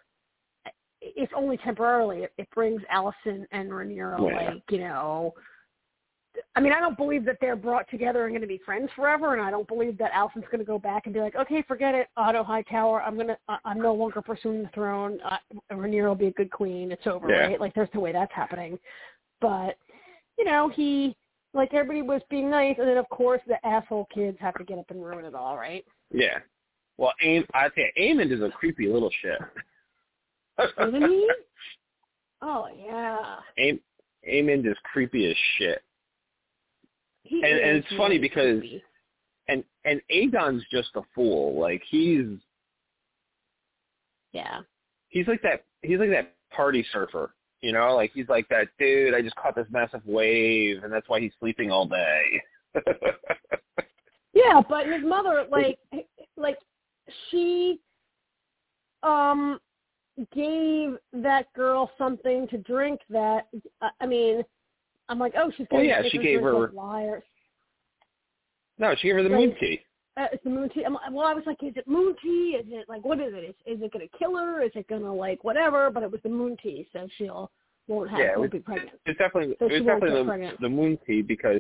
if 1.02 1.30
only 1.36 1.58
temporarily 1.58 2.24
it, 2.24 2.34
it 2.38 2.48
brings 2.54 2.82
Alicent 2.94 3.46
and 3.52 3.70
Rhaenyra 3.70 4.20
Yeah. 4.20 4.52
like 4.52 4.64
you 4.70 4.80
know 4.80 5.34
I 6.56 6.60
mean, 6.60 6.74
I 6.74 6.80
don't 6.80 6.98
believe 6.98 7.26
that 7.26 7.38
they're 7.40 7.56
brought 7.56 7.90
together 7.90 8.26
and 8.26 8.32
going 8.34 8.42
to 8.42 8.48
be 8.48 8.60
friends 8.66 8.90
forever, 8.96 9.34
and 9.34 9.42
I 9.42 9.50
don't 9.52 9.68
believe 9.68 9.98
that 9.98 10.12
Alicent's 10.12 10.48
going 10.52 10.60
to 10.60 10.66
go 10.66 10.78
back 10.78 11.04
and 11.06 11.14
be 11.14 11.20
like, 11.20 11.36
okay, 11.36 11.62
forget 11.68 11.96
it, 11.96 12.08
Otto 12.18 12.44
Hightower. 12.44 13.02
I'm 13.02 13.18
gonna, 13.18 13.38
I'm 13.64 13.82
no 13.82 13.94
longer 13.94 14.22
pursuing 14.22 14.64
the 14.64 14.70
throne. 14.74 15.20
Uh, 15.24 15.38
Rhaenyra 15.72 16.08
will 16.08 16.16
be 16.16 16.28
a 16.28 16.32
good 16.32 16.52
queen. 16.52 16.92
It's 16.92 17.08
over, 17.08 17.30
Yeah. 17.30 17.48
right? 17.48 17.60
Like, 17.60 17.74
there's 17.74 17.90
no 17.94 18.02
way 18.02 18.12
that's 18.12 18.34
happening. 18.34 18.78
But, 19.40 19.78
you 20.38 20.46
know, 20.46 20.70
he, 20.70 21.16
like, 21.54 21.74
everybody 21.74 22.02
was 22.02 22.22
being 22.30 22.50
nice, 22.50 22.76
and 22.80 22.88
then 22.88 22.98
of 22.98 23.08
course 23.10 23.42
the 23.48 23.66
asshole 23.66 24.08
kids 24.14 24.38
have 24.42 24.56
to 24.56 24.64
get 24.64 24.78
up 24.78 24.90
and 24.92 25.04
ruin 25.04 25.26
it 25.26 25.36
all, 25.36 25.58
right? 25.58 25.86
Yeah. 26.14 26.40
Well, 26.98 27.14
Aim, 27.22 27.46
I 27.54 27.70
think 27.70 27.94
Aemond 28.00 28.32
is 28.32 28.42
a 28.42 28.50
creepy 28.50 28.88
little 28.88 29.12
shit. 29.22 29.40
Isn't 30.80 31.02
he? 31.10 31.30
Oh 32.42 32.68
yeah. 32.78 33.38
Aim, 33.58 33.80
Aemond 34.30 34.70
is 34.70 34.78
creepy 34.92 35.30
as 35.32 35.36
shit. 35.58 35.82
He 37.24 37.42
And- 37.44 37.60
and 37.60 37.78
it's 37.78 37.88
funny 37.98 38.20
because- 38.20 38.60
creepy. 38.60 38.84
And 39.48 39.64
and 39.84 40.02
Aegon's 40.12 40.64
just 40.72 40.90
a 40.96 41.02
fool. 41.16 41.60
Like 41.60 41.82
he's 41.90 42.26
yeah. 44.32 44.62
he's 45.10 45.28
like 45.28 45.42
that 45.44 45.64
he's 45.82 45.98
like 46.00 46.10
that 46.10 46.34
party 46.52 46.86
surfer. 46.92 47.34
You 47.62 47.72
know, 47.72 47.96
like 47.96 48.12
he's 48.14 48.28
like 48.30 48.48
that 48.50 48.68
dude. 48.78 49.14
I 49.14 49.22
just 49.22 49.36
caught 49.38 49.56
this 49.56 49.68
massive 49.72 50.02
wave, 50.06 50.84
and 50.84 50.92
that's 50.92 51.08
why 51.10 51.20
he's 51.20 51.32
sleeping 51.40 51.72
all 51.72 51.88
day. 51.88 52.42
Yeah, 54.34 54.62
but 54.68 54.86
his 54.86 55.02
mother, 55.02 55.46
like, 55.50 55.80
like 56.36 56.58
she, 57.36 57.80
um, 59.04 59.60
gave 60.34 60.98
that 61.14 61.52
girl 61.54 61.92
something 61.98 62.48
to 62.48 62.58
drink. 62.60 63.02
That 63.10 63.48
I- 63.82 63.92
I 64.00 64.06
mean, 64.06 64.44
I'm 65.10 65.20
like, 65.20 65.34
oh, 65.38 65.52
she's 65.56 65.68
going 65.68 65.86
yeah, 65.86 66.02
to 66.02 66.10
she 66.10 66.18
gave 66.18 66.42
her- 66.42 66.70
liars. 66.70 67.24
no, 68.78 68.96
she 68.96 69.08
gave 69.10 69.16
her 69.18 69.24
the 69.24 69.30
Like- 69.30 69.40
moon 69.50 69.56
tea. 69.60 69.82
Uh, 70.18 70.28
it's 70.32 70.44
the 70.46 70.50
moon 70.50 70.70
tea. 70.70 70.86
I'm, 70.86 70.98
well, 71.12 71.28
I 71.28 71.34
was 71.34 71.46
like, 71.46 71.62
is 71.62 71.76
it 71.76 71.86
moon 71.90 72.16
tea? 72.24 72.56
Is 72.58 72.66
it 72.70 72.88
like 72.88 73.04
what 73.04 73.20
is 73.20 73.34
it? 73.34 73.44
Is, 73.44 73.56
is 73.78 73.82
it 73.84 73.92
going 73.92 74.08
to 74.08 74.18
kill 74.18 74.38
her? 74.38 74.62
Is 74.62 74.72
it 74.76 74.88
going 74.88 75.02
to 75.02 75.12
like 75.12 75.44
whatever? 75.44 75.90
But 75.92 76.04
it 76.04 76.12
was 76.12 76.22
the 76.24 76.30
moon 76.30 76.56
tea, 76.64 76.88
so 76.94 77.06
she'll 77.18 77.52
won't 77.88 78.10
have 78.10 78.20
Yeah, 78.20 78.26
it 78.32 78.40
won't 78.40 78.54
was- 78.54 78.60
be 78.62 78.64
pregnant. 78.64 78.98
It's 79.06 79.18
definitely 79.18 79.58
So 79.60 79.66
it's 79.66 79.86
definitely 79.86 80.20
the, 80.22 80.26
pregnant. 80.26 80.62
the 80.62 80.70
moon 80.70 80.98
tea 81.06 81.22
because 81.22 81.60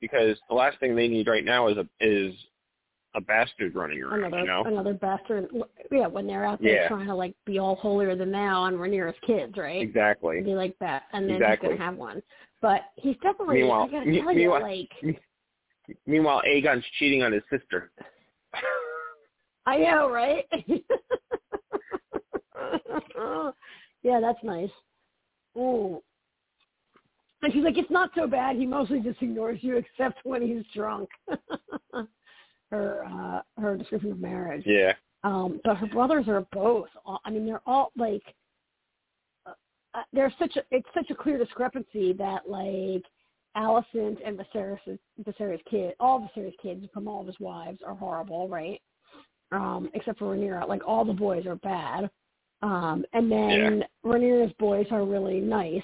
because 0.00 0.38
the 0.48 0.54
last 0.54 0.78
thing 0.78 0.94
they 0.94 1.08
need 1.08 1.26
right 1.26 1.44
now 1.44 1.66
is 1.66 1.78
a 1.78 1.88
is 1.98 2.32
a 3.14 3.20
bastard 3.20 3.74
running 3.74 4.02
around. 4.02 4.24
another 4.24 4.38
you 4.40 4.46
know. 4.46 4.62
another 4.64 4.94
bastard. 4.94 5.48
Yeah, 5.90 6.06
when 6.06 6.26
they're 6.26 6.44
out 6.44 6.60
there 6.62 6.82
Yeah. 6.82 6.88
trying 6.88 7.06
to 7.06 7.14
like 7.14 7.34
be 7.44 7.58
all 7.58 7.74
holier 7.76 8.14
than 8.14 8.30
thou 8.30 8.60
on 8.62 8.74
Rhaenyra's 8.76 9.18
kids, 9.26 9.56
right? 9.56 9.80
Exactly. 9.82 10.40
Be 10.42 10.54
like 10.54 10.78
that, 10.78 11.04
and 11.12 11.28
then 11.28 11.36
Exactly. 11.36 11.70
he's 11.70 11.78
gonna 11.78 11.90
have 11.90 11.98
one. 11.98 12.22
But 12.62 12.82
he's 12.96 13.16
definitely. 13.22 13.56
Meanwhile- 13.62 13.82
I 13.82 13.88
gotta 13.88 14.06
me- 14.06 14.20
tell 14.20 14.32
you, 14.32 14.38
meanwhile- 14.38 14.62
like 14.62 14.92
Meanwhile, 16.06 16.42
Aegon's 16.46 16.84
cheating 17.00 17.22
on 17.24 17.32
his 17.32 17.42
sister. 17.50 17.90
I 19.66 19.78
know, 19.78 20.08
right? 20.08 20.44
yeah, 24.02 24.20
that's 24.20 24.42
nice. 24.44 24.70
Ooh. 25.56 26.00
And 27.42 27.52
she's 27.52 27.64
like, 27.64 27.78
it's 27.78 27.90
not 27.90 28.10
so 28.14 28.26
bad. 28.26 28.56
He 28.56 28.66
mostly 28.66 29.00
just 29.00 29.20
ignores 29.22 29.58
you, 29.62 29.76
except 29.98 30.20
when 30.24 30.42
he's 30.42 30.64
drunk. 30.74 31.08
her 32.70 33.04
uh 33.04 33.42
her 33.60 33.76
description 33.76 34.12
of 34.12 34.20
marriage. 34.20 34.62
Yeah. 34.66 34.92
Um, 35.22 35.60
but 35.64 35.76
her 35.76 35.86
brothers 35.86 36.28
are 36.28 36.46
both. 36.52 36.88
all- 37.04 37.20
I 37.24 37.30
mean, 37.30 37.44
they're 37.46 37.62
all 37.66 37.92
like. 37.96 38.22
Uh, 39.46 39.52
uh, 39.94 40.02
there's 40.12 40.32
such 40.38 40.56
a 40.56 40.62
it's 40.70 40.88
such 40.94 41.10
a 41.10 41.14
clear 41.14 41.36
discrepancy 41.38 42.12
that 42.14 42.48
like 42.48 43.04
Alicent 43.56 44.18
and 44.24 44.38
Viserys 44.38 44.98
Viserys 45.26 45.60
kid, 45.70 45.94
all 46.00 46.20
Viserys 46.36 46.54
kids 46.62 46.86
from 46.94 47.08
all 47.08 47.20
of 47.20 47.26
his 47.26 47.40
wives 47.40 47.80
are 47.86 47.94
horrible, 47.94 48.48
right? 48.48 48.80
Um, 49.52 49.90
except 49.94 50.20
for 50.20 50.34
Rhaenyra, 50.36 50.68
like 50.68 50.82
all 50.86 51.04
the 51.04 51.12
boys 51.12 51.44
are 51.46 51.56
bad. 51.56 52.08
Um, 52.62 53.04
and 53.14 53.30
then 53.30 53.84
Rhaenyra's 54.04 54.52
boys 54.58 54.86
are 54.90 55.04
really 55.04 55.40
nice. 55.40 55.82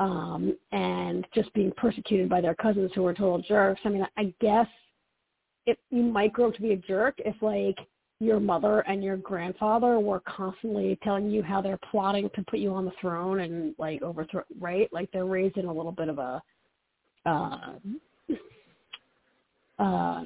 Um, 0.00 0.56
and 0.72 1.26
just 1.34 1.52
being 1.52 1.72
persecuted 1.76 2.28
by 2.28 2.40
their 2.40 2.54
cousins 2.54 2.90
who 2.94 3.04
are 3.06 3.12
total 3.14 3.42
jerks. 3.42 3.82
I 3.84 3.90
mean, 3.90 4.06
I 4.16 4.34
guess 4.40 4.66
it 5.70 5.78
you 5.90 6.02
might 6.02 6.32
grow 6.32 6.48
up 6.48 6.54
to 6.54 6.62
be 6.62 6.72
a 6.72 6.76
jerk 6.76 7.14
if 7.18 7.34
like 7.40 7.78
your 8.20 8.38
mother 8.38 8.80
and 8.80 9.02
your 9.02 9.16
grandfather 9.16 9.98
were 9.98 10.20
constantly 10.20 10.98
telling 11.02 11.30
you 11.30 11.42
how 11.42 11.62
they're 11.62 11.78
plotting 11.90 12.28
to 12.34 12.42
put 12.42 12.58
you 12.58 12.70
on 12.72 12.84
the 12.84 12.92
throne 13.00 13.40
and 13.40 13.74
like 13.78 14.02
overthrow 14.02 14.42
right 14.58 14.92
like 14.92 15.10
they're 15.12 15.24
raised 15.24 15.56
in 15.56 15.64
a 15.64 15.72
little 15.72 15.92
bit 15.92 16.08
of 16.08 16.18
a 16.18 16.42
uh 17.26 17.72
uh 19.78 20.24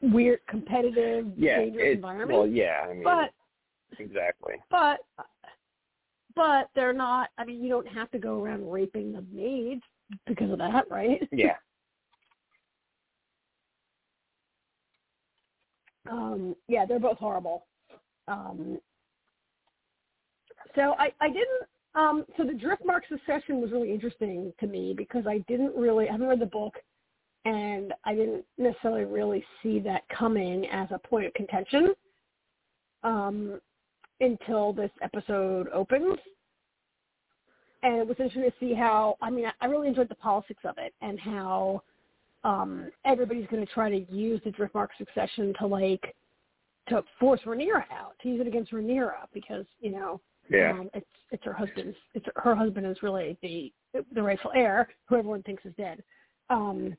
weird 0.00 0.40
competitive 0.48 1.26
Yeah. 1.36 1.58
dangerous 1.58 1.96
environment 1.96 2.38
well, 2.38 2.46
yeah. 2.46 2.86
I 2.88 2.94
mean, 2.94 3.04
but 3.04 3.30
exactly. 3.98 4.54
but 4.70 5.00
but 6.36 6.70
they're 6.74 6.92
not 6.92 7.30
i 7.36 7.44
mean 7.44 7.62
you 7.62 7.68
don't 7.68 7.88
have 7.88 8.10
to 8.12 8.18
go 8.18 8.40
around 8.42 8.70
raping 8.70 9.12
the 9.12 9.24
maids 9.32 9.82
because 10.26 10.50
of 10.50 10.58
that 10.58 10.84
right 10.90 11.28
Yeah. 11.32 11.56
Um 16.10 16.56
yeah 16.68 16.84
they're 16.86 16.98
both 16.98 17.18
horrible. 17.18 17.66
Um 18.26 18.78
so 20.74 20.94
i 20.98 21.10
i 21.20 21.28
didn't 21.28 21.62
um 21.94 22.24
so 22.36 22.44
the 22.44 22.52
driftmark 22.52 23.00
succession 23.08 23.60
was 23.60 23.70
really 23.70 23.92
interesting 23.92 24.52
to 24.60 24.66
me 24.66 24.94
because 24.96 25.26
i 25.26 25.38
didn't 25.48 25.74
really 25.74 26.08
i 26.08 26.12
haven't 26.12 26.28
read 26.28 26.40
the 26.40 26.46
book 26.46 26.74
and 27.44 27.94
i 28.04 28.14
didn't 28.14 28.44
necessarily 28.58 29.04
really 29.04 29.44
see 29.62 29.78
that 29.80 30.02
coming 30.08 30.66
as 30.66 30.88
a 30.90 30.98
point 30.98 31.26
of 31.26 31.34
contention 31.34 31.94
um 33.02 33.60
until 34.20 34.72
this 34.72 34.90
episode 35.00 35.68
opens. 35.68 36.18
And 37.84 37.98
it 37.98 38.06
was 38.08 38.16
interesting 38.18 38.42
to 38.42 38.52
see 38.58 38.74
how 38.74 39.16
i 39.22 39.30
mean 39.30 39.46
I 39.60 39.66
really 39.66 39.88
enjoyed 39.88 40.08
the 40.08 40.16
politics 40.16 40.62
of 40.64 40.76
it 40.78 40.92
and 41.00 41.18
how 41.18 41.82
um 42.44 42.90
everybody's 43.04 43.46
going 43.48 43.64
to 43.64 43.72
try 43.72 43.90
to 43.90 44.10
use 44.12 44.40
the 44.44 44.50
driftmark 44.50 44.88
succession 44.96 45.52
to 45.58 45.66
like 45.66 46.14
to 46.88 47.02
force 47.18 47.40
Rhaenyra 47.44 47.84
out 47.92 48.14
to 48.22 48.28
use 48.28 48.40
it 48.40 48.46
against 48.46 48.72
Rhaenyra 48.72 49.26
because 49.32 49.66
you 49.80 49.90
know 49.90 50.20
Yeah. 50.48 50.72
um, 50.72 50.90
it's 50.94 51.06
it's 51.30 51.44
her 51.44 51.52
husband's 51.52 51.96
it's 52.14 52.26
her 52.36 52.54
husband 52.54 52.86
is 52.86 53.02
really 53.02 53.36
the 53.42 53.72
the 54.12 54.22
rightful 54.22 54.52
heir 54.54 54.88
who 55.06 55.16
everyone 55.16 55.42
thinks 55.42 55.64
is 55.66 55.72
dead 55.76 56.02
um 56.50 56.96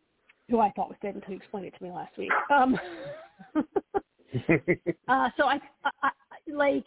who 0.50 0.60
I 0.60 0.72
thought 0.72 0.90
was 0.90 0.98
dead 1.02 1.16
until 1.16 1.32
you 1.32 1.38
explained 1.38 1.68
it 1.68 1.76
to 1.78 1.84
me 1.84 1.92
last 1.92 2.18
week 2.18 2.32
um 2.52 2.80
uh 5.08 5.30
so 5.38 5.46
I, 5.46 5.60
I, 6.04 6.10
I 6.32 6.54
like 6.54 6.86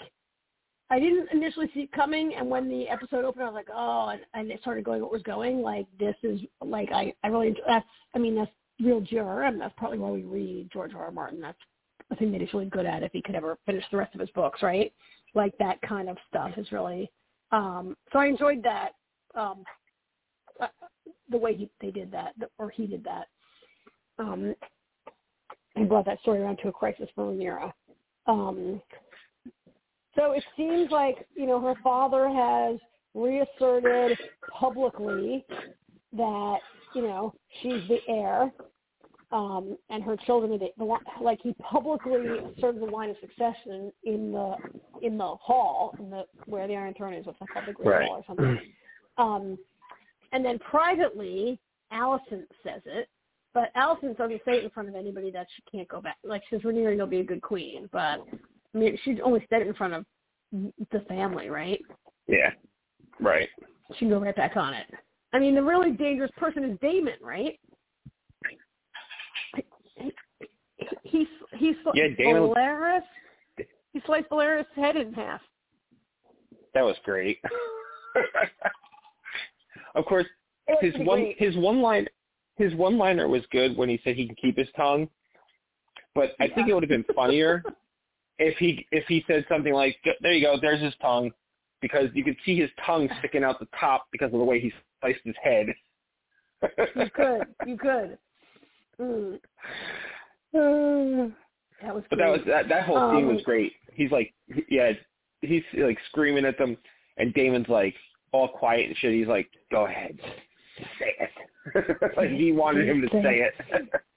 I 0.93 1.01
didn't 1.01 1.31
initially 1.33 1.71
see 1.73 1.81
it 1.81 1.93
coming, 1.93 2.35
and 2.35 2.51
when 2.51 2.69
the 2.69 2.87
episode 2.87 3.25
opened, 3.25 3.45
I 3.45 3.47
was 3.47 3.55
like, 3.55 3.71
oh, 3.75 4.09
and, 4.09 4.21
and 4.35 4.51
it 4.51 4.61
started 4.61 4.85
going 4.85 5.01
what 5.01 5.11
was 5.11 5.23
going. 5.23 5.63
Like 5.63 5.87
this 5.99 6.15
is 6.23 6.39
like 6.61 6.91
I 6.93 7.15
I 7.25 7.29
really 7.29 7.57
that's 7.67 7.87
I 8.15 8.19
mean 8.19 8.35
that's 8.35 8.51
real 8.79 9.01
J.R.R. 9.01 9.45
and 9.45 9.59
that's 9.59 9.73
probably 9.79 9.99
why 9.99 10.11
we 10.11 10.25
read 10.25 10.69
George 10.71 10.93
R. 10.93 11.07
R. 11.07 11.11
Martin. 11.11 11.41
That's 11.41 11.57
a 12.11 12.17
thing 12.17 12.31
that 12.33 12.43
he's 12.43 12.53
really 12.53 12.67
good 12.67 12.85
at 12.85 13.03
if 13.03 13.11
he 13.13 13.23
could 13.23 13.35
ever 13.35 13.57
finish 13.65 13.85
the 13.91 13.97
rest 13.97 14.15
of 14.15 14.21
his 14.21 14.29
books, 14.31 14.63
right? 14.63 14.93
Like 15.35 15.57
that 15.59 15.81
kind 15.81 16.11
of 16.11 16.19
stuff 16.29 16.51
is 16.59 16.71
really. 16.73 17.11
Um, 17.53 17.97
so 18.13 18.19
I 18.19 18.27
enjoyed 18.27 18.63
that 18.63 18.91
um, 19.35 19.65
uh, 20.61 20.67
the 21.31 21.39
way 21.39 21.55
he 21.55 21.71
they 21.81 21.91
did 21.91 22.13
that, 22.13 22.35
or 22.59 22.69
he 22.69 22.87
did 22.87 23.03
that, 23.05 23.29
um, 24.19 24.55
and 25.75 25.89
brought 25.89 26.05
that 26.05 26.21
story 26.21 26.43
around 26.43 26.59
to 26.59 26.69
a 26.69 26.73
crisis 26.73 27.09
for 27.15 27.33
Rhaenyra. 27.33 27.73
Um, 28.27 28.83
so 30.17 30.33
it 30.33 30.45
seems 30.57 30.91
like, 30.91 31.27
you 31.35 31.47
know, 31.47 31.61
her 31.61 31.75
father 31.83 32.29
has 32.29 32.79
reasserted 33.15 34.19
publicly 34.51 35.45
that, 36.13 36.59
you 36.95 37.03
know, 37.03 37.35
she's 37.61 37.81
the 37.89 37.99
heir, 38.09 38.53
um, 39.33 39.79
and 39.89 40.03
her 40.03 40.17
children 40.27 40.53
are 40.53 40.59
the, 40.59 40.69
the 40.77 40.85
one, 40.85 41.01
like 41.21 41.41
he 41.43 41.55
publicly 41.55 42.39
asserted 42.57 42.83
the 42.83 42.87
line 42.87 43.09
of 43.11 43.17
succession 43.21 43.91
in 44.05 44.33
the 44.33 44.57
in 45.01 45.17
the 45.17 45.25
hall, 45.25 45.95
in 45.99 46.11
the 46.11 46.25
where 46.45 46.69
the 46.69 46.77
Iron 46.77 46.95
Throne 46.95 47.15
is, 47.15 47.25
what's 47.25 47.39
that 47.41 47.49
called, 47.51 47.67
the 47.67 47.73
Great 47.73 47.89
Right. 47.89 48.09
Hall 48.09 48.19
or 48.19 48.25
something. 48.27 48.59
Um, 49.17 49.59
and 50.33 50.45
then 50.45 50.59
privately, 50.59 51.59
Alicent 51.93 52.47
says 52.63 52.83
it, 52.85 53.09
but 53.55 53.75
Alicent 53.75 54.17
doesn't 54.19 54.43
say 54.45 54.59
it 54.59 54.65
in 54.65 54.71
front 54.71 54.89
of 54.91 54.95
anybody 54.95 55.31
that 55.31 55.47
she 55.57 55.63
can't 55.71 55.89
go 55.89 56.01
back. 56.01 56.19
Like 56.25 56.43
she 56.49 56.57
says, 56.57 56.63
Rhaenyra, 56.63 56.95
you'll 56.97 57.07
be 57.07 57.21
a 57.21 57.25
good 57.25 57.43
queen, 57.43 57.89
but 57.91 58.27
I 58.75 58.79
mean, 58.79 58.99
she's 59.05 59.19
only 59.23 59.47
said 59.51 59.63
it 59.63 59.69
in 59.69 59.75
front 59.75 59.93
of 59.95 60.05
the 60.91 61.01
family, 61.09 61.49
right? 61.51 61.81
yeah. 62.27 62.51
Right. 63.21 63.49
She 63.95 64.01
can 64.01 64.09
go 64.09 64.19
right 64.21 64.35
back 64.35 64.57
on 64.57 64.75
it. 64.75 64.87
I 65.33 65.39
mean, 65.39 65.55
the 65.55 65.63
really 65.63 65.93
dangerous 65.93 66.31
person 66.37 66.65
is 66.65 66.77
Daemon, 66.81 67.15
right? 67.23 67.59
He's 71.05 71.27
he's 71.55 71.77
Yeah, 71.95 72.09
Daemon- 72.17 72.53
Valeris. 72.55 73.03
He 73.93 74.01
sliced 74.07 74.29
Valeris' 74.31 74.65
head 74.75 74.97
in 74.97 75.13
half. 75.13 75.41
That 76.75 76.83
was 76.83 76.97
great. 77.05 77.39
of 79.95 80.05
course, 80.07 80.27
his 80.81 80.95
one 80.99 81.21
great. 81.21 81.39
his 81.39 81.57
one 81.57 81.81
line 81.83 82.09
his 82.57 82.75
one 82.75 82.97
liner 82.99 83.29
was 83.29 83.43
good 83.51 83.77
when 83.77 83.89
he 83.89 84.01
said 84.03 84.17
he 84.17 84.27
can 84.27 84.37
keep 84.37 84.57
his 84.57 84.69
tongue, 84.77 85.09
but 86.15 86.33
I 86.41 86.49
think 86.49 86.69
it 86.69 86.75
would 86.75 86.83
have 86.83 86.91
been 86.91 87.05
funnier 87.15 87.63
if 88.43 88.57
he 88.59 88.87
if 88.91 89.05
he 89.07 89.25
said 89.27 89.45
something 89.49 89.73
like, 89.73 89.97
"There 90.21 90.33
you 90.33 90.45
go, 90.45 90.59
there's 90.61 90.81
his 90.83 90.95
tongue," 91.01 91.31
because 91.81 92.09
you 92.15 92.25
could 92.25 92.37
see 92.45 92.59
his 92.59 92.71
tongue 92.85 93.09
sticking 93.19 93.45
out 93.45 93.59
the 93.61 93.69
top 93.79 94.07
because 94.13 94.27
of 94.27 94.39
the 94.39 94.45
way 94.45 94.61
he 94.61 94.73
sliced 95.01 95.21
his 95.25 95.35
head. 95.43 95.67
You 96.97 97.11
could. 97.15 97.47
You 97.67 97.77
could. 97.77 98.19
Mm, 99.01 99.39
but 100.53 101.33
that 101.83 101.95
was. 101.95 102.05
that 102.11 102.17
great. 102.17 102.31
was 102.31 102.41
that 102.47 102.69
that 102.69 102.85
whole 102.85 103.13
scene 103.13 103.27
was 103.27 103.39
Um, 103.39 103.43
great. 103.45 103.73
He's 103.93 104.11
like, 104.11 104.33
yeah, 104.69 104.93
he's 105.41 105.63
like 105.77 105.99
screaming 106.09 106.45
at 106.45 106.59
them, 106.59 106.77
and 107.17 107.35
Daemon's 107.35 107.69
like 107.69 107.95
all 108.33 108.49
quiet 108.49 108.87
and 108.89 108.97
shit. 108.99 109.13
He's 109.15 109.27
like, 109.27 109.51
"Go 109.71 109.87
ahead, 109.87 110.19
say 110.99 111.15
it." 111.19 112.15
like 112.17 112.31
he 112.31 112.53
wanted 112.53 112.89
him 112.89 113.01
to 113.03 113.09
say 113.23 113.49
it. 113.49 113.55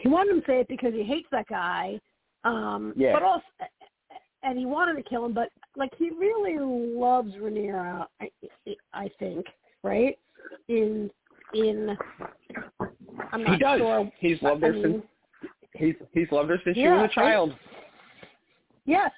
he 0.00 0.08
wanted 0.08 0.34
him 0.34 0.40
to 0.42 0.46
say 0.46 0.60
it 0.60 0.68
because 0.68 0.92
he 0.92 1.02
hates 1.02 1.28
that 1.32 1.46
guy. 1.48 2.00
Um, 2.44 2.92
Yeah. 2.96 3.12
But 3.12 3.22
also, 3.22 3.44
and 4.42 4.58
he 4.58 4.66
wanted 4.66 4.94
to 4.94 5.02
kill 5.02 5.24
him, 5.24 5.32
but 5.32 5.48
like 5.76 5.90
he 5.98 6.10
really 6.10 6.58
loves 6.58 7.34
Rhaenyra. 7.34 8.06
I, 8.20 8.30
I 8.92 9.10
think, 9.18 9.46
right? 9.82 10.16
In 10.68 11.10
in, 11.54 11.96
I'm 13.32 13.42
not 13.42 13.52
he 13.52 13.58
does. 13.58 13.78
sure. 13.80 14.12
He's 14.18 14.40
loved 14.42 14.62
I 14.62 14.68
her 14.68 14.72
mean, 14.72 14.82
since 14.82 15.04
he's 15.74 15.94
he's 16.12 16.30
loved 16.30 16.50
her 16.50 16.60
since 16.64 16.76
she 16.76 16.86
was 16.86 17.08
a 17.10 17.14
child. 17.14 17.54
Yes. 18.84 19.10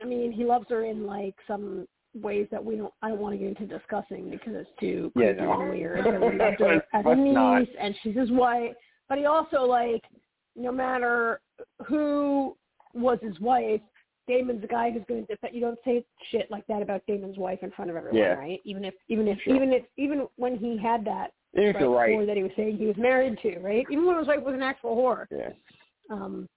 I 0.00 0.04
mean, 0.06 0.32
he 0.32 0.44
loves 0.44 0.66
her 0.70 0.84
in 0.84 1.04
like 1.06 1.34
some 1.46 1.86
ways 2.14 2.46
that 2.50 2.64
we 2.64 2.76
don't. 2.76 2.92
I 3.02 3.08
don't 3.10 3.20
want 3.20 3.34
to 3.34 3.38
get 3.38 3.48
into 3.48 3.66
discussing 3.66 4.30
because 4.30 4.54
it's 4.54 4.70
too 4.80 5.12
Yeah, 5.16 5.32
no. 5.32 5.60
and 5.60 5.70
weird. 5.70 6.06
And 6.06 6.32
he 6.32 6.38
loves 6.38 6.56
her 6.58 6.82
as 6.92 7.04
a 7.06 7.14
not. 7.14 7.58
niece, 7.60 7.68
and 7.78 7.94
she's 8.02 8.16
his 8.16 8.30
wife. 8.30 8.72
But 9.08 9.18
he 9.18 9.26
also 9.26 9.62
like, 9.64 10.02
no 10.56 10.72
matter 10.72 11.40
who 11.86 12.56
was 12.94 13.18
his 13.22 13.38
wife, 13.40 13.80
Daemon's 14.28 14.60
the 14.60 14.68
guy 14.68 14.90
who's 14.90 15.02
going 15.08 15.26
to 15.26 15.34
defend. 15.34 15.54
You 15.54 15.60
don't 15.60 15.78
say 15.84 16.04
shit 16.30 16.50
like 16.50 16.66
that 16.68 16.82
about 16.82 17.02
Daemon's 17.06 17.38
wife 17.38 17.60
in 17.62 17.70
front 17.72 17.90
of 17.90 17.96
everyone, 17.96 18.18
Yeah. 18.18 18.34
right? 18.34 18.60
Even 18.64 18.84
if, 18.84 18.94
even 19.08 19.26
if, 19.28 19.40
Sure. 19.42 19.54
even 19.56 19.72
if, 19.72 19.82
even 19.96 20.28
when 20.36 20.56
he 20.56 20.76
had 20.78 21.04
that 21.06 21.32
Even 21.54 21.72
right, 21.74 21.80
you're 21.80 21.90
right. 21.96 22.16
whore 22.16 22.26
that 22.26 22.36
he 22.36 22.42
was 22.44 22.52
saying 22.56 22.76
he 22.76 22.86
was 22.86 22.96
married 22.96 23.38
to, 23.42 23.58
right? 23.58 23.84
Even 23.90 24.06
when 24.06 24.18
his 24.18 24.26
wife 24.28 24.42
was 24.42 24.54
an 24.54 24.62
actual 24.62 24.96
whore. 24.96 25.26
Yeah. 25.30 25.50
Um, 26.10 26.48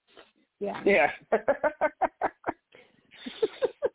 yeah. 0.60 0.80
Yeah. 0.84 1.10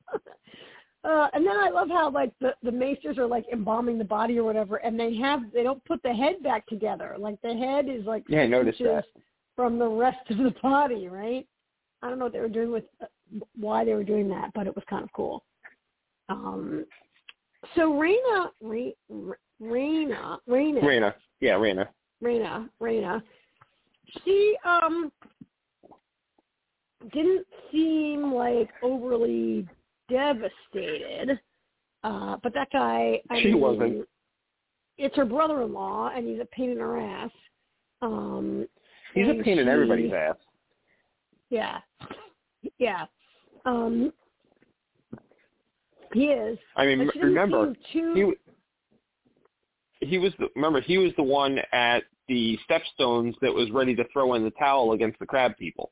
uh, 1.03 1.27
and 1.33 1.45
then 1.45 1.55
I 1.57 1.69
love 1.69 1.87
how 1.89 2.09
like 2.11 2.31
the 2.39 2.53
the 2.61 2.71
maesters 2.71 3.17
are 3.17 3.25
like 3.27 3.45
embalming 3.51 3.97
the 3.97 4.03
body 4.03 4.37
or 4.37 4.43
whatever, 4.43 4.77
and 4.77 4.99
they 4.99 5.15
have 5.15 5.51
they 5.53 5.63
don't 5.63 5.83
put 5.85 6.01
the 6.03 6.13
head 6.13 6.43
back 6.43 6.65
together. 6.67 7.15
Like 7.17 7.41
the 7.41 7.53
head 7.55 7.87
is 7.89 8.05
like 8.05 8.23
Yeah, 8.27 8.41
I 8.41 8.47
noticed 8.47 8.79
that. 8.79 9.05
from 9.55 9.79
the 9.79 9.87
rest 9.87 10.29
of 10.29 10.37
the 10.37 10.53
body, 10.61 11.07
right? 11.07 11.47
I 12.01 12.09
don't 12.09 12.19
know 12.19 12.25
what 12.25 12.33
they 12.33 12.39
were 12.41 12.49
doing 12.49 12.71
with 12.71 12.83
uh, 13.01 13.05
why 13.55 13.85
they 13.85 13.93
were 13.93 14.03
doing 14.03 14.27
that, 14.29 14.51
but 14.53 14.67
it 14.67 14.75
was 14.75 14.83
kind 14.89 15.03
of 15.03 15.11
cool. 15.13 15.43
Um, 16.29 16.85
so 17.75 17.91
Raina, 17.93 18.49
Ra- 18.61 18.91
Ra- 19.09 19.35
Raina, 19.61 20.37
Raina, 20.47 20.81
Raina. 20.81 21.13
Yeah, 21.39 21.53
Raina. 21.53 21.87
Raina, 22.23 22.69
Raina, 22.81 23.21
she 24.23 24.55
um 24.65 25.11
didn't 27.13 27.47
seem 27.71 28.33
like 28.33 28.69
overly 28.83 29.65
devastated. 30.09 31.39
Uh, 32.03 32.37
but 32.41 32.53
that 32.53 32.69
guy, 32.71 33.21
I 33.29 33.41
She 33.41 33.47
mean, 33.51 33.59
wasn't. 33.59 34.07
It's 34.97 35.15
her 35.15 35.25
brother-in-law, 35.25 36.11
and 36.15 36.27
he's 36.27 36.39
a 36.39 36.45
pain 36.45 36.71
in 36.71 36.79
her 36.79 36.99
ass. 36.99 37.31
Um, 38.01 38.67
He's 39.13 39.27
a 39.27 39.43
pain 39.43 39.59
in 39.59 39.67
everybody's 39.67 40.13
ass. 40.13 40.35
Yeah, 41.49 41.79
yeah. 42.77 43.05
Um, 43.65 44.13
he 46.13 46.25
is. 46.25 46.57
I 46.75 46.85
mean, 46.85 47.09
she 47.13 47.19
remember 47.19 47.73
too. 47.91 48.35
he 49.99 50.07
he 50.07 50.17
was 50.17 50.31
the 50.39 50.47
remember 50.55 50.81
he 50.81 50.97
was 50.97 51.11
the 51.17 51.23
one 51.23 51.59
at 51.71 52.03
the 52.27 52.57
stepstones 52.69 53.33
that 53.41 53.53
was 53.53 53.71
ready 53.71 53.95
to 53.95 54.03
throw 54.13 54.35
in 54.35 54.43
the 54.43 54.51
towel 54.51 54.93
against 54.93 55.19
the 55.19 55.25
crab 55.25 55.57
people. 55.57 55.91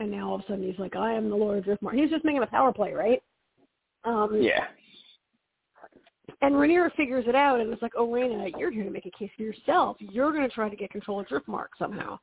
And 0.00 0.10
now 0.10 0.28
all 0.28 0.34
of 0.36 0.40
a 0.42 0.44
sudden 0.46 0.64
he's 0.64 0.78
like, 0.78 0.96
I 0.96 1.12
am 1.12 1.30
the 1.30 1.36
Lord 1.36 1.58
of 1.58 1.64
Driftmark. 1.64 1.94
He's 1.94 2.10
just 2.10 2.24
making 2.24 2.42
a 2.42 2.46
power 2.46 2.72
play, 2.72 2.92
right? 2.92 3.22
Um, 4.04 4.40
Yeah. 4.40 4.64
And 6.42 6.54
Rhaenyra 6.54 6.94
figures 6.94 7.24
it 7.26 7.34
out, 7.34 7.60
and 7.60 7.72
it's 7.72 7.80
like, 7.82 7.92
oh, 7.96 8.06
Raina, 8.08 8.50
you're 8.58 8.70
here 8.70 8.84
to 8.84 8.90
make 8.90 9.06
a 9.06 9.10
case 9.18 9.30
for 9.36 9.42
yourself. 9.42 9.96
You're 10.00 10.30
going 10.32 10.46
to 10.46 10.54
try 10.54 10.68
to 10.68 10.76
get 10.76 10.90
control 10.90 11.20
of 11.20 11.26
Driftmark 11.26 11.68
somehow. 11.78 12.18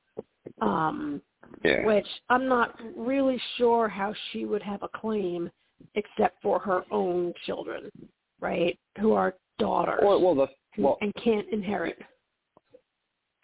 Um, 0.62 1.22
Yeah. 1.64 1.86
which 1.86 2.08
I'm 2.30 2.48
not 2.48 2.80
really 2.96 3.40
sure 3.58 3.88
how 3.88 4.14
she 4.32 4.46
would 4.46 4.62
have 4.62 4.84
a 4.84 4.88
claim 4.90 5.50
except 5.96 6.42
for 6.42 6.60
her 6.60 6.84
own 6.92 7.34
children, 7.46 7.90
right? 8.40 8.78
Who 9.00 9.14
are 9.14 9.36
daughters 9.60 10.00
Well, 10.04 10.22
well, 10.22 10.36
the 10.36 10.48
well, 10.82 10.98
and 11.02 11.14
can't 11.16 11.48
inherit. 11.50 11.98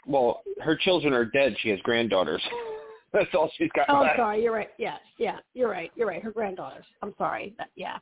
well, 0.06 0.42
her 0.62 0.76
children 0.76 1.14
are 1.14 1.26
dead. 1.26 1.56
She 1.62 1.70
has 1.70 1.80
granddaughters. 1.82 2.42
That's 3.18 3.34
all 3.34 3.50
she's 3.58 3.70
got 3.76 3.88
Oh, 3.90 3.96
I'm 3.98 4.02
left. 4.04 4.18
sorry. 4.18 4.44
You're 4.44 4.54
right. 4.54 4.70
Yes, 4.78 5.00
yeah, 5.18 5.38
you're 5.54 5.70
right. 5.70 5.92
You're 5.96 6.08
right. 6.08 6.22
Her 6.22 6.32
granddaughters. 6.32 6.86
I'm 7.02 7.14
sorry. 7.18 7.56
That, 7.58 7.70
yeah. 7.76 7.98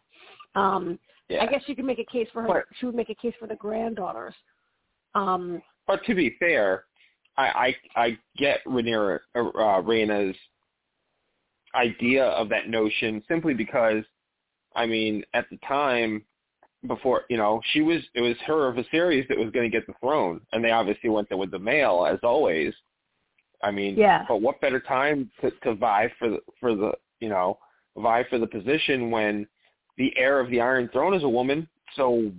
Um, 0.56 1.00
Yeah. 1.30 1.44
I 1.44 1.48
guess 1.48 1.64
she 1.66 1.74
could 1.74 1.86
make 1.86 2.00
a 2.00 2.06
case 2.06 2.28
for 2.34 2.42
her. 2.42 2.48
But- 2.48 2.66
she 2.78 2.86
would 2.86 2.96
make 2.96 3.10
a 3.10 3.16
case 3.16 3.34
for 3.40 3.48
the 3.48 3.56
granddaughters. 3.56 4.36
Um, 5.14 5.62
But 5.88 6.04
to 6.06 6.16
be 6.16 6.32
fair, 6.40 6.86
I 7.38 7.76
I, 7.96 8.02
I 8.08 8.18
get 8.38 8.64
Rhaenyra, 8.66 9.20
uh, 9.36 10.34
idea 11.76 12.26
of 12.26 12.50
that 12.50 12.70
notion 12.70 13.22
simply 13.28 13.54
because, 13.54 14.04
I 14.76 14.86
mean, 14.86 15.24
at 15.34 15.50
the 15.50 15.58
time, 15.58 16.24
before 16.88 17.24
you 17.30 17.38
know, 17.38 17.62
she 17.72 17.82
was 17.82 18.02
it 18.14 18.22
was 18.22 18.38
her 18.46 18.68
of 18.68 18.76
Viserys 18.76 19.28
that 19.30 19.38
was 19.38 19.50
going 19.52 19.70
to 19.70 19.76
get 19.76 19.88
the 19.88 19.94
throne, 20.00 20.42
and 20.52 20.64
they 20.64 20.72
obviously 20.72 21.10
went 21.10 21.28
there 21.30 21.38
with 21.38 21.52
the 21.52 21.60
male 21.60 22.06
as 22.06 22.20
always. 22.24 22.74
I 23.66 23.72
mean, 23.72 23.96
Yeah. 23.98 24.26
but 24.28 24.42
what 24.42 24.62
better 24.62 24.80
time 24.80 25.32
to, 25.42 25.50
to 25.64 25.74
vie 25.74 26.12
for 26.20 26.30
the 26.30 26.40
for 26.60 26.76
the 26.76 26.92
you 27.20 27.30
know 27.30 27.58
vie 27.98 28.24
for 28.30 28.38
the 28.38 28.46
position 28.48 29.10
when 29.10 29.48
the 29.98 30.16
heir 30.18 30.40
of 30.40 30.50
the 30.52 30.62
Iron 30.62 30.88
Throne 30.94 31.14
is 31.16 31.24
a 31.24 31.30
woman? 31.30 31.68
So, 31.96 32.32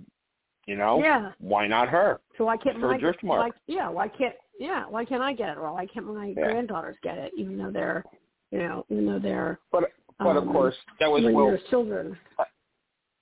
you 0.67 0.75
know, 0.75 1.01
yeah. 1.03 1.31
why 1.39 1.67
not 1.67 1.89
her? 1.89 2.21
So 2.37 2.45
why 2.45 2.55
can't 2.57 2.79
For 2.79 2.87
my 2.91 2.97
Driftmark. 2.97 3.39
why, 3.39 3.49
yeah? 3.67 3.89
Why 3.89 4.07
can't 4.07 4.35
yeah? 4.57 4.85
Why 4.87 5.03
can't 5.03 5.21
I 5.21 5.33
get 5.33 5.49
it? 5.49 5.57
Or 5.57 5.73
why 5.73 5.85
can't 5.85 6.05
my 6.05 6.27
Yeah. 6.27 6.45
granddaughters 6.45 6.95
get 7.03 7.17
it? 7.17 7.33
Even 7.37 7.57
though 7.57 7.71
they're 7.71 8.05
you 8.51 8.59
know 8.59 8.85
even 8.89 9.05
though 9.05 9.19
they're 9.19 9.59
But 9.71 9.91
but 10.19 10.37
of 10.37 10.43
um, 10.43 10.53
course 10.53 10.75
that 11.01 11.11
was 11.11 11.23
well 11.25 11.57
children. 11.69 12.17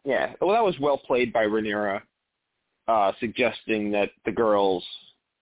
Yeah, 0.03 0.33
well, 0.39 0.51
that 0.51 0.63
was 0.63 0.79
well 0.79 0.99
played 0.99 1.33
by 1.33 1.45
Rhaenyra, 1.45 1.99
uh, 2.87 3.11
suggesting 3.19 3.89
that 3.91 4.11
the 4.25 4.31
girls 4.31 4.85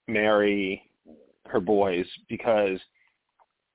marry 0.07 0.82
her 1.48 1.60
boys 1.60 2.06
because 2.30 2.80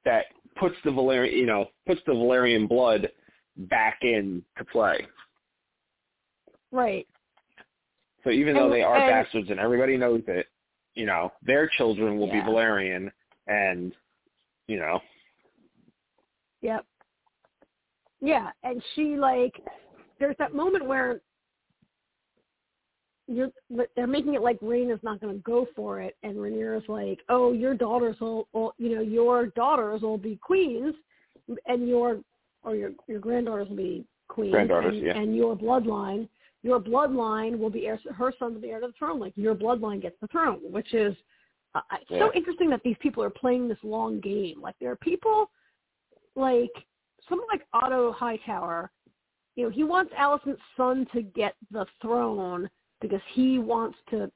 that 0.04 0.26
puts 0.56 0.74
the 0.84 0.90
Valerian, 0.90 1.38
you 1.38 1.46
know, 1.46 1.66
puts 1.86 2.00
the 2.06 2.14
Valerian 2.14 2.66
blood 2.66 3.08
back 3.56 3.98
in 4.02 4.42
to 4.56 4.64
play. 4.64 5.06
Right. 6.70 7.06
So 8.24 8.30
even 8.30 8.54
though 8.54 8.64
And- 8.64 8.72
they 8.72 8.82
are 8.82 8.96
and- 8.96 9.08
bastards 9.08 9.50
and 9.50 9.60
everybody 9.60 9.96
knows 9.96 10.22
it, 10.26 10.48
you 10.94 11.06
know, 11.06 11.32
their 11.42 11.68
children 11.68 12.18
will 12.18 12.28
Yeah. 12.28 12.40
be 12.40 12.44
Valerian, 12.46 13.12
and 13.46 13.94
you 14.66 14.78
know, 14.78 15.00
Yep. 16.60 16.84
Yeah, 18.20 18.50
and 18.64 18.82
she 18.94 19.16
like 19.16 19.54
there's 20.18 20.36
that 20.38 20.52
moment 20.52 20.84
where 20.86 21.20
you're 23.28 23.50
they're 23.94 24.06
making 24.06 24.34
it 24.34 24.42
like 24.42 24.58
Raina's 24.60 25.02
not 25.02 25.20
going 25.20 25.34
to 25.34 25.42
go 25.42 25.66
for 25.76 26.00
it, 26.00 26.16
and 26.22 26.36
Rhaenyra's 26.36 26.88
like, 26.88 27.20
"Oh, 27.28 27.52
your 27.52 27.74
daughters 27.74 28.16
will, 28.20 28.48
will, 28.52 28.74
you 28.78 28.94
know, 28.94 29.02
your 29.02 29.48
daughters 29.48 30.02
will 30.02 30.18
be 30.18 30.36
queens, 30.42 30.94
and 31.66 31.86
your 31.86 32.20
or 32.62 32.74
your 32.74 32.92
your 33.06 33.20
granddaughters 33.20 33.68
will 33.68 33.76
be 33.76 34.04
queens, 34.28 34.52
Granddaughters, 34.52 34.96
and, 34.96 35.06
yeah. 35.06 35.16
and 35.16 35.36
your 35.36 35.56
bloodline, 35.56 36.28
your 36.62 36.80
bloodline 36.80 37.58
will 37.58 37.70
be 37.70 37.86
heir, 37.86 38.00
her 38.16 38.32
sons 38.38 38.54
will 38.54 38.62
be 38.62 38.70
heir 38.70 38.80
to 38.80 38.88
the 38.88 38.92
throne. 38.98 39.20
Like 39.20 39.34
your 39.36 39.54
bloodline 39.54 40.00
gets 40.00 40.16
the 40.20 40.28
throne, 40.28 40.60
which 40.70 40.94
is 40.94 41.14
uh, 41.74 41.80
it's 42.00 42.10
Yeah. 42.10 42.20
so 42.20 42.32
interesting 42.34 42.70
that 42.70 42.82
these 42.82 42.96
people 43.00 43.22
are 43.22 43.30
playing 43.30 43.68
this 43.68 43.78
long 43.82 44.20
game. 44.20 44.60
Like 44.60 44.74
there 44.80 44.90
are 44.90 44.96
people 44.96 45.50
like 46.34 46.72
someone 47.28 47.48
like 47.52 47.66
Otto 47.74 48.12
Hightower, 48.12 48.90
you 49.54 49.64
know, 49.64 49.70
he 49.70 49.84
wants 49.84 50.12
Alicent's 50.14 50.62
son 50.76 51.06
to 51.12 51.20
get 51.22 51.54
the 51.70 51.84
throne 52.00 52.70
because 53.00 53.20
he 53.32 53.58
wants 53.58 53.98
to 54.10 54.30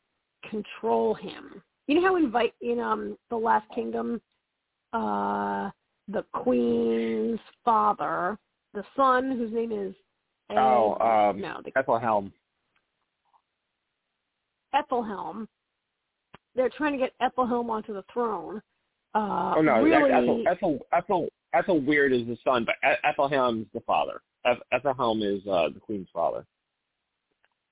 control 0.49 1.15
him. 1.15 1.63
You 1.87 1.97
know 1.97 2.09
how 2.09 2.17
in 2.17 2.31
Vi- 2.31 2.53
in 2.61 2.81
um 2.81 3.17
the 3.31 3.37
Last 3.37 3.67
Kingdom, 3.75 4.21
uh 4.93 5.71
the 6.09 6.25
queen's 6.33 7.41
father, 7.65 8.39
the 8.75 8.85
son 8.97 9.37
whose 9.37 9.53
name 9.53 9.73
is 9.73 9.95
And, 10.51 10.59
oh, 10.59 10.97
um, 11.01 11.41
no, 11.41 11.61
the 11.65 11.73
Ethelhelm. 11.77 12.33
Ethelhelm. 14.75 15.49
They're 16.55 16.71
trying 16.77 16.93
to 16.93 16.99
get 16.99 17.13
Ethelhelm 17.21 17.71
onto 17.71 17.95
the 17.95 18.05
throne. 18.13 18.61
Uh, 19.15 19.55
oh 19.57 19.63
no, 19.63 19.83
really, 19.83 20.11
Ethel, 20.13 20.43
Ethel, 20.47 20.79
Ethel, 20.93 21.29
Aethelweard 21.55 22.19
is 22.19 22.27
the 22.27 22.37
son, 22.45 22.65
but 22.65 22.75
Ethelhelm 23.05 23.63
is 23.63 23.67
the 23.75 23.81
father. 23.81 24.21
Ethelhelm 24.73 25.23
is 25.23 25.41
uh, 25.47 25.69
the 25.73 25.81
queen's 25.81 26.09
father. 26.13 26.45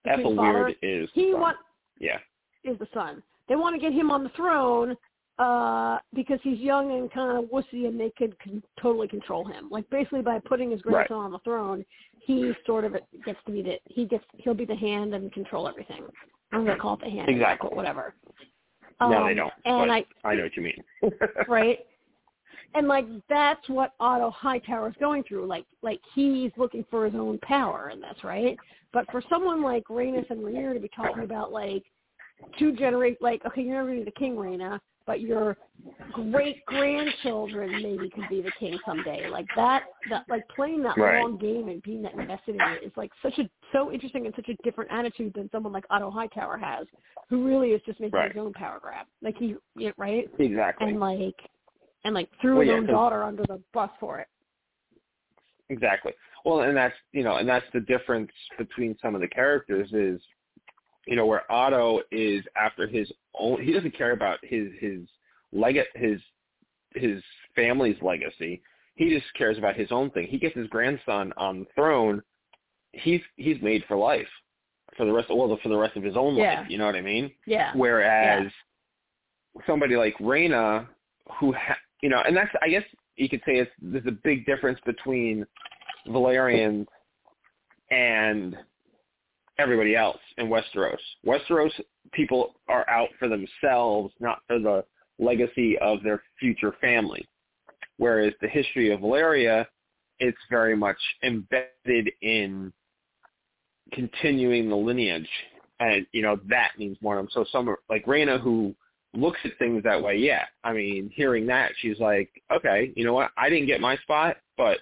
Ethel 0.07 0.35
queen's 0.37 0.39
Weird 0.39 0.75
is 0.83 1.09
He 1.15 1.33
son. 1.33 1.41
want 1.41 1.57
yeah. 1.99 2.19
is 2.65 2.79
the 2.79 2.89
son. 2.95 3.23
They 3.49 3.57
want 3.57 3.75
to 3.75 3.81
get 3.81 3.93
him 3.93 4.11
on 4.11 4.23
the 4.25 4.31
throne 4.31 4.97
uh 5.39 5.99
because 6.15 6.39
he's 6.43 6.59
young 6.59 6.93
and 6.93 7.11
kind 7.11 7.39
of 7.43 7.51
wussy 7.51 7.87
and 7.89 7.99
they 7.99 8.11
could 8.19 8.39
con- 8.41 8.63
totally 8.81 9.09
control 9.09 9.45
him. 9.47 9.69
Like 9.71 9.89
basically 9.91 10.23
by 10.23 10.39
putting 10.39 10.71
his 10.71 10.83
grandson 10.83 11.17
on 11.17 11.33
the 11.33 11.39
throne, 11.41 11.85
he 12.19 12.53
sort 12.67 12.85
of 12.85 12.95
gets 13.25 13.39
to 13.47 13.53
be 13.53 13.63
the 13.63 13.79
he 13.87 14.05
gets 14.07 14.25
he'll 14.37 14.55
be 14.55 14.67
the 14.67 14.77
hand 14.77 15.15
and 15.15 15.33
control 15.33 15.67
everything. 15.69 16.05
I'm 16.53 16.65
gonna 16.67 16.79
call 16.79 16.95
it 16.95 17.01
the 17.05 17.11
hand, 17.11 17.29
Exactly. 17.31 17.71
whatever. 17.73 18.15
no, 19.01 19.07
Um, 19.21 19.27
they 19.29 19.35
don't. 19.35 19.53
And 19.65 19.91
I 19.91 20.05
I 20.25 20.35
know 20.35 20.43
what 20.43 20.57
you 20.57 20.63
mean. 20.63 20.83
right? 21.49 21.79
And 22.75 22.87
like 22.87 23.07
that's 23.29 23.68
what 23.68 23.95
Otto 23.99 24.31
Hightower 24.31 24.89
is 24.89 24.95
going 25.01 25.25
through. 25.25 25.47
Like 25.47 25.66
like 25.83 26.01
he's 26.14 26.53
looking 26.57 26.85
for 26.91 27.05
his 27.05 27.14
own 27.14 27.39
power 27.43 27.91
in 27.91 28.01
this, 28.01 28.16
right? 28.23 28.57
But 28.93 29.11
for 29.11 29.23
someone 29.29 29.62
like 29.62 29.85
Rhaenys 29.85 30.31
and 30.31 30.41
Rhaenyra 30.41 30.75
to 30.75 30.81
be 30.81 30.91
talking 30.95 31.25
about 31.25 31.53
like 31.53 31.83
two 32.59 32.73
generate 32.73 33.21
like 33.21 33.45
okay, 33.45 33.62
you're 33.62 33.75
never 33.75 33.89
gonna 33.89 34.01
be 34.01 34.05
the 34.05 34.11
king, 34.12 34.37
Rhaena, 34.37 34.79
but 35.07 35.21
your 35.21 35.57
great 36.12 36.64
grandchildren 36.66 37.83
maybe 37.83 38.09
could 38.11 38.29
be 38.29 38.43
the 38.43 38.53
king 38.59 38.79
someday. 38.87 39.29
Like 39.29 39.47
that 39.57 39.85
that 40.09 40.25
like 40.29 40.47
playing 40.49 40.83
that 40.85 40.97
Right. 40.97 41.23
long 41.23 41.37
game 41.39 41.68
and 41.68 41.83
being 41.83 42.03
that 42.03 42.14
invested 42.14 42.57
in 42.57 42.62
it 42.62 42.83
is 42.85 42.93
like 42.97 43.11
such 43.23 43.39
a 43.39 43.51
so 43.73 43.93
interesting 43.93 44.27
and 44.27 44.35
such 44.35 44.49
a 44.49 44.55
different 44.62 44.91
attitude 44.93 45.35
than 45.35 45.49
someone 45.51 45.73
like 45.73 45.85
Otto 45.91 46.11
Hightower 46.11 46.57
has, 46.57 46.87
who 47.29 47.45
really 47.47 47.73
is 47.73 47.83
just 47.87 48.01
making 48.01 48.18
Right. 48.18 48.33
his 48.33 48.41
own 48.41 48.53
power 48.53 48.79
grab. 48.81 49.07
Like 49.23 49.37
he 49.37 49.57
yeah, 49.77 49.91
right? 49.97 50.29
exactly. 50.39 50.89
and 50.89 51.01
like 51.01 51.37
and 52.05 52.15
like 52.15 52.29
threw 52.41 52.55
Well, 52.55 52.61
his 52.63 52.69
yeah, 52.71 52.77
own 52.77 52.87
daughter 52.87 53.23
under 53.25 53.43
the 53.45 53.61
bus 53.73 53.91
for 54.01 54.19
it. 54.19 54.29
Exactly. 55.69 56.13
Well, 56.45 56.61
and 56.61 56.77
that's 56.77 56.95
you 57.13 57.23
know, 57.23 57.37
and 57.37 57.49
that's 57.49 57.67
the 57.73 57.81
difference 57.81 58.31
between 58.59 58.97
some 59.01 59.15
of 59.15 59.21
the 59.21 59.29
characters 59.29 59.93
is, 59.93 60.21
you 61.07 61.17
know, 61.17 61.27
where 61.27 61.51
Otto 61.51 62.01
is 62.11 62.45
after 62.57 62.87
his 62.87 63.11
own. 63.39 63.63
He 63.63 63.73
doesn't 63.73 63.97
care 63.97 64.13
about 64.13 64.39
his 64.43 64.69
his 64.81 65.01
leg 65.53 65.79
his 65.95 66.21
his 66.95 67.23
family's 67.55 67.97
legacy. 68.03 68.63
He 68.97 69.11
just 69.11 69.33
cares 69.35 69.59
about 69.59 69.77
his 69.77 69.93
own 69.93 70.11
thing. 70.11 70.27
He 70.27 70.39
gets 70.39 70.57
his 70.57 70.67
grandson 70.69 71.33
on 71.37 71.61
the 71.61 71.67
throne. 71.75 72.23
He's 72.93 73.21
he's 73.37 73.61
made 73.63 73.85
for 73.87 73.97
life, 73.97 74.29
for 74.97 75.07
the 75.07 75.13
rest. 75.13 75.31
of 75.31 75.37
Well, 75.37 75.57
for 75.63 75.69
the 75.69 75.77
rest 75.77 75.97
of 75.97 76.03
his 76.03 76.17
own 76.17 76.35
Yeah. 76.37 76.61
life. 76.61 76.71
You 76.71 76.79
know 76.79 76.87
what 76.87 76.97
I 76.97 77.01
mean? 77.01 77.31
Yeah. 77.47 77.73
Whereas 77.77 78.51
somebody 79.67 79.97
like 79.97 80.15
Reyna, 80.21 80.89
who 81.39 81.53
ha- 81.53 81.79
you 82.03 82.09
know, 82.09 82.23
and 82.27 82.37
that's 82.37 82.51
I 82.63 82.69
guess 82.69 82.85
you 83.17 83.29
could 83.29 83.41
say 83.47 83.59
it's 83.59 83.71
there's 83.81 84.07
a 84.07 84.17
big 84.25 84.47
difference 84.47 84.79
between 84.87 85.47
Valerians 86.09 86.87
and 87.91 88.57
everybody 89.59 89.95
else 89.95 90.21
in 90.39 90.49
Westeros. 90.49 90.97
Westeros 91.27 91.73
people 92.13 92.55
are 92.69 92.89
out 92.89 93.09
for 93.19 93.29
themselves, 93.29 94.13
not 94.21 94.39
for 94.47 94.59
the 94.59 94.85
legacy 95.19 95.77
of 95.79 96.03
their 96.03 96.23
future 96.39 96.75
family. 96.81 97.27
Whereas 97.99 98.33
the 98.41 98.49
history 98.49 98.91
of 98.93 99.01
Valyria, 99.01 99.67
it's 100.19 100.39
very 100.49 100.77
much 100.77 100.97
embedded 101.23 102.11
in 102.23 102.73
continuing 103.93 104.69
the 104.69 104.77
lineage. 104.77 105.29
And, 105.81 106.07
you 106.13 106.23
know, 106.23 106.39
that 106.49 106.71
means 106.79 106.97
more 107.03 107.17
to 107.17 107.23
them. 107.23 107.29
So 107.33 107.45
some, 107.53 107.75
like 107.89 108.07
Reyna, 108.07 108.39
who 108.39 108.75
looks 109.15 109.39
at 109.45 109.53
things 109.59 109.83
that 109.85 110.03
way, 110.03 110.17
yeah. 110.17 110.45
I 110.65 110.73
mean, 110.73 111.11
hearing 111.15 111.47
that, 111.47 111.73
she's 111.81 111.99
like, 111.99 112.31
okay, 112.53 112.93
you 112.97 113.05
know 113.05 113.13
what? 113.13 113.31
I 113.37 113.49
didn't 113.51 113.67
get 113.67 113.81
my 113.81 113.97
spot, 113.99 114.37
but 114.57 114.79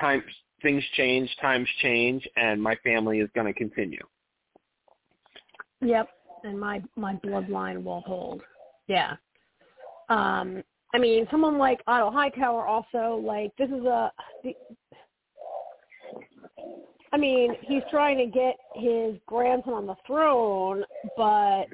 times, 0.00 0.24
things 0.62 0.82
change, 0.96 1.34
times 1.40 1.68
change, 1.82 2.26
and 2.36 2.62
my 2.62 2.76
family 2.76 3.20
is 3.20 3.28
going 3.34 3.46
to 3.46 3.52
continue. 3.52 4.02
Yep. 5.80 6.08
And 6.44 6.58
my 6.58 6.82
my 6.96 7.14
bloodline 7.16 7.82
will 7.82 8.00
hold. 8.02 8.42
Yeah. 8.86 9.16
Um 10.08 10.62
I 10.94 10.98
mean, 10.98 11.26
someone 11.30 11.58
like 11.58 11.80
Otto 11.86 12.10
Hightower 12.10 12.66
also 12.66 13.20
like 13.24 13.52
this 13.58 13.68
is 13.68 13.84
a 13.84 14.12
the, 14.44 14.54
I 17.12 17.16
mean, 17.16 17.54
he's 17.62 17.82
trying 17.90 18.18
to 18.18 18.26
get 18.26 18.56
his 18.74 19.16
grandson 19.26 19.74
on 19.74 19.86
the 19.86 19.96
throne, 20.06 20.84
but 21.16 21.64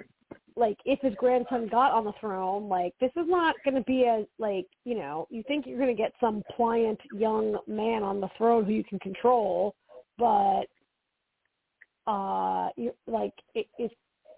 like 0.56 0.78
if 0.84 1.00
his 1.00 1.14
grandson 1.16 1.68
got 1.68 1.92
on 1.92 2.04
the 2.04 2.12
throne, 2.20 2.68
like 2.68 2.94
this 3.00 3.10
is 3.16 3.26
not 3.26 3.56
going 3.64 3.74
to 3.74 3.82
be 3.82 4.06
as 4.06 4.24
like 4.38 4.66
you 4.84 4.94
know 4.94 5.26
you 5.30 5.42
think 5.46 5.66
you're 5.66 5.78
going 5.78 5.94
to 5.94 6.00
get 6.00 6.12
some 6.20 6.42
pliant 6.56 7.00
young 7.12 7.58
man 7.66 8.02
on 8.02 8.20
the 8.20 8.28
throne 8.38 8.64
who 8.64 8.72
you 8.72 8.84
can 8.84 8.98
control, 9.00 9.74
but 10.18 10.66
uh, 12.06 12.68
you 12.76 12.92
like 13.06 13.32
it, 13.54 13.66
it's 13.78 13.94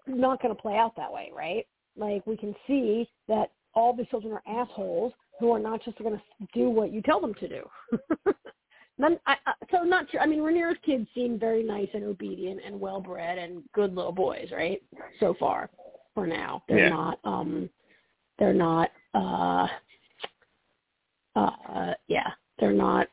not 0.07 0.41
going 0.41 0.55
to 0.55 0.61
play 0.61 0.75
out 0.75 0.95
that 0.95 1.11
way, 1.11 1.31
right? 1.35 1.65
Like 1.95 2.25
we 2.25 2.37
can 2.37 2.55
see 2.65 3.09
that 3.27 3.51
all 3.73 3.93
the 3.93 4.05
children 4.05 4.33
are 4.33 4.61
assholes 4.61 5.13
who 5.39 5.51
are 5.51 5.59
not 5.59 5.83
just 5.83 5.97
going 5.99 6.15
to 6.15 6.47
do 6.53 6.69
what 6.69 6.91
you 6.91 7.01
tell 7.01 7.21
them 7.21 7.33
to 7.35 7.47
do. 7.47 7.69
None, 8.99 9.19
I, 9.27 9.35
I, 9.45 9.53
so 9.71 9.83
not 9.83 10.09
sure. 10.09 10.19
I 10.19 10.25
mean, 10.25 10.39
Rhaenyra's 10.39 10.79
kids 10.83 11.07
seem 11.13 11.37
very 11.37 11.61
nice 11.61 11.89
and 11.93 12.03
obedient 12.03 12.61
and 12.65 12.79
well 12.79 12.99
bred 12.99 13.37
and 13.37 13.61
good 13.73 13.93
little 13.93 14.11
boys, 14.11 14.47
right? 14.51 14.81
So 15.19 15.35
far, 15.39 15.69
for 16.17 16.25
now, 16.25 16.63
they're 16.67 16.79
Yeah. 16.79 16.89
not. 16.89 17.19
um 17.23 17.69
They're 18.39 18.51
not. 18.67 18.89
uh 19.13 19.67
uh 21.35 21.93
Yeah, 22.07 22.31
they're 22.57 22.73
not 22.73 23.07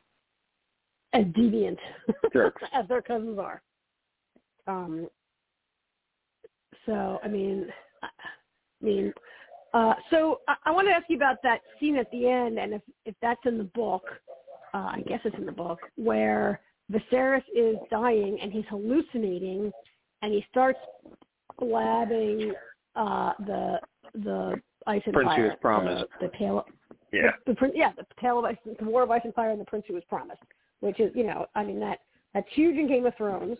as 1.13 1.25
deviant 1.25 1.77
as 2.73 2.87
their 2.87 3.03
cousins 3.03 3.37
are. 3.37 3.61
Um. 4.65 5.07
So 6.87 7.19
I 7.23 7.27
mean, 7.27 7.71
I 8.01 8.07
I 8.81 8.85
mean, 8.85 9.13
uh, 9.75 9.93
so 10.09 10.41
I, 10.47 10.55
I 10.65 10.71
want 10.71 10.87
to 10.87 10.93
ask 10.93 11.05
you 11.07 11.15
about 11.17 11.37
that 11.43 11.61
scene 11.79 11.97
at 11.97 12.09
the 12.09 12.27
end, 12.27 12.57
and 12.57 12.73
if 12.73 12.81
if 13.05 13.13
that's 13.21 13.45
in 13.45 13.59
the 13.59 13.69
book. 13.75 14.03
Uh, 14.73 14.89
I 14.97 15.03
guess 15.07 15.21
it's 15.23 15.37
in 15.37 15.45
the 15.45 15.53
book 15.53 15.79
where 15.95 16.59
Viserys 16.91 17.43
is 17.55 17.77
dying 17.89 18.37
and 18.41 18.51
he's 18.51 18.65
hallucinating, 18.69 19.71
and 20.21 20.33
he 20.33 20.45
starts 20.51 20.79
blabbing 21.59 22.53
uh, 22.95 23.33
the 23.45 23.79
the 24.15 24.61
ice 24.87 25.01
and 25.05 25.13
Prince 25.13 25.29
who 25.31 25.35
fire, 25.35 25.47
was 25.47 25.57
promised. 25.61 26.05
the, 26.21 26.27
the 26.27 26.37
tale. 26.37 26.65
Yeah. 27.11 27.31
The, 27.45 27.53
the 27.53 27.71
yeah, 27.73 27.91
the 27.97 28.05
tale 28.21 28.39
of 28.39 28.45
ice, 28.45 28.57
the 28.65 28.85
war 28.85 29.03
of 29.03 29.11
ice 29.11 29.21
and 29.23 29.33
fire, 29.33 29.51
and 29.51 29.59
the 29.61 29.65
prince 29.65 29.85
who 29.87 29.93
was 29.93 30.03
promised, 30.09 30.41
which 30.81 30.99
is 30.99 31.11
you 31.15 31.23
know, 31.25 31.45
I 31.55 31.63
mean 31.63 31.79
that 31.79 31.99
that's 32.33 32.47
huge 32.53 32.75
in 32.77 32.87
Game 32.87 33.05
of 33.05 33.15
Thrones, 33.15 33.57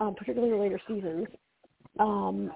um, 0.00 0.14
particularly 0.14 0.54
in 0.54 0.60
later 0.60 0.80
seasons. 0.86 1.26
Um, 1.98 2.52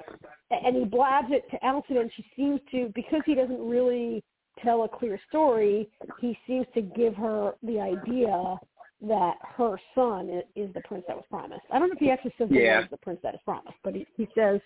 and 0.50 0.76
he 0.76 0.84
blabs 0.84 1.28
it 1.30 1.44
to 1.50 1.58
Alicent, 1.66 2.00
and 2.00 2.10
she 2.14 2.24
seems 2.36 2.60
to 2.70 2.92
because 2.94 3.22
he 3.26 3.34
doesn't 3.34 3.60
really 3.60 4.22
tell 4.62 4.84
a 4.84 4.88
clear 4.88 5.18
story. 5.28 5.88
He 6.20 6.38
seems 6.46 6.66
to 6.74 6.82
give 6.82 7.14
her 7.16 7.54
the 7.62 7.80
idea 7.80 8.56
that 9.00 9.34
her 9.56 9.80
son 9.94 10.28
is, 10.28 10.44
is 10.54 10.72
the 10.74 10.80
prince 10.82 11.04
that 11.08 11.16
was 11.16 11.24
promised. 11.30 11.62
I 11.72 11.78
don't 11.78 11.88
know 11.88 11.94
if 11.94 11.98
he 11.98 12.10
actually 12.10 12.34
says 12.38 12.48
Yeah. 12.50 12.84
the 12.90 12.98
prince 12.98 13.18
that 13.24 13.34
is 13.34 13.40
promised, 13.44 13.74
but 13.82 13.94
he, 13.94 14.06
he 14.16 14.28
says 14.34 14.60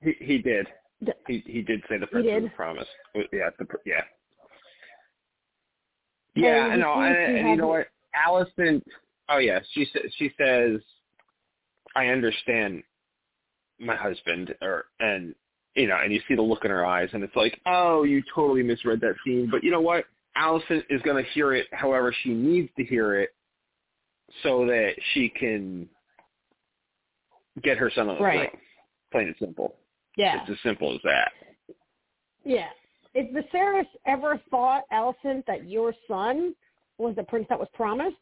He 0.00 0.14
he 0.20 0.38
did. 0.38 0.66
D- 1.04 1.12
He 1.26 1.42
he 1.46 1.62
did 1.62 1.80
say 1.88 1.98
the 1.98 2.06
He 2.06 2.12
prince 2.12 2.26
did? 2.26 2.42
was 2.44 2.52
promised. 2.56 2.90
Yeah, 3.14 3.50
the, 3.58 3.66
yeah. 3.84 4.02
Yeah, 6.34 6.64
And 6.64 6.72
I 6.72 6.76
know, 6.76 6.94
seems 6.94 7.16
and, 7.28 7.36
and 7.38 7.48
you 7.48 7.56
know 7.56 7.68
what? 7.68 7.88
Alicent. 8.16 8.82
Oh 9.28 9.38
yeah, 9.38 9.60
she 9.72 9.86
says 9.92 10.02
she 10.16 10.32
says, 10.38 10.80
I 11.94 12.06
understand 12.06 12.82
my 13.78 13.96
husband, 13.96 14.54
or 14.62 14.86
and 15.00 15.34
you 15.74 15.86
know, 15.86 15.98
and 16.02 16.12
you 16.12 16.20
see 16.28 16.34
the 16.34 16.42
look 16.42 16.64
in 16.64 16.70
her 16.70 16.84
eyes, 16.86 17.08
and 17.12 17.22
it's 17.22 17.36
like, 17.36 17.60
oh, 17.66 18.04
you 18.04 18.22
totally 18.34 18.62
misread 18.62 19.00
that 19.00 19.14
scene. 19.24 19.48
But 19.50 19.62
you 19.64 19.70
know 19.70 19.80
what? 19.80 20.04
Alicent 20.36 20.84
is 20.88 21.02
going 21.02 21.22
to 21.22 21.30
hear 21.32 21.52
it 21.54 21.66
however 21.72 22.14
she 22.22 22.30
needs 22.30 22.70
to 22.78 22.84
hear 22.84 23.20
it, 23.20 23.30
so 24.42 24.64
that 24.66 24.92
she 25.12 25.28
can 25.28 25.88
get 27.62 27.76
her 27.76 27.90
son 27.94 28.08
on 28.08 28.16
the 28.16 28.22
Right. 28.22 28.50
throne. 28.50 28.60
Plain 29.12 29.26
and 29.28 29.36
simple. 29.38 29.76
Yeah, 30.16 30.40
It's 30.42 30.50
as 30.50 30.56
simple 30.62 30.92
as 30.94 31.00
that. 31.04 31.30
yeah. 32.44 32.68
If 33.14 33.30
Viserys 33.32 33.86
ever 34.06 34.40
thought 34.50 34.84
Alicent 34.92 35.44
that 35.46 35.68
your 35.68 35.94
son 36.08 36.54
was 36.98 37.14
the 37.16 37.22
prince 37.24 37.46
that 37.48 37.58
was 37.58 37.68
promised, 37.74 38.16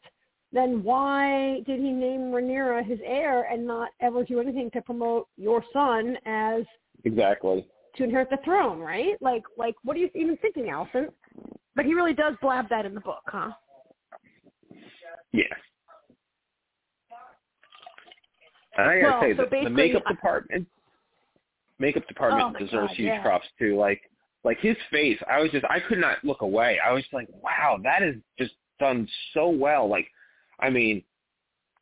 then 0.53 0.83
why 0.83 1.61
did 1.65 1.79
he 1.79 1.91
name 1.91 2.31
Rhaenyra 2.31 2.85
his 2.85 2.99
heir 3.05 3.43
and 3.43 3.65
not 3.65 3.89
ever 4.01 4.23
do 4.23 4.39
anything 4.41 4.69
to 4.71 4.81
promote 4.81 5.27
your 5.37 5.63
son 5.71 6.17
as 6.25 6.63
Exactly. 7.05 7.65
to 7.95 8.03
inherit 8.03 8.29
the 8.29 8.37
throne, 8.43 8.79
right? 8.79 9.15
Like, 9.21 9.43
like, 9.57 9.75
what 9.83 9.95
are 9.95 9.99
you 9.99 10.09
even 10.13 10.37
thinking, 10.37 10.65
Alicent? 10.65 11.07
But 11.75 11.85
he 11.85 11.93
really 11.93 12.13
does 12.13 12.35
blab 12.41 12.67
that 12.69 12.85
in 12.85 12.93
the 12.93 12.99
book, 13.01 13.23
huh? 13.27 13.51
Yeah. 15.31 15.43
And 18.77 18.89
I 18.89 18.99
gotta 19.01 19.11
Well, 19.11 19.21
say, 19.21 19.37
so 19.37 19.45
the, 19.49 19.63
the 19.65 19.69
makeup 19.69 20.05
department, 20.07 20.67
makeup 21.81 22.07
department 22.07 22.55
Oh 22.55 22.59
deserves 22.59 22.89
God, 22.89 22.95
huge 22.95 23.07
yeah. 23.07 23.21
props 23.21 23.47
too. 23.59 23.77
Like, 23.77 24.01
like 24.43 24.59
his 24.59 24.77
face, 24.89 25.19
I 25.29 25.41
was 25.41 25.51
just, 25.51 25.65
I 25.65 25.79
could 25.79 25.99
not 25.99 26.23
look 26.23 26.41
away. 26.41 26.79
I 26.85 26.93
was 26.93 27.03
like, 27.11 27.27
wow, 27.31 27.79
that 27.83 28.01
is 28.01 28.15
just 28.39 28.53
done 28.79 29.07
so 29.33 29.49
well. 29.49 29.87
Like, 29.89 30.07
I 30.59 30.69
mean, 30.69 31.03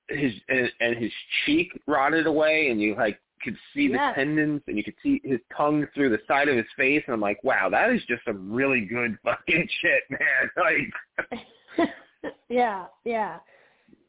his 0.10 0.34
and, 0.50 0.72
and 0.80 0.98
his 0.98 1.12
cheek 1.46 1.72
rotted 1.88 2.26
away, 2.26 2.70
and 2.70 2.82
you 2.82 2.96
like 2.96 3.20
could 3.44 3.56
see 3.74 3.88
the 3.88 3.98
tendons, 4.16 4.62
and 4.68 4.76
you 4.76 4.84
could 4.84 4.96
see 5.04 5.22
his 5.24 5.40
tongue 5.56 5.88
through 5.94 6.10
the 6.10 6.20
side 6.28 6.50
of 6.50 6.58
his 6.58 6.66
face, 6.76 7.04
and 7.06 7.14
I'm 7.14 7.22
like, 7.22 7.44
wow, 7.44 7.70
that 7.70 7.92
is 7.92 8.02
just 8.08 8.26
some 8.26 8.52
really 8.52 8.82
good 8.82 9.18
fucking 9.24 9.68
shit, 9.82 10.04
man. 10.10 10.50
Like, 11.78 11.90
yeah, 12.50 12.86
yeah. 13.06 13.38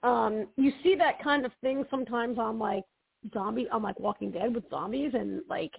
Um, 0.02 0.46
you 0.56 0.72
see 0.82 0.94
that 0.96 1.22
kind 1.22 1.44
of 1.44 1.52
thing 1.60 1.84
sometimes 1.90 2.38
on 2.38 2.58
like 2.58 2.84
zombie 3.32 3.68
on 3.70 3.82
like 3.82 3.98
Walking 4.00 4.30
Dead 4.30 4.54
with 4.54 4.68
zombies 4.70 5.12
and 5.14 5.42
like 5.48 5.72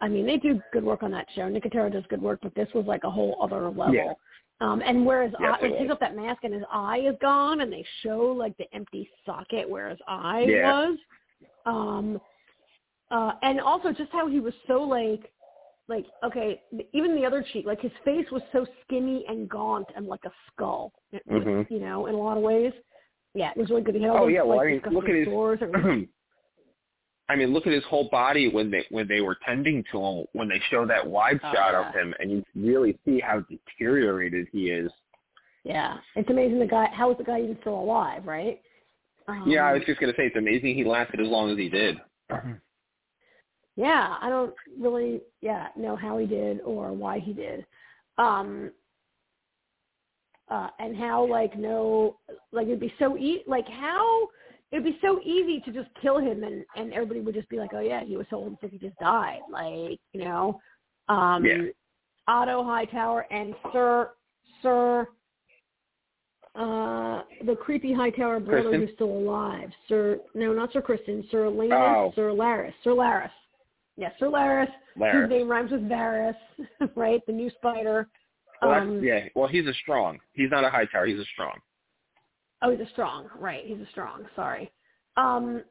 I 0.00 0.08
mean 0.08 0.26
they 0.26 0.36
do 0.36 0.60
good 0.72 0.84
work 0.84 1.02
on 1.02 1.10
that 1.12 1.26
show. 1.34 1.42
Nicotero 1.42 1.92
does 1.92 2.04
good 2.08 2.22
work, 2.22 2.40
but 2.42 2.54
this 2.54 2.68
was 2.74 2.86
like 2.86 3.04
a 3.04 3.10
whole 3.10 3.36
other 3.42 3.68
level. 3.68 3.94
Yeah. 3.94 4.12
Um 4.60 4.82
and 4.84 5.04
where 5.04 5.24
his 5.24 5.34
Yes, 5.40 5.58
eye 5.62 5.66
he 5.68 5.72
takes 5.74 5.90
off 5.90 6.00
that 6.00 6.16
mask 6.16 6.44
and 6.44 6.54
his 6.54 6.62
eye 6.70 6.98
is 7.00 7.16
gone 7.20 7.60
and 7.60 7.72
they 7.72 7.84
show 8.02 8.20
like 8.36 8.56
the 8.56 8.66
empty 8.74 9.08
socket 9.24 9.68
where 9.68 9.88
his 9.90 9.98
eye 10.06 10.46
Yeah. 10.48 10.90
was. 10.90 10.98
Um 11.66 12.20
uh 13.10 13.32
and 13.42 13.60
also 13.60 13.92
just 13.92 14.10
how 14.12 14.28
he 14.28 14.40
was 14.40 14.54
so 14.66 14.82
like 14.82 15.30
like 15.88 16.06
okay, 16.24 16.60
even 16.92 17.14
the 17.14 17.24
other 17.24 17.44
cheek, 17.52 17.64
like 17.64 17.80
his 17.80 17.92
face 18.04 18.26
was 18.32 18.42
so 18.52 18.66
skinny 18.82 19.24
and 19.28 19.48
gaunt 19.48 19.86
and 19.96 20.06
like 20.06 20.24
a 20.24 20.32
skull. 20.52 20.92
Mhm. 21.30 21.70
You 21.70 21.78
know, 21.80 22.06
in 22.06 22.14
a 22.14 22.18
lot 22.18 22.36
of 22.36 22.42
ways. 22.42 22.72
Yeah, 23.34 23.50
it 23.54 23.58
was 23.58 23.68
really 23.70 23.82
good. 23.82 23.94
He 23.94 24.00
had 24.02 24.10
all 24.10 24.16
Oh, 24.16 24.20
those, 24.26 24.32
yeah, 24.32 24.42
well, 24.42 24.56
like, 24.56 24.66
I 24.66 24.88
mean, 24.88 24.94
look 24.94 25.08
at 25.10 25.14
his- 25.14 25.28
I 27.28 27.34
mean, 27.36 27.52
look 27.52 27.66
at 27.66 27.72
his 27.72 27.84
whole 27.84 28.08
body 28.10 28.48
when 28.48 28.70
they 28.70 28.84
when 28.90 29.08
they 29.08 29.20
were 29.20 29.36
tending 29.44 29.82
to 29.92 29.98
him. 30.00 30.26
When 30.32 30.48
they 30.48 30.60
show 30.70 30.86
that 30.86 31.06
wide 31.06 31.40
Oh, 31.42 31.52
shot 31.52 31.72
yeah. 31.72 31.88
of 31.88 31.94
him, 31.94 32.14
and 32.20 32.30
you 32.30 32.44
really 32.54 32.98
see 33.04 33.20
how 33.20 33.44
deteriorated 33.50 34.46
he 34.52 34.70
is. 34.70 34.90
yeah, 35.64 35.96
it's 36.14 36.30
amazing 36.30 36.60
the 36.60 36.66
guy. 36.66 36.88
How 36.92 37.10
is 37.10 37.18
the 37.18 37.24
guy 37.24 37.40
even 37.40 37.58
still 37.62 37.78
alive? 37.78 38.26
Right? 38.26 38.60
Um, 39.28 39.42
yeah, 39.48 39.64
I 39.66 39.72
was 39.72 39.82
just 39.86 40.00
gonna 40.00 40.12
say 40.16 40.26
it's 40.26 40.36
amazing 40.36 40.76
he 40.76 40.84
lasted 40.84 41.20
as 41.20 41.26
long 41.26 41.50
as 41.50 41.58
he 41.58 41.68
did. 41.68 41.98
Yeah, 43.76 44.16
I 44.20 44.28
don't 44.30 44.54
really 44.78 45.20
yeah 45.42 45.68
know 45.76 45.96
how 45.96 46.18
he 46.18 46.26
did 46.26 46.60
or 46.62 46.92
why 46.92 47.18
he 47.18 47.32
did. 47.32 47.66
Um 48.18 48.70
uh 50.48 50.68
and 50.78 50.96
how 50.96 51.26
like 51.26 51.58
no 51.58 52.18
like 52.52 52.66
it'd 52.68 52.80
be 52.80 52.94
so 52.98 53.16
e- 53.18 53.42
like 53.46 53.68
how 53.68 54.28
it'd 54.72 54.84
be 54.84 54.98
so 55.00 55.20
easy 55.24 55.60
to 55.60 55.72
just 55.72 55.88
kill 56.02 56.18
him 56.18 56.42
and 56.44 56.64
and 56.76 56.92
everybody 56.92 57.20
would 57.20 57.34
just 57.34 57.48
be 57.48 57.58
like, 57.58 57.70
"Oh 57.74 57.80
yeah, 57.80 58.02
he 58.04 58.16
was 58.16 58.26
so 58.30 58.36
old 58.36 58.48
and 58.48 58.58
sick 58.60 58.72
he 58.72 58.78
just 58.78 58.98
died." 58.98 59.40
Like, 59.50 60.00
you 60.12 60.24
know. 60.24 60.60
Um 61.08 61.44
Yeah. 61.44 61.62
Otto 62.28 62.64
Hightower 62.64 63.26
and 63.30 63.54
Sir 63.72 64.10
Sir 64.62 65.06
uh 66.54 67.22
the 67.44 67.54
creepy 67.54 67.92
Hightower 67.92 68.40
brother 68.40 68.70
Criston? 68.70 68.80
who's 68.86 68.94
still 68.94 69.10
alive. 69.12 69.70
Sir 69.88 70.18
no, 70.34 70.52
not 70.52 70.72
Sir 70.72 70.82
Criston, 70.82 71.28
Sir 71.30 71.48
Lanus, 71.48 71.72
Oh. 71.96 72.12
Sir 72.16 72.32
Larys. 72.32 72.72
Sir 72.82 72.90
Larys. 72.92 73.30
Yes, 73.98 74.12
Sir 74.18 74.28
Larys, 74.28 74.68
Larry. 74.96 75.22
whose 75.22 75.30
name 75.30 75.48
rhymes 75.48 75.70
with 75.70 75.82
Varys, 75.88 76.34
right? 76.96 77.20
The 77.26 77.32
new 77.32 77.50
spider. 77.50 78.08
Well, 78.62 78.72
um, 78.72 79.02
yeah. 79.04 79.26
Well, 79.34 79.48
he's 79.48 79.66
a 79.66 79.72
strong. 79.74 80.18
He's 80.32 80.50
not 80.50 80.64
a 80.64 80.70
high 80.70 80.86
tower. 80.86 81.06
He's 81.06 81.18
a 81.20 81.24
strong. 81.26 81.52
Oh, 82.62 82.70
he's 82.70 82.80
a 82.80 82.90
strong. 82.92 83.28
Right, 83.38 83.64
he's 83.66 83.80
a 83.80 83.86
strong. 83.90 84.24
Sorry. 84.34 84.70
Um. 85.16 85.62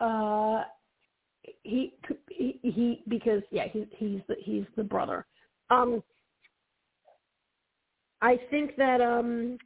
Uh. 0.00 0.62
He 1.64 1.94
he 2.28 2.60
he 2.62 3.02
because 3.08 3.42
yeah 3.50 3.66
he's 3.72 3.86
he's 3.96 4.20
the 4.28 4.36
he's 4.40 4.64
the 4.76 4.84
brother. 4.84 5.26
Um. 5.70 6.02
I 8.20 8.38
think 8.50 8.76
that 8.76 9.00
um 9.00 9.58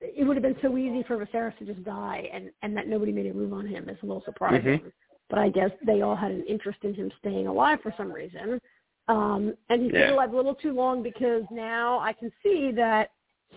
it 0.00 0.24
would 0.26 0.36
have 0.36 0.42
been 0.42 0.56
so 0.62 0.76
easy 0.76 1.02
for 1.02 1.16
Viserys 1.16 1.56
to 1.58 1.64
just 1.64 1.82
die 1.84 2.28
and 2.32 2.50
and 2.62 2.76
that 2.76 2.86
nobody 2.88 3.10
made 3.12 3.26
a 3.26 3.34
move 3.34 3.52
on 3.52 3.66
him 3.66 3.88
is 3.88 3.98
a 4.02 4.06
little 4.06 4.22
surprising. 4.24 4.78
Mhm. 4.80 4.92
But 5.30 5.38
I 5.38 5.48
guess 5.48 5.70
they 5.84 6.02
all 6.02 6.14
had 6.14 6.30
an 6.30 6.44
interest 6.44 6.78
in 6.82 6.94
him 6.94 7.10
staying 7.18 7.46
alive 7.46 7.80
for 7.82 7.92
some 7.96 8.12
reason. 8.12 8.60
Um 9.08 9.54
and 9.68 9.82
he's 9.82 9.92
Yeah. 9.92 10.06
been 10.06 10.10
alive 10.14 10.32
a 10.32 10.36
little 10.36 10.54
too 10.54 10.72
long 10.72 11.02
because 11.02 11.44
now 11.50 11.98
I 11.98 12.12
can 12.12 12.30
see 12.42 12.70
that 12.72 13.10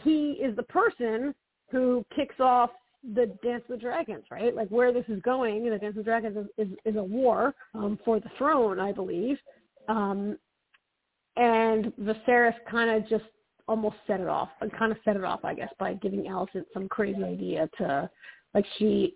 he 0.04 0.32
is 0.34 0.56
the 0.56 0.64
person 0.64 1.36
who 1.72 2.06
kicks 2.16 2.40
off 2.40 2.70
the 3.16 3.28
Dance 3.44 3.64
with 3.70 3.82
Dragons, 3.82 4.24
right? 4.32 4.56
Like 4.56 4.70
where 4.70 4.92
this 4.92 5.06
is 5.08 5.22
going, 5.22 5.70
the 5.70 5.78
Dance 5.78 5.96
with 5.96 6.06
Dragons 6.06 6.38
is, 6.38 6.68
is, 6.68 6.74
is 6.86 6.96
a 6.96 7.04
war 7.04 7.54
um, 7.74 8.00
for 8.04 8.20
the 8.20 8.30
throne, 8.38 8.80
I 8.80 8.92
believe. 8.92 9.38
Um, 9.88 10.38
and 11.36 11.94
Viserys 12.02 12.56
kind 12.70 12.90
of 12.90 13.08
just 13.08 13.26
almost 13.68 13.98
set 14.08 14.20
it 14.20 14.28
off, 14.28 14.50
and 14.62 14.72
kind 14.72 14.92
of 14.92 14.98
set 15.04 15.16
it 15.16 15.24
off, 15.24 15.42
I 15.44 15.54
guess, 15.54 15.70
by 15.78 15.94
giving 15.96 16.24
Alicent 16.24 16.66
some 16.74 16.88
crazy 16.88 17.24
idea 17.24 17.70
to, 17.78 18.10
like 18.54 18.66
she, 18.78 19.14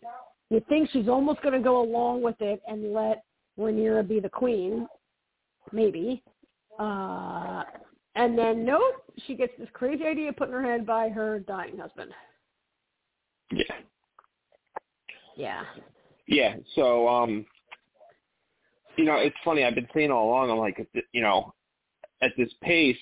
you 0.50 0.62
think 0.68 0.90
she's 0.92 1.08
almost 1.08 1.42
going 1.42 1.54
to 1.54 1.64
go 1.64 1.82
along 1.82 2.22
with 2.22 2.36
it 2.42 2.62
and 2.68 2.94
let 2.94 3.24
Rhaenyra 3.58 4.08
be 4.08 4.20
the 4.20 4.30
queen, 4.30 4.88
maybe. 5.72 6.22
Uh, 6.80 7.64
and 8.16 8.38
then 8.38 8.66
nope, 8.66 8.82
she 9.26 9.36
gets 9.36 9.54
this 9.58 9.70
crazy 9.74 10.04
idea 10.06 10.34
put 10.34 10.50
in 10.50 10.54
her 10.54 10.64
head 10.64 10.86
by 10.86 11.10
her 11.10 11.40
dying 11.40 11.78
husband. 11.78 12.12
Yeah. 13.52 13.64
Yeah. 15.36 15.64
Yeah. 16.28 16.56
So, 16.76 17.08
um, 17.08 17.46
you 18.98 19.06
know, 19.06 19.16
it's 19.16 19.36
funny. 19.44 19.64
I've 19.64 19.76
been 19.76 19.88
saying 19.94 20.12
all 20.12 20.30
along. 20.30 20.52
I'm 20.52 20.58
like, 20.58 20.86
you 21.14 21.22
know, 21.22 21.54
at 22.22 22.32
this 22.38 22.50
pace, 22.62 22.98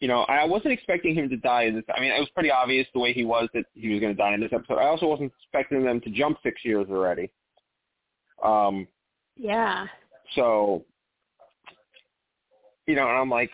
you 0.00 0.08
know, 0.08 0.20
I 0.22 0.44
wasn't 0.44 0.72
expecting 0.72 1.14
him 1.14 1.28
to 1.28 1.36
die 1.36 1.64
in 1.64 1.74
this. 1.74 1.84
I 1.94 2.00
mean, 2.00 2.12
it 2.12 2.20
was 2.20 2.28
pretty 2.30 2.50
obvious 2.50 2.86
the 2.94 3.00
way 3.00 3.12
he 3.12 3.24
was 3.24 3.48
that 3.54 3.64
he 3.74 3.88
was 3.88 4.00
going 4.00 4.14
to 4.14 4.20
die 4.20 4.32
in 4.34 4.40
this 4.40 4.52
episode. 4.52 4.78
I 4.78 4.86
also 4.86 5.06
wasn't 5.06 5.32
expecting 5.42 5.84
them 5.84 6.00
to 6.02 6.10
jump 6.10 6.38
six 6.42 6.64
years 6.64 6.86
already. 6.90 7.30
Um, 8.44 8.86
Yeah. 9.36 9.86
so, 10.34 10.84
you 12.86 12.94
know, 12.94 13.08
and 13.08 13.18
I'm 13.18 13.30
like, 13.30 13.50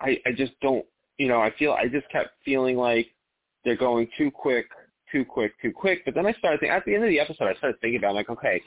I, 0.00 0.18
I 0.26 0.32
just 0.32 0.52
don't, 0.60 0.84
you 1.18 1.28
know, 1.28 1.40
I 1.40 1.52
feel, 1.56 1.72
I 1.72 1.86
just 1.86 2.08
kept 2.10 2.30
feeling 2.44 2.76
like 2.76 3.06
they're 3.64 3.76
going 3.76 4.08
too 4.18 4.30
quick, 4.32 4.66
too 5.14 5.24
quick, 5.24 5.52
too 5.62 5.72
quick. 5.72 6.04
But 6.04 6.14
then 6.14 6.26
I 6.26 6.32
started 6.32 6.58
thinking, 6.60 6.76
at 6.76 6.84
the 6.84 6.94
end 6.94 7.04
of 7.04 7.08
the 7.10 7.20
episode, 7.20 7.44
I 7.46 7.54
started 7.54 7.80
thinking 7.80 7.98
about, 7.98 8.10
I'm 8.10 8.16
like, 8.16 8.30
okay, 8.30 8.60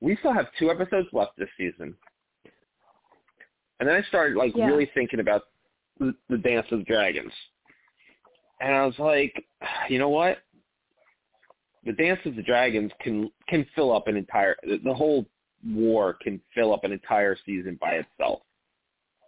we 0.00 0.16
still 0.16 0.34
have 0.34 0.46
two 0.58 0.70
episodes 0.70 1.08
left 1.12 1.32
this 1.38 1.48
season. 1.56 1.94
And 3.80 3.88
then 3.88 3.96
I 3.96 4.02
started 4.08 4.36
like 4.36 4.52
Yeah. 4.54 4.66
really 4.66 4.90
thinking 4.94 5.20
about 5.20 5.42
the, 5.98 6.14
the 6.28 6.38
Dance 6.38 6.66
of 6.70 6.80
the 6.80 6.84
Dragons. 6.84 7.32
And 8.60 8.74
I 8.74 8.84
was 8.84 8.98
like, 8.98 9.44
you 9.88 9.98
know 9.98 10.10
what? 10.10 10.38
The 11.84 11.92
Dance 11.92 12.20
of 12.24 12.36
the 12.36 12.42
Dragons 12.42 12.92
can 13.00 13.30
can 13.48 13.66
fill 13.74 13.92
up 13.92 14.08
an 14.08 14.16
entire 14.16 14.56
the, 14.62 14.78
the 14.84 14.94
whole 14.94 15.26
war 15.66 16.16
can 16.22 16.40
fill 16.54 16.72
up 16.72 16.84
an 16.84 16.92
entire 16.92 17.36
season 17.44 17.78
by 17.80 17.94
itself. 18.02 18.42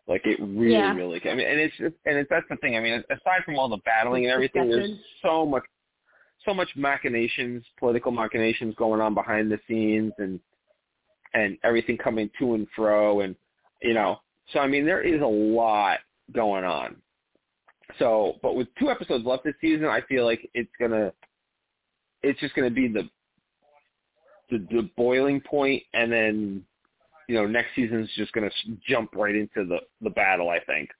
Like 0.08 0.22
it 0.24 0.38
really, 0.40 0.72
Yeah. 0.72 0.94
really 0.94 1.20
can. 1.20 1.32
I 1.32 1.34
mean, 1.34 1.46
and 1.48 1.58
it's 1.58 1.76
just, 1.76 1.94
and 2.06 2.16
it's 2.16 2.30
that's 2.30 2.46
the 2.48 2.56
thing. 2.56 2.76
I 2.76 2.80
mean, 2.80 3.02
aside 3.10 3.42
from 3.44 3.58
all 3.58 3.68
the 3.68 3.78
battling 3.84 4.24
and 4.24 4.32
everything, 4.32 4.68
there's 4.68 4.90
so 5.22 5.44
much, 5.44 5.64
so 6.46 6.54
much 6.54 6.68
machinations, 6.76 7.62
political 7.78 8.12
machinations 8.12 8.74
going 8.76 9.00
on 9.00 9.14
behind 9.14 9.50
the 9.50 9.58
scenes, 9.68 10.12
and 10.18 10.40
and 11.34 11.58
everything 11.64 11.98
coming 11.98 12.30
to 12.38 12.54
and 12.54 12.66
fro, 12.74 13.20
and 13.20 13.36
you 13.82 13.92
know. 13.92 14.20
So 14.52 14.60
I 14.60 14.66
mean, 14.66 14.86
there 14.86 15.02
is 15.02 15.20
a 15.20 15.26
lot 15.26 15.98
going 16.32 16.64
on. 16.64 16.96
So, 17.98 18.36
but 18.42 18.54
with 18.54 18.68
two 18.78 18.90
episodes 18.90 19.24
left 19.24 19.44
this 19.44 19.54
season, 19.60 19.86
I 19.86 20.00
feel 20.02 20.24
like 20.24 20.48
it's 20.54 20.70
gonna, 20.80 21.12
it's 22.22 22.40
just 22.40 22.54
gonna 22.54 22.70
be 22.70 22.88
the, 22.88 23.08
the 24.50 24.66
the 24.70 24.90
boiling 24.96 25.40
point, 25.40 25.82
and 25.94 26.10
then, 26.10 26.64
you 27.28 27.34
know, 27.34 27.46
next 27.46 27.68
season's 27.74 28.08
just 28.16 28.32
gonna 28.32 28.50
jump 28.88 29.14
right 29.14 29.34
into 29.34 29.66
the 29.66 29.78
the 30.00 30.10
battle. 30.10 30.48
I 30.48 30.60
think, 30.60 30.90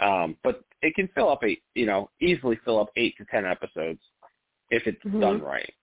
um, 0.00 0.36
but 0.42 0.64
it 0.82 0.94
can 0.94 1.08
fill 1.14 1.28
up 1.28 1.44
eight, 1.44 1.62
you 1.74 1.86
know, 1.86 2.10
easily 2.20 2.58
fill 2.64 2.80
up 2.80 2.90
eight 2.96 3.16
to 3.18 3.24
ten 3.26 3.44
episodes 3.44 4.00
if 4.70 4.86
it's 4.86 5.02
Mhm. 5.04 5.20
done 5.20 5.42
right. 5.42 5.74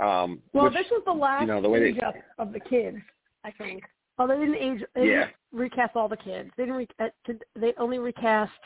Um, 0.00 0.42
Well, 0.52 0.64
which, 0.64 0.74
this 0.74 0.90
was 0.90 1.02
the 1.04 1.12
last 1.12 1.42
you 1.42 1.46
know, 1.48 1.60
the 1.60 1.68
way 1.68 1.82
age 1.84 1.94
they- 1.96 2.00
up 2.00 2.16
of 2.38 2.52
the 2.52 2.60
kids, 2.60 2.98
I 3.44 3.50
think. 3.52 3.84
Oh, 4.18 4.26
they 4.26 4.38
didn't 4.38 4.56
age. 4.56 4.84
They 4.94 5.08
Yeah. 5.10 5.18
didn't 5.26 5.36
recast 5.52 5.96
all 5.96 6.08
the 6.08 6.16
kids. 6.16 6.50
They 6.56 6.64
didn't. 6.64 6.76
Re, 6.78 6.88
uh, 6.98 7.08
did, 7.24 7.44
they 7.54 7.72
only 7.74 7.98
recast. 7.98 8.58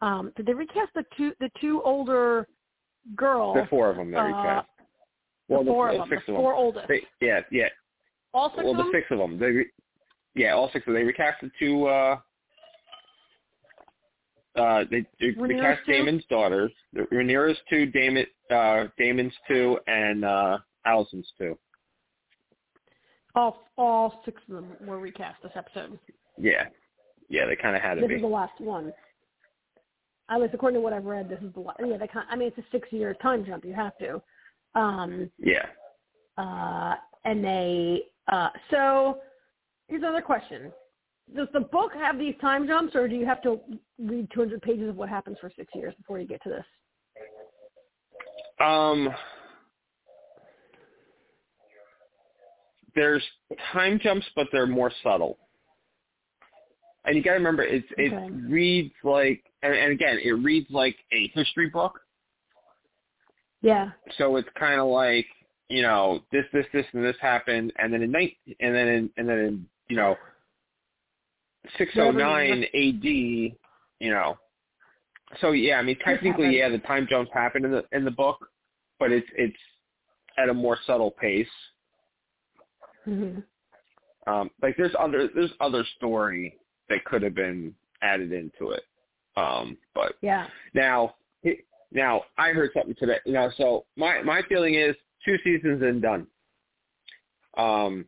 Um, 0.00 0.32
did 0.36 0.46
they 0.46 0.54
recast 0.54 0.92
the 0.94 1.04
two 1.16 1.34
the 1.40 1.48
two 1.60 1.82
older 1.82 2.46
girls? 3.14 3.56
the 3.56 3.66
four 3.66 3.88
of 3.90 3.96
them 3.96 4.10
that 4.10 4.18
uh, 4.20 4.26
recast. 4.26 4.68
the 4.78 4.84
Well, 5.54 5.64
the, 5.64 5.70
four 5.70 5.86
the 5.92 5.92
of 6.02 6.08
them. 6.08 6.18
six 6.18 6.26
the 6.26 6.32
of 6.32 6.38
four 6.38 6.52
them. 6.52 6.58
oldest. 6.60 6.88
They, 6.88 7.06
yeah, 7.20 7.40
yeah. 7.50 7.68
all 8.34 8.50
six 8.50 8.64
well, 8.64 8.72
of 8.80 8.86
the 8.86 8.92
six 8.92 9.10
of 9.10 9.18
them. 9.18 9.38
They, 9.38 9.50
re- 9.50 9.72
yeah, 10.34 10.52
all 10.52 10.68
six 10.70 10.86
of 10.86 10.92
them. 10.92 10.94
They 11.02 11.04
recast 11.04 11.40
the 11.40 11.50
two. 11.58 11.86
Uh, 11.86 12.20
uh, 14.58 14.84
they, 14.90 15.04
they 15.20 15.26
Rhaenyra's 15.32 15.48
recast 15.48 15.80
two? 15.86 15.92
Daemon's 15.92 16.24
daughters. 16.28 16.72
The- 16.92 17.02
Rhaenyra's 17.12 17.58
two, 17.70 17.86
Daemon, 17.86 18.26
uh, 18.50 18.84
Daemon's 18.98 19.34
two, 19.46 19.78
and 19.86 20.24
uh, 20.24 20.58
Alicent's 20.86 21.32
two. 21.38 21.58
All 23.34 23.62
all 23.76 24.20
six 24.24 24.40
of 24.48 24.54
them 24.54 24.66
were 24.84 24.98
recast 24.98 25.42
this 25.42 25.52
episode. 25.54 25.98
Yeah, 26.36 26.64
yeah, 27.28 27.46
they 27.46 27.56
kind 27.56 27.76
of 27.76 27.82
had 27.82 27.94
to 27.96 28.00
This 28.00 28.08
be. 28.08 28.14
is 28.16 28.22
the 28.22 28.26
last 28.26 28.58
one. 28.60 28.92
I 30.28 30.36
was 30.38 30.50
according 30.52 30.78
to 30.78 30.82
what 30.82 30.92
I've 30.92 31.04
read. 31.04 31.28
This 31.28 31.40
is 31.42 31.52
the 31.54 31.60
la- 31.60 31.74
yeah. 31.84 31.96
They 31.98 32.06
kind. 32.08 32.26
I 32.30 32.36
mean, 32.36 32.48
it's 32.48 32.58
a 32.58 32.64
six-year 32.72 33.14
time 33.22 33.44
jump. 33.44 33.64
You 33.64 33.74
have 33.74 33.96
to. 33.98 34.20
Um, 34.74 35.30
Yeah. 35.38 35.66
uh, 36.36 36.96
and 37.24 37.44
they. 37.44 38.02
Uh, 38.30 38.48
so 38.70 39.20
here's 39.88 40.02
another 40.02 40.20
question: 40.22 40.72
Does 41.34 41.48
the 41.52 41.60
book 41.60 41.92
have 41.94 42.18
these 42.18 42.34
time 42.40 42.66
jumps, 42.66 42.94
or 42.94 43.06
do 43.06 43.14
you 43.14 43.26
have 43.26 43.42
to 43.42 43.60
read 43.98 44.28
200 44.32 44.62
pages 44.62 44.88
of 44.88 44.96
what 44.96 45.08
happens 45.08 45.36
for 45.40 45.50
six 45.56 45.72
years 45.74 45.94
before 45.96 46.18
you 46.18 46.26
get 46.26 46.42
to 46.42 46.48
this? 46.48 46.64
Um, 48.60 49.10
there's 52.94 53.22
time 53.72 54.00
jumps, 54.02 54.26
but 54.34 54.48
they're 54.52 54.66
more 54.66 54.90
subtle. 55.02 55.38
And 57.04 57.16
you 57.16 57.22
got 57.22 57.30
to 57.30 57.36
remember, 57.36 57.62
it's 57.62 57.86
it 57.96 58.12
reads 58.50 58.92
like, 59.04 59.42
and, 59.62 59.74
and 59.74 59.92
again, 59.92 60.18
it 60.22 60.32
reads 60.32 60.66
like 60.70 60.96
a 61.12 61.28
history 61.34 61.68
book. 61.70 62.00
Yeah. 63.62 63.90
So 64.18 64.36
it's 64.36 64.48
kind 64.58 64.80
of 64.80 64.88
like, 64.88 65.26
you 65.68 65.82
know, 65.82 66.20
this, 66.32 66.44
this, 66.52 66.66
this, 66.72 66.86
and 66.92 67.04
this 67.04 67.16
happened, 67.20 67.72
and 67.78 67.92
then 67.92 68.02
in 68.02 68.10
night, 68.10 68.36
and 68.60 68.74
then 68.74 68.88
in, 68.88 69.10
and 69.16 69.28
then 69.28 69.38
in, 69.38 69.66
you 69.88 69.96
know, 69.96 70.16
609 71.76 72.62
AD, 72.64 73.04
you 73.04 74.10
know. 74.10 74.38
So 75.40 75.52
yeah, 75.52 75.76
I 75.76 75.82
mean, 75.82 75.98
technically, 76.04 76.58
yeah, 76.58 76.68
the 76.68 76.78
time 76.78 77.06
jumps 77.08 77.30
happen 77.34 77.64
in 77.64 77.70
the 77.70 77.84
in 77.92 78.04
the 78.04 78.10
book, 78.10 78.38
but 78.98 79.12
it's 79.12 79.26
it's 79.36 79.56
at 80.38 80.48
a 80.48 80.54
more 80.54 80.78
subtle 80.86 81.10
pace. 81.10 81.46
hmm 83.04 83.40
Um, 84.26 84.50
like 84.62 84.76
there's 84.76 84.94
other 84.98 85.28
there's 85.34 85.52
other 85.60 85.84
story 85.96 86.56
that 86.88 87.04
could 87.04 87.22
have 87.22 87.34
been 87.34 87.74
added 88.02 88.32
into 88.32 88.70
it. 88.72 88.84
Um, 89.36 89.76
but 89.94 90.14
Yeah. 90.22 90.46
now 90.74 91.14
now 91.92 92.24
I 92.38 92.50
heard 92.50 92.70
something 92.74 92.94
today. 92.98 93.18
You 93.26 93.32
know, 93.32 93.50
so 93.56 93.84
my 93.96 94.22
my 94.22 94.42
feeling 94.48 94.74
is 94.74 94.96
two 95.24 95.36
seasons 95.44 95.82
and 95.82 96.00
done. 96.00 96.26
Um, 97.56 98.06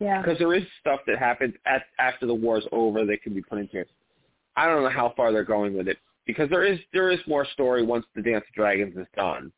Yeah. 0.00 0.22
because 0.22 0.38
there 0.38 0.54
is 0.54 0.64
stuff 0.80 1.00
that 1.06 1.18
happens 1.18 1.54
at, 1.66 1.82
after 1.98 2.26
the 2.26 2.34
war 2.34 2.58
is 2.58 2.64
over 2.72 3.04
that 3.04 3.22
can 3.22 3.34
be 3.34 3.42
put 3.42 3.58
into 3.58 3.80
it. 3.80 3.88
I 4.56 4.66
don't 4.66 4.82
know 4.82 4.88
how 4.88 5.12
far 5.16 5.30
they're 5.30 5.44
going 5.44 5.76
with 5.76 5.88
it 5.88 5.98
because 6.26 6.50
there 6.50 6.64
is 6.64 6.78
there 6.92 7.10
is 7.10 7.20
more 7.26 7.46
story 7.52 7.84
once 7.84 8.04
the 8.14 8.22
Dance 8.22 8.44
of 8.48 8.54
Dragons 8.54 8.96
is 8.96 9.06
done. 9.14 9.52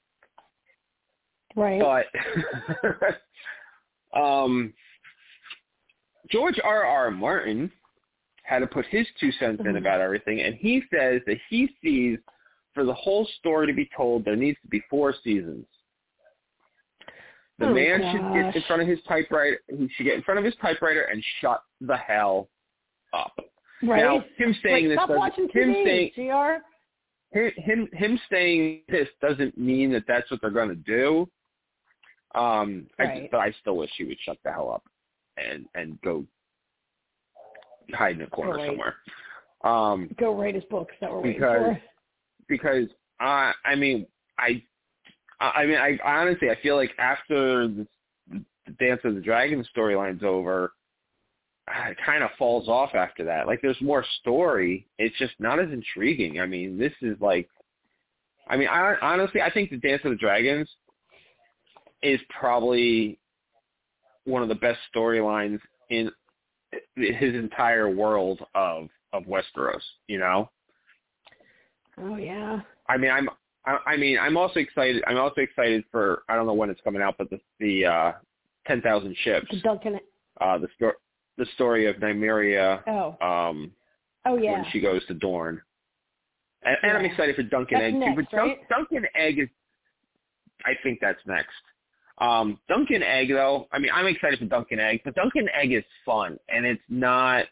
Right. 1.56 1.80
But 1.80 3.20
um, 4.20 4.72
George 6.30 6.58
R. 6.62 6.84
R. 6.84 7.10
Martin 7.10 7.70
had 8.42 8.60
to 8.60 8.66
put 8.66 8.86
his 8.86 9.06
two 9.20 9.30
cents 9.32 9.60
in 9.60 9.72
Mhm. 9.72 9.78
about 9.78 10.00
everything, 10.00 10.40
and 10.40 10.54
he 10.54 10.82
says 10.92 11.22
that 11.26 11.38
he 11.48 11.68
sees 11.82 12.18
for 12.74 12.84
the 12.84 12.94
whole 12.94 13.26
story 13.38 13.66
to 13.66 13.72
be 13.72 13.88
told, 13.96 14.24
there 14.24 14.36
needs 14.36 14.58
to 14.62 14.68
be 14.68 14.80
four 14.90 15.14
seasons. 15.22 15.66
The 17.58 17.66
Oh, 17.68 17.74
man 17.74 18.00
should 18.12 18.34
get 18.34 18.56
in 18.56 18.62
front 18.66 18.82
of 18.82 18.88
his 18.88 18.98
typewriter. 19.06 19.58
He 19.68 19.88
should 19.94 20.04
get 20.04 20.14
in 20.14 20.22
front 20.22 20.38
of 20.38 20.44
his 20.44 20.54
typewriter 20.56 21.02
and 21.02 21.22
shut 21.40 21.62
the 21.80 21.96
hell 21.96 22.48
up. 23.12 23.32
right. 23.82 24.00
Now, 24.02 24.24
him 24.38 24.54
saying 24.62 24.88
like, 24.88 24.98
this 24.98 25.08
doesn't, 25.08 25.54
him 25.54 25.74
TV, 25.74 25.84
saying 25.84 26.10
Gr. 27.32 27.48
him 27.60 27.88
him 27.92 28.20
saying 28.30 28.82
this 28.88 29.08
doesn't 29.20 29.56
mean 29.58 29.92
that 29.92 30.04
that's 30.08 30.30
what 30.30 30.40
they're 30.40 30.50
going 30.50 30.68
to 30.70 30.74
do. 30.76 31.28
Um, 32.34 32.88
I 32.98 33.02
Right. 33.04 33.20
just, 33.22 33.30
but 33.30 33.38
I 33.40 33.52
still 33.60 33.76
wish 33.76 33.90
he 33.98 34.04
would 34.04 34.18
shut 34.20 34.38
the 34.44 34.50
hell 34.52 34.70
up 34.72 34.84
and 35.36 35.66
and 35.74 36.00
go 36.00 36.26
hide 37.92 38.16
in 38.16 38.22
a 38.22 38.26
corner 38.28 38.54
Right. 38.54 38.68
somewhere. 38.68 38.96
Um, 39.62 40.08
Go 40.18 40.34
write 40.34 40.54
his 40.54 40.64
books 40.64 40.94
that 41.00 41.10
we're 41.10 41.18
waiting 41.20 41.34
Because- 41.34 41.76
for. 41.76 41.82
because 42.48 42.88
I 43.20 43.52
I 43.64 43.74
mean 43.74 44.06
I 44.38 44.64
I 45.42 45.66
mean 45.66 45.78
I 45.78 45.98
honestly 46.04 46.50
I 46.50 46.56
feel 46.62 46.76
like 46.76 46.92
after 46.98 47.68
the, 47.68 47.86
the 48.30 48.72
Dance 48.78 49.00
of 49.04 49.14
the 49.14 49.20
Dragon 49.20 49.64
storyline's 49.76 50.22
over, 50.22 50.72
ah, 51.68 51.88
it 51.88 51.96
kind 52.04 52.22
of 52.22 52.30
falls 52.38 52.68
off 52.68 52.94
after 52.94 53.24
that. 53.24 53.46
Like 53.46 53.60
there's 53.62 53.80
more 53.80 54.04
story. 54.20 54.86
It's 54.98 55.16
just 55.18 55.34
not 55.38 55.58
as 55.58 55.70
intriguing. 55.70 56.40
I 56.40 56.46
mean 56.46 56.78
this 56.78 56.92
is 57.02 57.16
like, 57.20 57.48
I 58.48 58.56
mean 58.56 58.68
I 58.68 58.94
honestly 59.02 59.40
I 59.40 59.50
think 59.50 59.70
the 59.70 59.78
Dance 59.78 60.02
of 60.04 60.10
the 60.10 60.16
Dragons 60.16 60.68
is 62.02 62.20
probably 62.28 63.18
one 64.24 64.42
of 64.42 64.48
the 64.48 64.54
best 64.54 64.78
storylines 64.94 65.60
in 65.90 66.10
his 66.96 67.34
entire 67.34 67.88
world 67.88 68.40
of 68.54 68.88
of 69.12 69.24
Westeros. 69.24 69.82
You 70.06 70.18
know. 70.18 70.50
Oh 71.98 72.16
yeah. 72.16 72.60
I 72.88 72.96
mean, 72.96 73.10
I'm. 73.10 73.28
I, 73.66 73.78
I 73.92 73.96
mean, 73.96 74.18
I'm 74.18 74.36
also 74.36 74.58
excited. 74.60 75.02
I'm 75.06 75.18
also 75.18 75.40
excited 75.40 75.84
for. 75.90 76.22
I 76.28 76.34
don't 76.36 76.46
know 76.46 76.54
when 76.54 76.70
it's 76.70 76.80
coming 76.82 77.02
out, 77.02 77.14
but 77.18 77.30
the 77.30 77.40
the 77.60 77.86
uh, 77.86 78.12
ten 78.66 78.80
thousand 78.82 79.16
ships. 79.22 79.46
The 79.50 79.60
Duncan. 79.60 80.00
Uh, 80.40 80.58
the 80.58 80.68
story. 80.76 80.94
The 81.38 81.46
story 81.54 81.86
of 81.86 81.96
Nymeria. 81.96 82.82
Oh. 82.86 83.16
Um, 83.26 83.72
Oh 84.24 84.36
yeah. 84.36 84.52
when 84.52 84.64
she 84.70 84.80
goes 84.80 85.04
to 85.06 85.14
Dorne. 85.14 85.60
And, 86.62 86.76
and 86.84 86.96
I'm 86.96 87.04
excited 87.04 87.34
for 87.34 87.42
Duncan 87.42 87.78
That's 87.80 87.86
Egg 87.88 87.92
too. 87.94 87.98
next, 87.98 88.16
But 88.16 88.30
Dun- 88.36 88.48
right? 88.48 88.68
Dunk 88.68 88.88
and 88.92 89.08
Egg 89.16 89.38
is. 89.40 89.48
I 90.64 90.72
think 90.82 90.98
that's 91.00 91.18
next. 91.26 91.48
Um, 92.18 92.58
Dunk 92.68 92.90
and 92.90 93.02
Egg 93.02 93.30
though. 93.30 93.66
I 93.72 93.78
mean, 93.80 93.90
I'm 93.92 94.06
excited 94.06 94.38
for 94.38 94.44
Dunk 94.44 94.68
and 94.70 94.80
Egg, 94.80 95.00
but 95.04 95.14
Dunk 95.16 95.32
and 95.34 95.48
Egg 95.60 95.72
is 95.72 95.82
fun, 96.06 96.38
and 96.48 96.64
it's 96.66 96.82
not. 96.88 97.46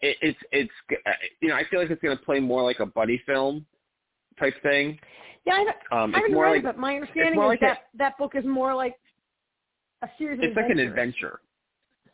It, 0.00 0.16
it's 0.20 0.38
it's 0.52 0.70
uh, 1.06 1.10
you 1.40 1.48
know 1.48 1.54
I 1.54 1.64
feel 1.70 1.80
like 1.80 1.90
it's 1.90 2.02
going 2.02 2.16
to 2.16 2.22
play 2.24 2.38
more 2.40 2.62
like 2.62 2.80
a 2.80 2.86
buddy 2.86 3.20
film 3.26 3.66
type 4.38 4.54
thing. 4.62 4.98
yeah. 5.46 5.54
I, 5.54 5.64
don't- 5.64 5.76
Um, 5.92 6.14
I 6.14 6.18
haven't 6.18 6.34
more 6.34 6.44
read 6.44 6.50
like 6.50 6.58
it, 6.60 6.64
but 6.64 6.78
my 6.78 6.94
understanding 6.94 7.32
is 7.34 7.38
like 7.38 7.62
a- 7.62 7.66
that 7.66 7.78
that 7.94 8.18
book 8.18 8.34
is 8.34 8.44
more 8.44 8.74
like 8.74 8.94
a 10.02 10.08
series 10.18 10.38
of 10.38 10.44
it's 10.44 10.56
like 10.56 10.70
an 10.70 10.78
adventure. 10.78 11.40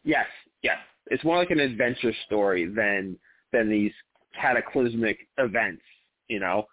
Yes, 0.04 0.26
yes. 0.62 0.78
It's 1.08 1.24
more 1.24 1.36
like 1.36 1.50
an 1.50 1.60
adventure 1.60 2.12
story 2.26 2.66
than 2.66 3.16
than 3.52 3.68
these 3.68 3.92
cataclysmic 4.40 5.18
events, 5.38 5.82
you 6.28 6.40
know. 6.40 6.66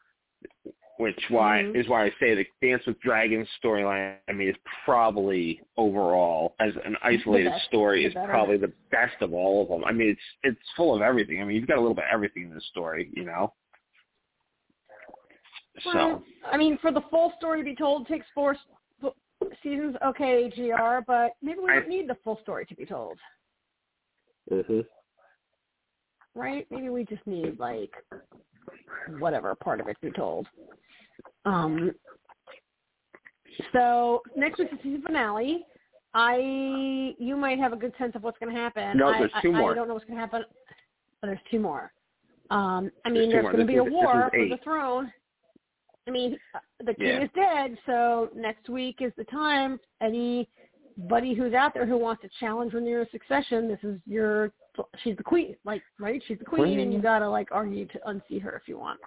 Which 0.97 1.19
why 1.29 1.63
Mhm. 1.63 1.75
is 1.77 1.87
why 1.87 2.03
I 2.05 2.09
say 2.19 2.35
the 2.35 2.45
Dance 2.61 2.85
with 2.85 2.99
Dragons 2.99 3.47
storyline. 3.63 4.17
I 4.27 4.33
mean, 4.33 4.49
is 4.49 4.55
probably 4.83 5.61
overall 5.77 6.55
as 6.59 6.73
an 6.83 6.97
isolated 7.01 7.53
story 7.67 8.03
is 8.03 8.13
probably 8.13 8.57
the 8.57 8.73
best 8.91 9.15
of 9.21 9.33
all 9.33 9.63
of 9.63 9.69
them. 9.69 9.85
I 9.85 9.93
mean, 9.93 10.09
it's 10.09 10.21
it's 10.43 10.69
full 10.75 10.93
of 10.93 11.01
everything. 11.01 11.41
I 11.41 11.45
mean, 11.45 11.55
you've 11.55 11.67
got 11.67 11.77
a 11.77 11.81
little 11.81 11.95
bit 11.95 12.03
of 12.03 12.11
everything 12.13 12.43
in 12.43 12.53
this 12.53 12.65
story, 12.67 13.09
you 13.13 13.23
know. 13.23 13.53
So 15.83 15.91
Well, 15.95 16.23
I 16.51 16.57
mean, 16.57 16.77
for 16.81 16.91
the 16.91 17.01
full 17.09 17.33
story 17.37 17.59
to 17.59 17.63
be 17.65 17.75
told 17.75 18.07
takes 18.07 18.25
four 18.33 18.55
seasons. 19.63 19.95
Okay, 20.05 20.49
Gr, 20.55 20.99
but 21.07 21.31
maybe 21.41 21.59
we 21.59 21.71
I- 21.71 21.75
don't 21.79 21.89
need 21.89 22.09
the 22.09 22.15
full 22.23 22.39
story 22.41 22.65
to 22.65 22.75
be 22.75 22.85
told, 22.85 23.17
Mhm. 24.51 24.85
right? 26.35 26.67
Maybe 26.69 26.89
we 26.89 27.05
just 27.05 27.25
need 27.25 27.59
like 27.59 27.91
whatever 29.19 29.55
part 29.55 29.79
of 29.79 29.87
it 29.87 29.95
to 30.01 30.07
be 30.07 30.11
told. 30.11 30.47
Um. 31.45 31.95
So 33.73 34.21
next 34.35 34.59
week's 34.59 34.71
the 34.71 34.77
season 34.83 35.01
finale. 35.01 35.65
I 36.13 37.15
you 37.17 37.37
might 37.37 37.59
have 37.59 37.71
a 37.73 37.77
good 37.77 37.95
sense 37.97 38.15
of 38.15 38.23
what's 38.23 38.37
going 38.39 38.53
to 38.53 38.59
happen. 38.59 38.97
No, 38.97 39.09
I, 39.09 39.19
there's 39.19 39.31
I- 39.33 39.41
two 39.41 39.51
more. 39.51 39.71
I 39.71 39.75
don't 39.75 39.87
know 39.87 39.93
what's 39.93 40.05
going 40.05 40.15
to 40.17 40.21
happen, 40.21 40.43
but 41.21 41.27
there's 41.27 41.39
two 41.49 41.59
more. 41.59 41.91
Um, 42.49 42.91
I 43.05 43.09
mean, 43.09 43.25
two 43.29 43.33
there's 43.33 43.45
going 43.45 43.57
to 43.59 43.65
be 43.65 43.77
a 43.77 43.83
war 43.83 44.29
for 44.33 44.47
the 44.49 44.57
throne. 44.63 45.13
I 46.09 46.11
mean, 46.11 46.39
the 46.79 46.95
king 46.95 47.05
Yeah. 47.05 47.23
is 47.23 47.29
dead, 47.35 47.77
so 47.85 48.31
next 48.33 48.67
week 48.67 48.99
is 48.99 49.13
the 49.15 49.25
time. 49.25 49.79
Anybody 50.01 51.35
who's 51.35 51.53
out 51.53 51.75
there 51.75 51.85
who 51.85 51.97
wants 51.97 52.23
to 52.23 52.29
challenge 52.39 52.73
Rhaenyra's 52.73 53.11
succession, 53.11 53.67
this 53.67 53.83
is 53.83 54.01
your. 54.07 54.51
She's 55.03 55.15
the 55.17 55.23
queen, 55.23 55.55
like 55.65 55.83
right? 55.99 56.21
She's 56.25 56.39
the 56.39 56.45
queen, 56.45 56.79
and 56.79 56.91
you 56.91 56.99
gotta 56.99 57.29
like 57.29 57.49
argue 57.51 57.85
to 57.85 58.09
unseat 58.09 58.41
her 58.41 58.55
if 58.55 58.67
you 58.67 58.79
want, 58.79 58.99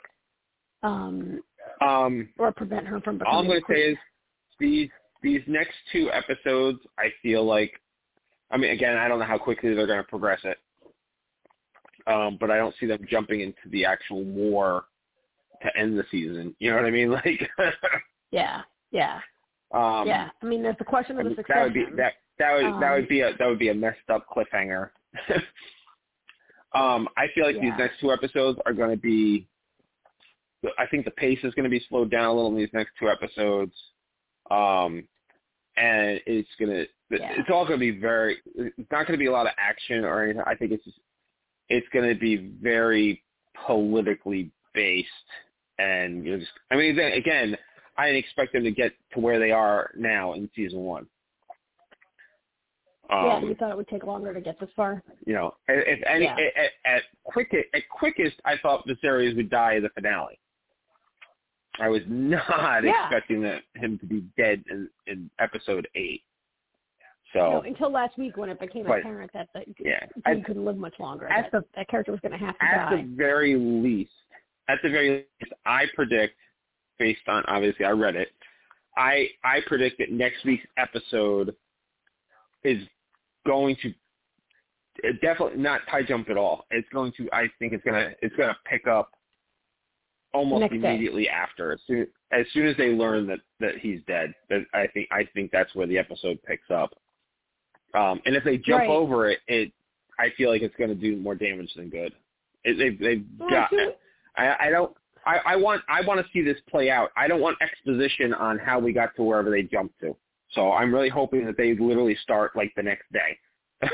um, 0.84 1.42
um, 1.80 2.28
or 2.38 2.52
prevent 2.52 2.86
her 2.86 3.00
from 3.00 3.18
becoming. 3.18 3.50
all 3.50 3.52
I'm 3.52 3.60
to 3.60 3.66
say 3.68 3.80
is 3.80 3.98
these 4.60 4.90
these 5.22 5.42
next 5.48 5.74
two 5.90 6.08
episodes, 6.12 6.78
I 6.98 7.12
feel 7.20 7.44
like, 7.44 7.80
I 8.50 8.58
mean, 8.58 8.70
again, 8.70 8.96
I 8.96 9.08
don't 9.08 9.18
know 9.18 9.24
how 9.24 9.38
quickly 9.38 9.74
they're 9.74 9.86
going 9.86 10.02
to 10.02 10.08
progress 10.08 10.40
it, 10.44 10.58
um, 12.06 12.36
but 12.38 12.50
I 12.50 12.58
don't 12.58 12.74
see 12.78 12.86
them 12.86 13.04
jumping 13.08 13.40
into 13.40 13.68
the 13.70 13.84
actual 13.84 14.22
war 14.24 14.84
to 15.64 15.76
end 15.76 15.98
the 15.98 16.04
season. 16.10 16.54
You 16.58 16.70
know 16.70 16.76
what 16.76 16.86
I 16.86 16.90
mean? 16.90 17.10
Like, 17.24 17.48
yeah, 18.30 18.62
yeah, 18.90 19.20
um, 19.72 20.06
yeah. 20.08 20.30
I 20.42 20.46
mean, 20.46 20.62
there's 20.62 20.78
the 20.78 20.84
question 20.84 21.18
of 21.18 21.24
the 21.24 21.34
succession. 21.34 21.54
that 21.54 21.62
would 21.64 21.74
be 21.74 21.84
that 21.96 22.12
that 22.38 22.54
would 22.54 22.64
that 22.80 22.88
Um, 22.88 22.94
would 22.94 23.08
be 23.08 23.20
a 23.20 23.36
that 23.38 23.46
would 23.46 23.58
be 23.58 23.68
a 23.68 23.74
messed 23.74 24.08
up 24.08 24.26
cliffhanger. 24.34 24.90
um, 26.74 27.08
I 27.16 27.26
feel 27.34 27.44
like 27.46 27.56
Yeah. 27.56 27.62
these 27.70 27.78
next 27.78 28.00
two 28.00 28.12
episodes 28.12 28.58
are 28.66 28.72
going 28.72 28.90
to 28.90 28.96
be. 28.96 29.46
I 30.78 30.86
think 30.86 31.04
the 31.04 31.10
pace 31.10 31.40
is 31.42 31.52
going 31.54 31.64
to 31.64 31.70
be 31.70 31.80
slowed 31.88 32.10
down 32.10 32.26
a 32.26 32.32
little 32.32 32.50
in 32.50 32.56
these 32.56 32.72
next 32.72 32.92
two 32.98 33.10
episodes, 33.10 33.74
um, 34.50 35.06
and 35.76 36.20
it's 36.26 36.48
going 36.58 36.70
to 36.70 36.86
Yeah. 37.10 37.32
it's 37.38 37.50
all 37.50 37.66
going 37.66 37.78
to 37.80 37.92
be 37.92 37.98
very. 37.98 38.38
It's 38.54 38.90
not 38.90 39.06
going 39.06 39.18
to 39.18 39.18
be 39.18 39.26
a 39.26 39.32
lot 39.32 39.46
of 39.46 39.52
action 39.58 40.04
or 40.04 40.22
anything. 40.22 40.42
I 40.46 40.54
think 40.54 40.72
it's 40.72 40.84
just 40.84 40.98
it's 41.68 41.86
going 41.92 42.08
to 42.08 42.18
be 42.18 42.36
very 42.62 43.22
politically 43.66 44.50
based, 44.74 45.08
and 45.78 46.24
you 46.24 46.32
know, 46.32 46.38
just 46.38 46.50
I 46.70 46.76
mean, 46.76 46.98
again, 46.98 47.56
I 47.96 48.06
didn't 48.06 48.18
expect 48.24 48.52
them 48.52 48.64
to 48.64 48.70
get 48.70 48.92
to 49.14 49.20
where 49.20 49.38
they 49.38 49.50
are 49.52 49.90
now 49.96 50.32
in 50.34 50.48
season 50.54 50.80
one. 50.80 51.06
yeah, 53.10 53.36
Um, 53.36 53.44
you 53.48 53.54
thought 53.54 53.70
it 53.70 53.76
would 53.76 53.88
take 53.88 54.04
longer 54.04 54.32
to 54.32 54.40
get 54.40 54.58
this 54.60 54.70
far. 54.76 55.02
you 55.26 55.34
know, 55.34 55.54
if 55.68 56.00
any 56.06 56.24
Yeah. 56.24 56.36
at, 56.56 56.70
at 56.96 57.02
quick 57.24 57.52
at 57.74 57.82
quickest, 57.90 58.36
I 58.44 58.56
thought 58.58 58.86
Viserys 58.86 59.36
would 59.36 59.50
die 59.50 59.74
in 59.74 59.82
the 59.82 59.90
finale. 59.90 60.38
I 61.80 61.88
was 61.88 62.02
not 62.08 62.84
Yeah. 62.84 63.06
expecting 63.06 63.42
that 63.42 63.62
him 63.74 63.98
to 63.98 64.06
be 64.06 64.20
dead 64.36 64.62
in, 64.70 64.88
in 65.06 65.30
episode 65.38 65.88
eight. 65.94 66.22
So 67.32 67.38
know, 67.50 67.62
until 67.62 67.90
last 67.90 68.18
week 68.18 68.36
when 68.36 68.50
it 68.50 68.60
became 68.60 68.84
But- 68.86 69.00
apparent 69.00 69.30
that 69.32 69.48
the, 69.54 69.64
yeah, 69.78 70.00
he 70.14 70.22
at, 70.40 70.44
couldn't 70.44 70.64
live 70.66 70.76
much 70.76 70.94
longer. 71.00 71.28
at 71.28 71.50
That, 71.50 71.60
the- 71.62 71.66
that 71.76 71.88
character 71.88 72.12
was 72.12 72.20
going 72.20 72.32
to 72.32 72.38
have 72.38 72.58
to 72.58 72.64
die. 72.66 72.72
at 72.72 72.90
the 72.90 73.02
very 73.16 73.56
least, 73.56 74.12
at 74.68 74.78
the 74.82 74.88
very 74.90 75.10
least, 75.10 75.52
I 75.66 75.86
predict, 75.94 76.34
based 76.98 77.20
on 77.28 77.44
obviously 77.46 77.84
I 77.84 77.90
read 77.90 78.16
it, 78.16 78.28
I 78.96 79.28
I 79.44 79.60
predict 79.66 79.98
that 79.98 80.10
next 80.12 80.44
week's 80.44 80.66
episode 80.76 81.54
is 82.64 82.78
going 83.46 83.76
to 83.82 83.92
definitely 85.20 85.58
not 85.60 85.80
tie 85.90 86.02
jump 86.02 86.28
at 86.30 86.36
all. 86.36 86.66
It's 86.70 86.88
going 86.92 87.12
to 87.16 87.28
I 87.32 87.48
think 87.58 87.72
it's 87.72 87.84
gonna 87.84 88.10
it's 88.22 88.36
gonna 88.36 88.56
pick 88.66 88.86
up 88.86 89.10
almost 90.34 90.60
Next 90.60 90.72
day. 90.80 90.88
immediately 90.94 91.28
after 91.28 91.72
as 91.72 91.80
soon 91.86 92.06
as 92.30 92.46
soon 92.52 92.66
as 92.66 92.76
they 92.76 92.90
learn 92.90 93.26
that 93.26 93.40
that 93.60 93.78
he's 93.78 94.00
dead. 94.06 94.34
That 94.50 94.60
I 94.74 94.86
think 94.88 95.08
I 95.10 95.28
think 95.34 95.50
that's 95.50 95.74
where 95.74 95.86
the 95.86 95.98
episode 95.98 96.38
picks 96.44 96.70
up. 96.70 96.92
Um, 97.94 98.20
and 98.24 98.34
if 98.36 98.44
they 98.44 98.56
jump 98.58 98.80
Right. 98.80 98.88
over 98.90 99.28
it, 99.30 99.40
it 99.48 99.72
I 100.18 100.30
feel 100.36 100.50
like 100.50 100.62
it's 100.62 100.76
going 100.76 100.90
to 100.90 100.94
do 100.96 101.16
more 101.16 101.34
damage 101.34 101.72
than 101.74 101.88
good. 101.90 102.12
It, 102.64 102.78
they 102.78 102.90
they've 103.04 103.24
Well, 103.38 103.50
got. 103.50 103.70
I, 104.36 104.56
I 104.60 104.70
don't. 104.70 104.94
I, 105.24 105.38
I 105.46 105.56
want. 105.56 105.82
I 105.88 106.00
want 106.02 106.24
to 106.24 106.32
see 106.32 106.42
this 106.42 106.58
play 106.68 106.90
out. 106.90 107.10
I 107.16 107.28
don't 107.28 107.40
want 107.40 107.56
exposition 107.60 108.34
on 108.34 108.58
how 108.58 108.78
we 108.78 108.92
got 108.92 109.14
to 109.16 109.22
wherever 109.22 109.50
they 109.50 109.62
jumped 109.62 110.00
to. 110.00 110.16
So 110.52 110.72
I'm 110.72 110.92
really 110.92 111.08
hoping 111.08 111.46
that 111.46 111.56
they 111.56 111.74
literally 111.74 112.16
start 112.22 112.56
like 112.56 112.72
the 112.76 112.82
next 112.82 113.04
day. 113.12 113.38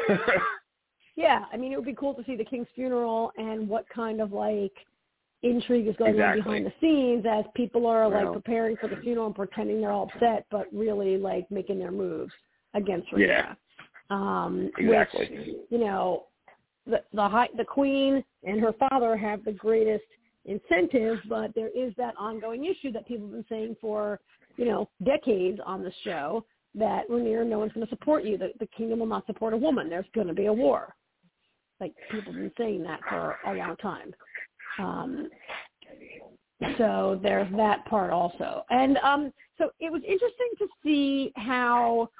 Yeah, 1.19 1.47
I 1.53 1.57
mean, 1.57 1.73
it 1.73 1.77
would 1.77 1.85
be 1.85 1.97
cool 1.99 2.15
to 2.15 2.23
see 2.27 2.37
the 2.37 2.45
king's 2.45 2.69
funeral 2.77 3.33
and 3.37 3.69
what 3.69 3.89
kind 3.93 4.21
of 4.21 4.31
like 4.33 4.71
intrigue 5.43 5.89
is 5.89 5.97
going 5.97 6.13
Exactly. 6.13 6.41
on 6.41 6.45
behind 6.45 6.67
the 6.67 6.73
scenes 6.81 7.25
as 7.29 7.45
people 7.57 7.87
are 7.87 8.09
like 8.09 8.33
preparing 8.33 8.77
for 8.77 8.87
the 8.87 8.95
funeral 8.99 9.27
and 9.27 9.35
pretending 9.35 9.81
they're 9.81 9.91
all 9.91 10.09
upset, 10.15 10.47
but 10.49 10.69
really 10.73 11.17
like 11.19 11.51
making 11.51 11.81
their 11.81 11.91
moves 11.91 12.33
against 12.75 13.09
Yeah. 13.17 13.55
Um, 14.11 14.71
Exactly. 14.79 15.29
Which, 15.29 15.57
you 15.71 15.79
know, 15.79 16.27
the 16.87 17.03
the 17.13 17.29
high, 17.29 17.49
the 17.57 17.65
queen 17.65 18.23
and 18.45 18.61
her 18.61 18.73
father 18.75 19.17
have 19.17 19.45
the 19.45 19.53
greatest 19.53 20.05
incentive, 20.45 21.19
but 21.29 21.55
there 21.55 21.69
is 21.69 21.93
that 21.97 22.15
ongoing 22.19 22.65
issue 22.65 22.93
that 22.93 23.07
people 23.07 23.27
have 23.27 23.35
been 23.35 23.45
saying 23.49 23.77
for 23.81 24.21
you 24.57 24.65
know 24.65 24.89
decades 25.05 25.61
on 25.65 25.83
the 25.83 25.93
show 26.05 26.45
that 26.75 27.09
Rhaenyra, 27.09 27.47
no 27.47 27.59
one's 27.59 27.73
going 27.73 27.87
to 27.87 27.91
support 27.91 28.25
you. 28.25 28.39
The, 28.39 28.53
the 28.61 28.67
kingdom 28.67 29.01
will 29.01 29.07
not 29.07 29.27
support 29.27 29.55
a 29.55 29.57
woman. 29.57 29.89
There's 29.89 30.07
going 30.15 30.27
to 30.27 30.35
be 30.35 30.47
a 30.47 30.53
war. 30.53 30.95
Like 31.81 31.95
people 32.11 32.33
have 32.33 32.41
been 32.41 32.53
saying 32.59 32.83
that 32.85 33.01
for 33.09 33.37
a 33.47 33.55
long 33.55 33.77
time. 33.77 34.15
Um, 34.79 35.29
so 36.77 37.21
there's 37.23 37.51
that 37.57 37.85
part 37.87 38.11
also. 38.11 38.65
And 38.71 38.97
um, 38.99 39.33
so 39.59 39.71
it 39.81 39.91
was 39.91 40.03
interesting 40.07 40.51
to 40.59 40.67
see 40.83 41.33
how. 41.37 42.11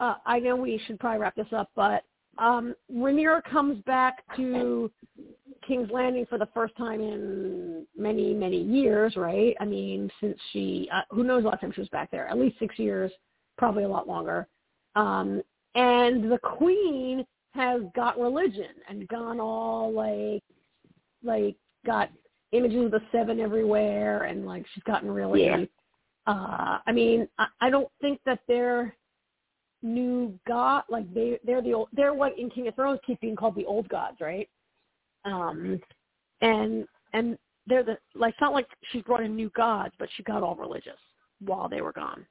Uh, 0.00 0.14
I 0.26 0.40
know 0.40 0.56
we 0.56 0.80
should 0.86 0.98
probably 0.98 1.20
wrap 1.20 1.36
this 1.36 1.46
up, 1.52 1.70
but 1.76 2.02
um, 2.38 2.74
Rhaenyra 2.92 3.42
comes 3.44 3.82
back 3.84 4.24
to 4.36 4.90
King's 5.66 5.90
Landing 5.90 6.26
for 6.26 6.38
the 6.38 6.48
first 6.54 6.76
time 6.76 7.00
in 7.00 7.86
many, 7.96 8.34
many 8.34 8.60
years, 8.62 9.16
right? 9.16 9.56
I 9.60 9.64
mean, 9.64 10.10
since 10.20 10.38
she, 10.52 10.88
uh, 10.92 11.02
who 11.10 11.24
knows 11.24 11.42
the 11.42 11.48
last 11.48 11.60
time 11.60 11.72
she 11.72 11.80
was 11.80 11.88
back 11.90 12.10
there? 12.10 12.28
At 12.28 12.38
least 12.38 12.58
six 12.58 12.78
years, 12.78 13.10
probably 13.58 13.84
a 13.84 13.88
lot 13.88 14.08
longer. 14.08 14.46
Um, 14.94 15.42
and 15.74 16.30
the 16.30 16.38
Queen 16.38 17.24
has 17.54 17.82
got 17.94 18.18
religion 18.18 18.74
and 18.88 19.08
gone 19.08 19.40
all 19.40 19.92
like, 19.92 20.42
like 21.22 21.56
got 21.86 22.10
images 22.52 22.86
of 22.86 22.90
the 22.90 23.02
seven 23.10 23.40
everywhere, 23.40 24.24
and 24.24 24.46
like 24.46 24.64
she's 24.74 24.84
gotten 24.84 25.10
really. 25.10 25.46
Yeah. 25.46 25.64
Uh, 26.26 26.78
I 26.86 26.92
mean, 26.92 27.28
I, 27.38 27.46
I 27.60 27.70
don't 27.70 27.88
think 28.00 28.20
that 28.26 28.40
they're 28.46 28.94
new 29.84 30.38
god 30.46 30.84
like 30.88 31.12
they 31.12 31.40
they're 31.44 31.60
the 31.60 31.74
old 31.74 31.88
they're 31.92 32.14
what 32.14 32.38
in 32.38 32.48
Game 32.50 32.68
of 32.68 32.74
Thrones 32.76 33.00
keep 33.04 33.20
being 33.20 33.34
called 33.34 33.56
the 33.56 33.64
old 33.66 33.88
gods, 33.88 34.18
right? 34.20 34.48
Um 35.24 35.80
and 36.40 36.86
and 37.12 37.38
they're 37.66 37.84
the 37.84 37.98
like 38.14 38.32
it's 38.34 38.40
not 38.40 38.52
like 38.52 38.66
she 38.90 39.02
brought 39.02 39.22
in 39.22 39.36
new 39.36 39.50
gods, 39.50 39.94
but 39.98 40.08
she 40.16 40.22
got 40.22 40.42
all 40.42 40.56
religious 40.56 40.98
while 41.40 41.68
they 41.68 41.80
were 41.80 41.92
gone. 41.92 42.26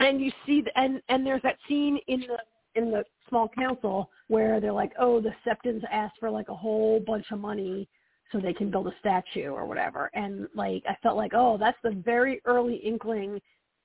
And 0.00 0.20
you 0.20 0.30
see 0.46 0.62
the, 0.62 0.76
and 0.78 1.02
and 1.08 1.26
there's 1.26 1.42
that 1.42 1.58
scene 1.68 1.98
in 2.06 2.20
the 2.20 2.38
in 2.74 2.90
the 2.90 3.04
small 3.28 3.48
council 3.48 4.10
where 4.28 4.60
they're 4.60 4.72
like, 4.72 4.92
oh, 4.98 5.20
the 5.20 5.32
Septons 5.44 5.82
asked 5.90 6.16
for 6.20 6.30
like 6.30 6.48
a 6.48 6.54
whole 6.54 7.00
bunch 7.00 7.26
of 7.32 7.40
money 7.40 7.88
so 8.30 8.38
they 8.38 8.52
can 8.52 8.70
build 8.70 8.86
a 8.86 8.94
statue 9.00 9.48
or 9.48 9.66
whatever. 9.66 10.10
And 10.14 10.46
like 10.54 10.84
I 10.88 10.96
felt 11.02 11.16
like, 11.16 11.32
oh, 11.34 11.56
that's 11.58 11.78
the 11.82 11.90
very 12.04 12.40
early 12.44 12.76
inkling 12.76 13.40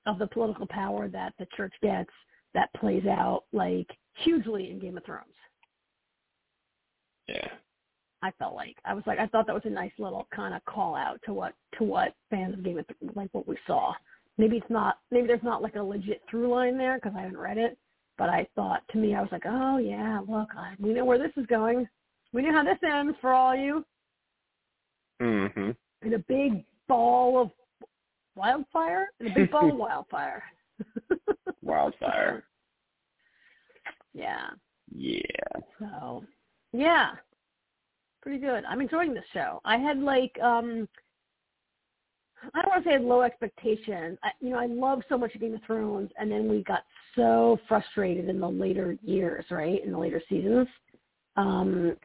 of 0.06 0.18
the 0.18 0.26
political 0.26 0.66
power 0.66 1.08
that 1.08 1.32
the 1.38 1.46
church 1.56 1.72
gets 1.82 2.10
that 2.52 2.72
plays 2.74 3.06
out 3.06 3.44
like 3.52 3.88
hugely 4.18 4.70
in 4.70 4.78
Game 4.78 4.96
of 4.96 5.04
Thrones. 5.04 5.24
Yeah. 7.28 7.48
I 8.22 8.30
felt 8.38 8.54
like 8.54 8.76
I 8.86 8.94
was 8.94 9.04
like 9.06 9.18
I 9.18 9.26
thought 9.26 9.46
that 9.46 9.54
was 9.54 9.66
a 9.66 9.70
nice 9.70 9.92
little 9.98 10.26
kind 10.34 10.54
of 10.54 10.64
call 10.64 10.94
out 10.94 11.20
to 11.26 11.32
what 11.34 11.54
to 11.78 11.84
what 11.84 12.14
fans 12.30 12.54
of 12.54 12.64
Game 12.64 12.78
of 12.78 12.86
Thrones 12.86 13.14
like 13.16 13.28
what 13.32 13.46
we 13.46 13.56
saw. 13.66 13.92
Maybe 14.38 14.56
it's 14.56 14.70
not 14.70 14.98
maybe 15.10 15.26
there's 15.26 15.42
not 15.42 15.60
like 15.62 15.76
a 15.76 15.82
legit 15.82 16.22
through 16.30 16.48
line 16.48 16.78
there 16.78 16.96
because 16.96 17.12
I 17.16 17.22
haven't 17.22 17.36
read 17.38 17.58
it, 17.58 17.76
but 18.16 18.30
I 18.30 18.46
thought 18.54 18.82
to 18.92 18.98
me 18.98 19.14
I 19.14 19.20
was 19.20 19.28
like 19.30 19.44
oh 19.46 19.76
yeah 19.78 20.20
look 20.26 20.48
I, 20.56 20.74
we 20.78 20.94
know 20.94 21.04
where 21.04 21.18
this 21.18 21.32
is 21.36 21.46
going. 21.46 21.86
We 22.32 22.42
know 22.42 22.52
how 22.52 22.64
this 22.64 22.78
ends 22.82 23.16
for 23.20 23.32
all 23.32 23.54
you 23.54 23.84
Mhm. 25.20 25.76
in 26.02 26.14
a 26.14 26.18
big 26.18 26.64
ball 26.88 27.42
of 27.42 27.50
wildfire 28.36 29.08
in 29.20 29.28
a 29.30 29.34
big 29.34 29.50
ball 29.50 29.70
of 29.70 29.76
wildfire. 29.86 30.42
Wildfire. 31.62 32.44
Yeah. 34.16 34.50
Yeah. 34.94 35.22
So, 35.80 36.24
yeah, 36.74 37.12
pretty 38.22 38.38
good. 38.38 38.64
I'm 38.64 38.80
enjoying 38.80 39.14
this 39.14 39.24
show. 39.32 39.60
I 39.64 39.76
had 39.78 39.98
like, 39.98 40.36
um 40.42 40.88
I 42.52 42.60
don't 42.60 42.70
want 42.70 42.84
to 42.84 42.88
say 42.90 42.94
I 42.94 42.98
had 42.98 43.02
low 43.02 43.22
expectations. 43.22 44.18
I, 44.22 44.30
you 44.40 44.50
know, 44.50 44.58
I 44.58 44.66
love 44.66 45.02
so 45.08 45.16
much 45.16 45.32
Game 45.40 45.54
of 45.54 45.62
Thrones, 45.66 46.10
and 46.18 46.30
then 46.30 46.48
we 46.48 46.62
got 46.64 46.82
so 47.16 47.58
frustrated 47.68 48.28
in 48.28 48.38
the 48.38 48.48
later 48.48 48.98
years, 49.02 49.46
right? 49.50 49.82
In 49.82 49.92
the 49.92 49.98
later 49.98 50.20
seasons. 50.28 50.68
Um, 51.36 51.96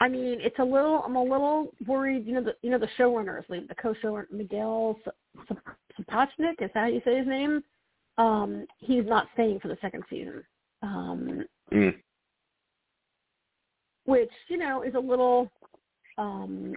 I 0.00 0.08
mean, 0.08 0.38
it's 0.40 0.58
a 0.58 0.64
little. 0.64 1.02
I'm 1.04 1.14
a 1.16 1.22
little 1.22 1.72
worried. 1.86 2.26
You 2.26 2.34
know, 2.34 2.42
the 2.42 2.56
you 2.62 2.70
know 2.70 2.78
the 2.78 2.88
showrunners, 2.98 3.44
like 3.48 3.68
the 3.68 3.74
co-showrunner 3.76 4.32
Miguel 4.32 4.98
Sapochnik. 6.00 6.60
Is 6.60 6.70
that 6.74 6.80
how 6.80 6.86
you 6.86 7.00
say 7.04 7.18
his 7.18 7.28
name? 7.28 7.62
Um, 8.18 8.66
he's 8.78 9.04
not 9.06 9.28
staying 9.34 9.60
for 9.60 9.68
the 9.68 9.78
second 9.80 10.02
season. 10.10 10.42
Um, 10.82 11.44
Mm. 11.72 11.94
Which 14.04 14.30
you 14.48 14.56
know 14.56 14.82
is 14.82 14.94
a 14.94 14.98
little 14.98 15.50
um 16.18 16.74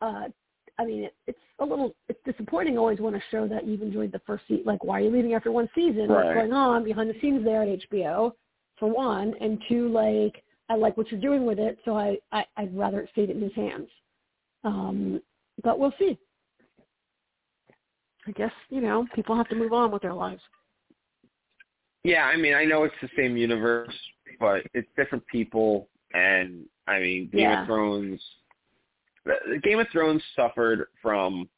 uh 0.00 0.24
i 0.78 0.84
mean 0.84 1.04
it, 1.04 1.14
it's 1.26 1.38
a 1.60 1.64
little 1.64 1.94
it's 2.08 2.18
disappointing 2.24 2.78
always 2.78 3.00
when 3.00 3.14
a 3.14 3.20
show 3.30 3.46
that 3.46 3.66
you've 3.66 3.82
enjoyed 3.82 4.12
the 4.12 4.20
first 4.26 4.44
season 4.48 4.64
like 4.64 4.82
why 4.84 4.98
are 4.98 5.04
you 5.04 5.10
leaving 5.10 5.34
after 5.34 5.52
one 5.52 5.68
season? 5.74 6.08
Right. 6.08 6.24
what's 6.24 6.36
going 6.36 6.52
on 6.52 6.84
behind 6.84 7.10
the 7.10 7.20
scenes 7.20 7.44
there 7.44 7.62
at 7.62 7.68
hbo 7.90 8.32
for 8.78 8.90
one 8.90 9.34
and 9.40 9.62
two 9.68 9.88
like 9.88 10.42
i 10.68 10.74
like 10.74 10.96
what 10.96 11.10
you're 11.10 11.20
doing 11.20 11.44
with 11.44 11.58
it 11.58 11.78
so 11.84 11.96
i, 11.96 12.16
I 12.32 12.44
i'd 12.58 12.76
rather 12.76 13.00
it 13.00 13.10
stayed 13.12 13.30
in 13.30 13.40
his 13.40 13.54
hands. 13.54 13.88
Um 14.64 15.20
but 15.62 15.78
we'll 15.78 15.94
see. 15.98 16.18
I 18.26 18.32
guess 18.32 18.52
you 18.70 18.80
know 18.80 19.06
people 19.14 19.36
have 19.36 19.48
to 19.48 19.54
move 19.54 19.72
on 19.72 19.90
with 19.90 20.02
their 20.02 20.14
lives. 20.14 20.40
Yeah, 22.04 22.24
I 22.24 22.36
mean, 22.36 22.54
I 22.54 22.64
know 22.64 22.82
it's 22.82 22.94
the 23.00 23.08
same 23.16 23.36
universe, 23.36 23.94
but 24.40 24.62
it's 24.74 24.88
different 24.96 25.26
people, 25.26 25.88
and 26.14 26.64
I 26.86 26.98
mean, 27.00 27.28
Game 27.28 27.40
Yeah. 27.42 27.60
of 27.62 27.66
Thrones. 27.66 28.20
the- 29.24 29.60
Game 29.62 29.78
of 29.78 29.88
Thrones 29.90 30.22
suffered 30.34 30.88
from 31.00 31.48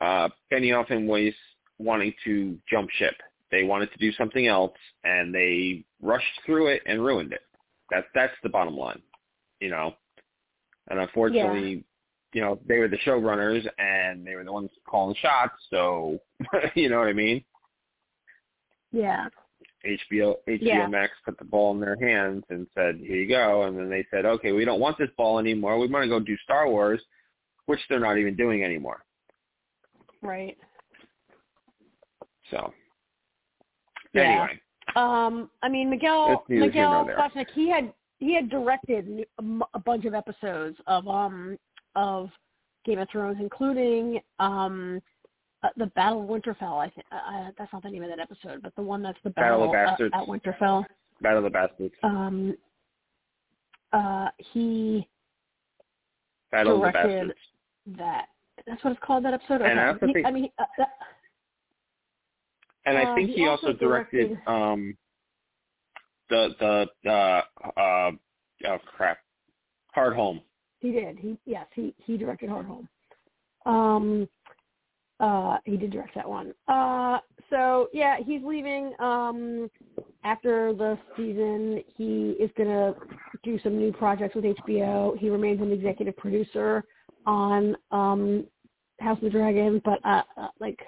uh, 0.00 0.28
Benioff 0.52 0.90
and 0.90 1.08
Weiss 1.08 1.34
wanting 1.78 2.12
to 2.24 2.58
jump 2.68 2.90
ship. 2.90 3.14
They 3.50 3.62
wanted 3.64 3.90
to 3.92 3.98
do 3.98 4.12
something 4.12 4.46
else, 4.46 4.76
and 5.04 5.34
they 5.34 5.84
rushed 6.02 6.40
through 6.44 6.66
it 6.68 6.82
and 6.86 7.02
ruined 7.02 7.32
it. 7.32 7.42
That's 7.90 8.06
that's 8.14 8.34
the 8.42 8.48
bottom 8.50 8.76
line, 8.76 9.00
you 9.60 9.70
know. 9.70 9.94
And 10.88 11.00
unfortunately, 11.00 11.84
you 12.32 12.40
know, 12.42 12.60
they 12.66 12.78
were 12.78 12.88
the 12.88 12.98
showrunners 12.98 13.66
and 13.78 14.26
they 14.26 14.34
were 14.34 14.44
the 14.44 14.52
ones 14.52 14.70
calling 14.86 15.16
shots. 15.20 15.54
So, 15.70 16.20
you 16.74 16.88
know 16.90 16.98
what 16.98 17.08
I 17.08 17.12
mean? 17.14 17.42
Yeah. 18.92 19.28
HBO 19.86 20.36
HBO 20.46 20.58
Yeah. 20.60 20.86
Max 20.86 21.12
put 21.24 21.38
the 21.38 21.44
ball 21.44 21.72
in 21.72 21.80
their 21.80 21.96
hands 21.96 22.44
and 22.50 22.66
said, 22.74 22.96
"Here 22.96 23.16
you 23.16 23.28
go." 23.28 23.62
And 23.62 23.78
then 23.78 23.88
they 23.88 24.04
said, 24.10 24.24
"Okay, 24.24 24.52
we 24.52 24.64
don't 24.64 24.80
want 24.80 24.98
this 24.98 25.10
ball 25.16 25.38
anymore. 25.38 25.78
We 25.78 25.86
want 25.86 26.04
to 26.04 26.08
go 26.08 26.20
do 26.20 26.36
Star 26.38 26.68
Wars," 26.68 27.00
which 27.66 27.80
they're 27.88 28.00
not 28.00 28.18
even 28.18 28.36
doing 28.36 28.64
anymore. 28.64 29.04
Right. 30.22 30.58
So, 32.50 32.72
Yeah. 34.12 34.22
anyway, 34.22 34.60
Um, 34.94 35.50
I 35.62 35.68
mean, 35.68 35.90
Miguel 35.90 36.28
That's 36.28 36.48
neither 36.48 36.70
here 36.70 36.88
Miguel 36.88 37.04
nor 37.04 37.44
he 37.54 37.68
had 37.68 37.92
he 38.18 38.32
had 38.34 38.48
directed 38.48 39.26
a 39.74 39.78
bunch 39.78 40.04
of 40.06 40.14
episodes 40.14 40.80
of 40.86 41.06
um 41.06 41.58
of 41.96 42.30
Game 42.84 42.98
of 42.98 43.08
Thrones, 43.10 43.38
including 43.40 44.22
um 44.38 45.02
uh, 45.66 45.70
the 45.76 45.86
Battle 45.86 46.22
of 46.22 46.28
Winterfell. 46.28 46.78
I 46.78 46.90
think 46.90 47.06
uh, 47.12 47.16
uh, 47.16 47.50
that's 47.58 47.72
not 47.72 47.82
the 47.82 47.90
name 47.90 48.02
of 48.02 48.08
that 48.10 48.18
episode, 48.20 48.62
but 48.62 48.74
the 48.76 48.82
one 48.82 49.02
that's 49.02 49.18
the 49.24 49.30
Battle 49.30 49.58
battle, 49.58 49.64
of 49.64 49.70
uh, 49.70 49.90
Bastards. 49.90 50.14
at 50.14 50.26
Winterfell. 50.26 50.84
Battle 51.20 51.38
of 51.38 51.44
the 51.44 51.50
Bastards, 51.50 51.94
Um, 52.02 52.56
uh, 53.92 54.28
he 54.52 55.08
Battle 56.52 56.74
of 56.76 56.80
the 56.82 56.90
directed 56.92 57.08
Bastards. 57.28 57.40
that. 57.98 58.26
That's 58.66 58.82
what 58.84 58.92
it's 58.92 59.02
called. 59.04 59.24
That 59.24 59.34
episode. 59.34 59.62
And 59.62 59.78
I 59.80 59.88
Okay. 59.90 60.06
He- 60.06 60.12
think- 60.14 60.26
I 60.26 60.30
mean, 60.30 60.48
uh, 60.58 60.64
that, 60.78 60.90
And 62.86 62.96
I 62.96 63.02
Uh, 63.04 63.14
think 63.16 63.30
he 63.30 63.36
he 63.36 63.46
also 63.48 63.68
also 63.68 63.78
directed, 63.78 64.28
directed- 64.28 64.48
um 64.48 64.96
the 66.28 66.88
the 67.04 67.10
uh 67.10 67.42
uh 67.76 68.12
oh 68.66 68.78
crap, 68.86 69.18
Hardhome. 69.96 70.42
He 70.78 70.92
did. 70.92 71.18
He 71.18 71.36
yes, 71.46 71.66
he 71.74 71.94
he 71.98 72.16
directed 72.16 72.48
Hardhome. 72.48 72.86
Um 73.66 74.28
uh 75.20 75.58
he 75.64 75.76
did 75.76 75.90
direct 75.90 76.14
that 76.14 76.28
one. 76.28 76.52
Uh 76.68 77.18
so 77.50 77.88
yeah, 77.92 78.16
he's 78.24 78.42
leaving 78.44 78.92
um 78.98 79.70
after 80.24 80.72
the 80.74 80.98
season. 81.16 81.82
He 81.96 82.36
is 82.40 82.50
gonna 82.56 82.94
do 83.42 83.58
some 83.62 83.78
new 83.78 83.92
projects 83.92 84.34
with 84.34 84.44
HBO. 84.44 85.16
He 85.18 85.30
remains 85.30 85.60
an 85.60 85.72
executive 85.72 86.16
producer 86.16 86.84
on 87.24 87.76
um 87.90 88.44
House 89.00 89.18
of 89.18 89.24
the 89.24 89.30
Dragon, 89.30 89.80
but 89.84 90.04
uh, 90.04 90.22
uh 90.36 90.48
like 90.60 90.78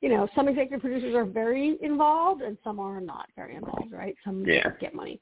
you 0.00 0.08
know, 0.08 0.28
some 0.34 0.48
executive 0.48 0.80
producers 0.80 1.14
are 1.14 1.24
very 1.24 1.78
involved 1.80 2.42
and 2.42 2.58
some 2.64 2.80
are 2.80 3.00
not 3.00 3.28
very 3.36 3.54
involved, 3.54 3.92
right? 3.92 4.16
Some 4.24 4.44
Yeah. 4.44 4.70
get 4.80 4.94
money. 4.94 5.20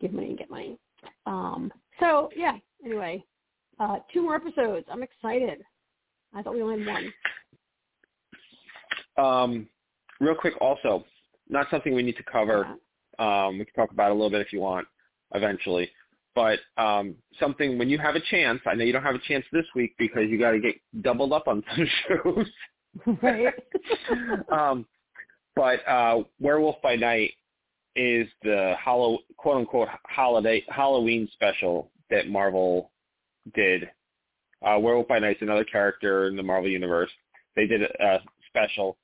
Give 0.00 0.12
money 0.12 0.30
and 0.30 0.38
get 0.38 0.50
money. 0.50 0.78
Um 1.26 1.72
so 2.00 2.28
yeah, 2.36 2.56
anyway, 2.84 3.22
uh, 3.78 3.98
two 4.12 4.22
more 4.22 4.34
episodes. 4.36 4.86
I'm 4.90 5.02
excited. 5.02 5.62
I 6.34 6.42
thought 6.42 6.54
we 6.54 6.62
only 6.62 6.78
had 6.78 6.86
one. 6.88 7.12
Um, 9.16 9.68
real 10.20 10.34
quick, 10.34 10.54
also, 10.60 11.04
not 11.48 11.66
something 11.70 11.94
we 11.94 12.02
need 12.02 12.16
to 12.16 12.22
cover. 12.24 12.76
Um, 13.18 13.58
we 13.58 13.64
can 13.64 13.74
talk 13.74 13.90
about 13.90 14.08
it 14.08 14.12
a 14.12 14.14
little 14.14 14.30
bit 14.30 14.40
if 14.40 14.52
you 14.52 14.60
want, 14.60 14.86
eventually. 15.34 15.90
But 16.34 16.60
um, 16.78 17.14
something 17.38 17.78
when 17.78 17.90
you 17.90 17.98
have 17.98 18.14
a 18.14 18.20
chance, 18.20 18.60
I 18.66 18.74
know 18.74 18.84
you 18.84 18.92
don't 18.92 19.02
have 19.02 19.14
a 19.14 19.28
chance 19.28 19.44
this 19.52 19.66
week 19.74 19.94
because 19.98 20.28
you 20.28 20.38
got 20.38 20.52
to 20.52 20.60
get 20.60 20.76
doubled 21.02 21.32
up 21.32 21.46
on 21.46 21.62
some 21.76 21.88
shows. 22.08 22.46
right? 23.22 23.54
um, 24.52 24.86
but 25.54 25.86
uh, 25.86 26.22
Werewolf 26.40 26.76
by 26.82 26.96
Night 26.96 27.32
is 27.94 28.26
the 28.42 28.74
hollow, 28.80 29.18
quote 29.36 29.58
unquote 29.58 29.88
holiday 30.06 30.64
Halloween 30.68 31.28
special 31.32 31.90
that 32.10 32.28
Marvel 32.28 32.90
did. 33.54 33.90
Uh, 34.66 34.78
Werewolf 34.78 35.08
by 35.08 35.18
Night's 35.18 35.42
another 35.42 35.64
character 35.64 36.28
in 36.28 36.36
the 36.36 36.42
Marvel 36.42 36.70
universe. 36.70 37.10
They 37.56 37.66
did 37.66 37.82
a, 37.82 38.04
a 38.04 38.20
special. 38.48 38.96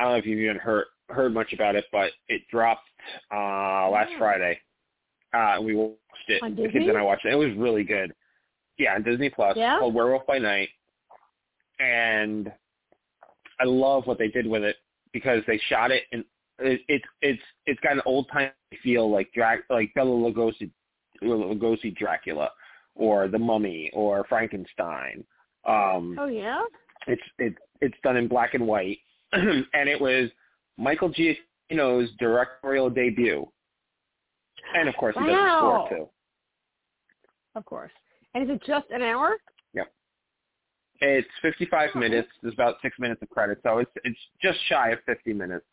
I 0.00 0.04
don't 0.04 0.12
know 0.12 0.18
if 0.18 0.24
you've 0.26 0.40
even 0.40 0.56
heard 0.56 0.86
heard 1.10 1.34
much 1.34 1.52
about 1.52 1.76
it, 1.76 1.84
but 1.92 2.10
it 2.28 2.40
dropped 2.50 2.88
uh, 3.34 3.90
last 3.90 4.12
Oh. 4.14 4.18
Friday. 4.18 4.58
Uh, 5.34 5.56
and 5.56 5.64
we 5.66 5.74
watched 5.76 5.98
it. 6.28 6.42
On 6.42 6.56
The 6.56 6.68
kids 6.68 6.86
and 6.88 6.96
I 6.96 7.02
watched 7.02 7.26
it. 7.26 7.32
It 7.32 7.36
was 7.36 7.52
really 7.56 7.84
good. 7.84 8.14
Yeah, 8.78 8.94
on 8.94 9.02
Disney 9.02 9.28
Plus. 9.28 9.56
Yeah? 9.56 9.78
Called 9.78 9.92
Werewolf 9.94 10.26
by 10.26 10.38
Night. 10.38 10.70
And 11.80 12.50
I 13.60 13.64
love 13.64 14.06
what 14.06 14.18
they 14.18 14.28
did 14.28 14.46
with 14.46 14.62
it 14.62 14.76
because 15.12 15.42
they 15.46 15.60
shot 15.68 15.90
it 15.90 16.04
and 16.12 16.24
it, 16.60 16.80
it's 16.88 17.04
it's 17.20 17.42
it's 17.66 17.80
got 17.80 17.92
an 17.92 18.02
old 18.06 18.26
time 18.32 18.50
feel 18.82 19.10
like 19.10 19.30
Drac 19.34 19.60
like 19.68 19.92
Bela 19.94 20.10
Lugosi 20.10 20.70
Lugosi 21.22 21.94
Dracula 21.96 22.50
or 22.94 23.28
The 23.28 23.38
Mummy 23.38 23.90
or 23.92 24.24
Frankenstein. 24.28 25.24
Um 25.66 26.16
oh 26.18 26.26
yeah. 26.26 26.62
it's 27.06 27.22
it's 27.38 27.56
it's 27.80 27.96
done 28.02 28.16
in 28.16 28.28
black 28.28 28.54
and 28.54 28.66
white 28.66 28.98
and 29.32 29.88
it 29.88 30.00
was 30.00 30.30
Michael 30.76 31.10
Giacchino's 31.12 32.10
directorial 32.18 32.90
debut. 32.90 33.46
And 34.74 34.88
of 34.88 34.94
course 34.96 35.14
he 35.18 35.24
does 35.24 35.34
the 35.34 35.56
score 35.58 35.88
too. 35.88 36.08
Of 37.54 37.64
course. 37.64 37.92
And 38.34 38.44
is 38.48 38.56
it 38.56 38.62
just 38.66 38.88
an 38.90 39.02
hour? 39.02 39.36
Yep. 39.74 39.92
It's 41.00 41.28
55 41.42 41.90
Oh. 41.94 41.98
minutes. 41.98 42.28
There's 42.42 42.54
about 42.54 42.76
six 42.82 42.98
minutes 42.98 43.22
of 43.22 43.30
credits, 43.30 43.60
so 43.62 43.78
it's 43.78 43.90
it's 44.04 44.18
just 44.42 44.58
shy 44.68 44.90
of 44.90 44.98
50 45.06 45.32
minutes. 45.32 45.66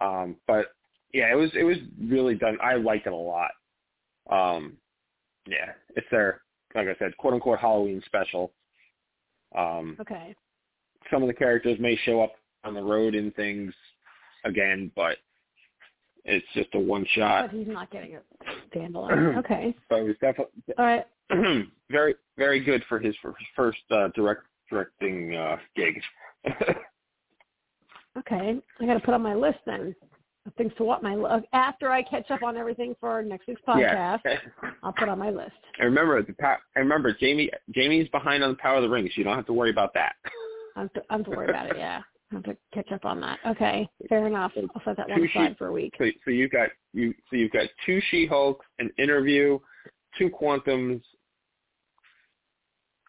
Um, 0.00 0.36
but 0.46 0.74
yeah, 1.12 1.30
it 1.30 1.36
was 1.36 1.50
it 1.54 1.62
was 1.64 1.76
really 2.02 2.34
done. 2.34 2.58
I 2.62 2.74
liked 2.74 3.06
it 3.06 3.12
a 3.12 3.16
lot. 3.16 3.50
Um, 4.30 4.76
yeah, 5.46 5.72
it's 5.94 6.06
their 6.10 6.42
like 6.74 6.88
I 6.88 6.96
said, 6.98 7.16
quote 7.18 7.34
unquote 7.34 7.60
Halloween 7.60 8.02
special. 8.06 8.52
Um, 9.56 9.96
Okay. 10.00 10.34
some 11.12 11.22
of 11.22 11.28
the 11.28 11.34
characters 11.34 11.78
may 11.78 11.94
show 12.04 12.20
up 12.22 12.32
on 12.64 12.74
the 12.74 12.82
road 12.82 13.14
and 13.14 13.34
things 13.34 13.72
again, 14.44 14.90
but 14.96 15.16
it's 16.24 16.46
just 16.54 16.68
a 16.74 16.78
one 16.78 17.04
shot. 17.14 17.50
But 17.50 17.58
he's 17.58 17.68
not 17.68 17.90
getting 17.90 18.16
a 18.16 18.20
standalone. 18.76 19.36
Okay. 19.44 19.74
But 19.88 20.00
it 20.00 20.02
was 20.04 20.16
definitely 20.20 20.62
All 20.78 20.84
right. 20.84 21.06
very 21.90 22.14
very 22.36 22.60
good 22.64 22.82
for 22.88 22.98
his 22.98 23.14
first 23.54 23.78
uh, 23.90 24.08
direct 24.14 24.42
directing 24.70 25.34
uh, 25.36 25.56
gig. 25.76 26.00
Okay. 28.16 28.56
I 28.80 28.86
got 28.86 28.94
to 28.94 29.00
put 29.00 29.12
on 29.14 29.22
my 29.22 29.34
list 29.34 29.58
then. 29.66 29.94
of 30.46 30.54
Things 30.54 30.72
to 30.76 30.84
what 30.84 31.02
my 31.02 31.14
li- 31.16 31.42
after 31.52 31.90
I 31.90 32.02
catch 32.02 32.30
up 32.30 32.42
on 32.44 32.56
everything 32.56 32.94
for 33.00 33.22
next 33.24 33.48
week's 33.48 33.60
podcast, 33.66 34.20
Yeah. 34.24 34.36
I'll 34.84 34.92
put 34.92 35.08
on 35.08 35.18
my 35.18 35.30
list. 35.30 35.50
And 35.80 35.86
remember, 35.86 36.22
the 36.22 36.32
pa- 36.34 36.58
and 36.76 36.84
remember, 36.84 37.12
Jamie 37.18 37.50
Jamie's 37.74 38.08
behind 38.10 38.44
on 38.44 38.50
the 38.50 38.56
Power 38.56 38.76
of 38.76 38.82
the 38.84 38.88
Ring, 38.88 39.06
so 39.06 39.12
you 39.16 39.24
don't 39.24 39.34
have 39.34 39.46
to 39.46 39.52
worry 39.52 39.70
about 39.70 39.92
that. 39.94 40.12
I'm 40.76 40.88
to, 40.90 41.02
I'm 41.10 41.24
to 41.24 41.30
worry 41.30 41.48
about 41.50 41.70
it. 41.70 41.76
Yeah. 41.76 42.02
I 42.30 42.36
have 42.36 42.44
to 42.44 42.56
catch 42.72 42.90
up 42.92 43.04
on 43.04 43.20
that. 43.20 43.38
Okay. 43.46 43.88
Fair 44.08 44.26
enough. 44.26 44.52
I'll 44.56 44.82
set 44.84 44.96
that 44.96 45.08
one 45.08 45.18
aside 45.22 45.48
sheets. 45.48 45.58
for 45.58 45.68
a 45.68 45.72
week. 45.72 45.94
So, 45.98 46.06
so 46.24 46.30
you've 46.30 46.50
got 46.50 46.70
you 46.92 47.14
so 47.30 47.36
you've 47.36 47.52
got 47.52 47.66
two 47.84 48.00
She-Hulks, 48.10 48.64
an 48.78 48.90
interview, 48.98 49.58
two 50.18 50.30
Quantums, 50.30 51.02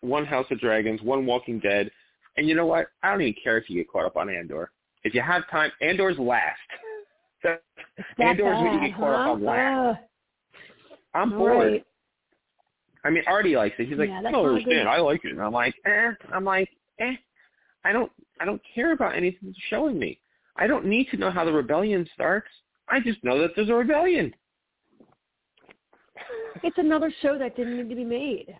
one 0.02 0.26
House 0.26 0.46
of 0.52 0.60
Dragons, 0.60 1.02
one 1.02 1.26
Walking 1.26 1.60
Dead, 1.60 1.90
and 2.38 2.48
you 2.48 2.56
know 2.56 2.66
what? 2.66 2.88
I 3.04 3.12
don't 3.12 3.22
even 3.22 3.36
care 3.42 3.58
if 3.58 3.70
you 3.70 3.78
get 3.78 3.90
caught 3.90 4.06
up 4.06 4.18
on 4.18 4.30
Andor. 4.30 4.72
If 5.04 5.14
you 5.14 5.22
have 5.22 5.50
time, 5.50 5.72
Andor's 5.82 6.20
last. 6.20 6.60
So, 7.42 7.58
That 8.18 8.24
Andor's 8.26 8.58
what 8.58 8.74
you 8.74 8.88
get 8.88 8.98
caught 8.98 9.14
up 9.14 9.36
on 9.36 9.40
huh? 9.42 9.46
last. 9.46 10.00
I'm 11.14 11.30
bored. 11.38 11.72
right. 11.74 11.86
I 13.04 13.12
mean, 13.12 13.22
Artie 13.28 13.56
likes 13.56 13.76
it. 13.78 13.88
He's 13.88 14.00
like, 14.00 14.10
Yeah, 14.10 14.22
I 14.26 14.32
don't 14.32 14.48
understand. 14.48 14.66
good. 14.86 14.88
I 14.88 14.98
like 14.98 15.24
it. 15.24 15.32
And 15.34 15.42
I'm 15.42 15.54
like, 15.54 15.76
eh. 15.86 16.12
I'm 16.34 16.44
like, 16.44 16.70
eh. 17.00 17.14
I 17.84 17.92
don't. 17.92 18.12
I 18.40 18.45
don't 18.45 18.62
care 18.74 18.91
about 18.94 19.16
anything 19.16 19.49
it's 19.49 19.57
showing 19.70 19.98
me. 19.98 20.20
I 20.57 20.68
don't 20.68 20.86
need 20.86 21.07
to 21.12 21.18
know 21.18 21.32
how 21.32 21.45
the 21.45 21.52
rebellion 21.52 22.07
starts. 22.14 22.48
I 22.90 22.99
just 22.99 23.24
know 23.24 23.40
that 23.41 23.52
there's 23.56 23.70
a 23.70 23.74
rebellion. 23.74 24.34
It's 26.64 26.78
another 26.78 27.14
show 27.22 27.38
that 27.38 27.56
didn't 27.56 27.78
need 27.78 27.90
to 27.90 27.95
be 27.95 28.06
made, 28.06 28.56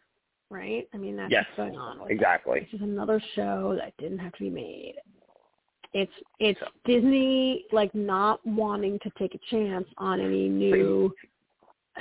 right? 0.50 0.88
I 0.94 0.98
mean, 0.98 1.16
that's 1.16 1.32
Yes, 1.32 1.46
what's 1.56 1.70
going 1.70 1.80
on 1.80 2.02
with 2.02 2.12
Exactly. 2.12 2.62
This 2.72 2.80
is 2.80 2.84
another 2.84 3.22
show 3.36 3.76
that 3.80 3.94
didn't 3.98 4.20
have 4.20 4.34
to 4.34 4.40
be 4.44 4.50
made. 4.50 4.96
It's 5.94 6.12
it's 6.40 6.60
Disney 6.84 7.66
like 7.72 7.94
not 7.96 8.46
wanting 8.46 9.00
to 9.00 9.10
take 9.18 9.34
a 9.34 9.40
chance 9.50 9.88
on 9.98 10.20
any 10.20 10.50
new, 10.50 11.14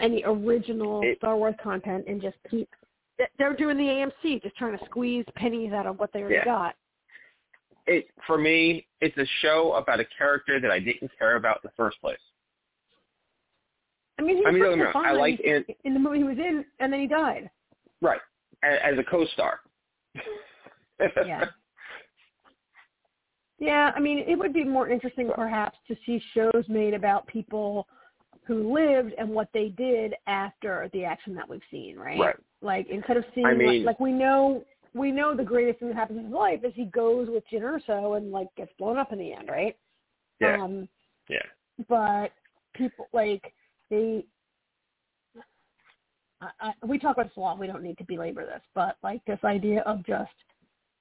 any 0.00 0.24
original 0.26 1.02
It- 1.04 1.18
Star 1.18 1.36
Wars 1.36 1.54
content 1.62 2.06
and 2.08 2.20
just 2.20 2.36
keep. 2.50 2.68
They're 3.38 3.54
doing 3.54 3.76
the 3.76 3.84
AMC, 3.84 4.42
just 4.42 4.56
trying 4.56 4.76
to 4.76 4.84
squeeze 4.86 5.24
pennies 5.36 5.72
out 5.72 5.86
of 5.86 6.00
what 6.00 6.12
they 6.12 6.20
already 6.20 6.34
Yeah. 6.36 6.44
got. 6.44 6.74
It 7.86 8.06
for 8.26 8.38
me, 8.38 8.86
it's 9.00 9.16
a 9.18 9.26
show 9.42 9.74
about 9.74 10.00
a 10.00 10.06
character 10.16 10.58
that 10.60 10.70
I 10.70 10.78
didn't 10.78 11.10
care 11.18 11.36
about 11.36 11.56
in 11.56 11.60
the 11.64 11.72
first 11.76 12.00
place. 12.00 12.18
I 14.18 14.22
mean, 14.22 14.38
he 14.38 14.44
I 14.46 14.50
mean, 14.50 14.60
me 14.62 14.68
perfectly 14.68 14.84
wrong, 14.94 15.06
I 15.06 15.12
like 15.12 15.40
it- 15.40 15.76
in 15.84 15.92
the 15.94 16.00
movie 16.00 16.18
he 16.18 16.24
was 16.24 16.38
in, 16.38 16.64
and 16.78 16.92
then 16.92 17.00
he 17.00 17.06
died. 17.06 17.50
Right. 18.00 18.20
As, 18.62 18.78
as 18.92 18.98
a 18.98 19.04
co-star. 19.04 19.60
Yeah. 21.26 21.46
Yeah, 23.58 23.92
I 23.96 24.00
mean, 24.00 24.18
it 24.28 24.38
would 24.38 24.52
be 24.52 24.64
more 24.64 24.88
interesting 24.88 25.30
perhaps 25.34 25.78
to 25.88 25.96
see 26.04 26.20
shows 26.34 26.64
made 26.68 26.94
about 26.94 27.26
people 27.26 27.86
who 28.46 28.74
lived 28.74 29.14
and 29.18 29.28
what 29.30 29.48
they 29.54 29.70
did 29.70 30.14
after 30.26 30.90
the 30.92 31.04
action 31.04 31.34
that 31.34 31.48
we've 31.48 31.62
seen, 31.70 31.96
right? 31.96 32.18
Right. 32.18 32.36
Like 32.62 32.88
instead 32.90 33.16
of 33.16 33.24
seeing 33.34 33.46
I 33.46 33.52
like, 33.52 33.84
like 33.84 34.00
we 34.00 34.12
know 34.12 34.64
we 34.94 35.10
know 35.10 35.36
the 35.36 35.42
greatest 35.44 35.80
thing 35.80 35.88
that 35.88 35.96
happens 35.96 36.18
in 36.18 36.26
his 36.26 36.32
life 36.32 36.60
is 36.64 36.72
he 36.74 36.86
goes 36.86 37.28
with 37.28 37.42
Jyn 37.52 37.62
Erso 37.62 38.16
and 38.16 38.30
like 38.30 38.48
gets 38.56 38.72
blown 38.78 38.96
up 38.96 39.12
in 39.12 39.18
the 39.18 39.32
end, 39.32 39.48
right? 39.48 39.76
Yeah. 40.40 40.62
Um, 40.62 40.88
yeah. 41.28 41.38
but 41.88 42.32
people 42.74 43.08
like 43.12 43.52
they 43.90 44.24
I, 46.40 46.48
I, 46.60 46.72
we 46.86 46.98
talk 46.98 47.16
about 47.16 47.28
this 47.28 47.36
a 47.36 47.40
lot. 47.40 47.58
We 47.58 47.66
don't 47.66 47.82
need 47.82 47.98
to 47.98 48.04
belabor 48.04 48.44
this, 48.44 48.62
but 48.74 48.96
like 49.02 49.24
this 49.24 49.38
idea 49.44 49.80
of 49.82 50.04
just 50.06 50.30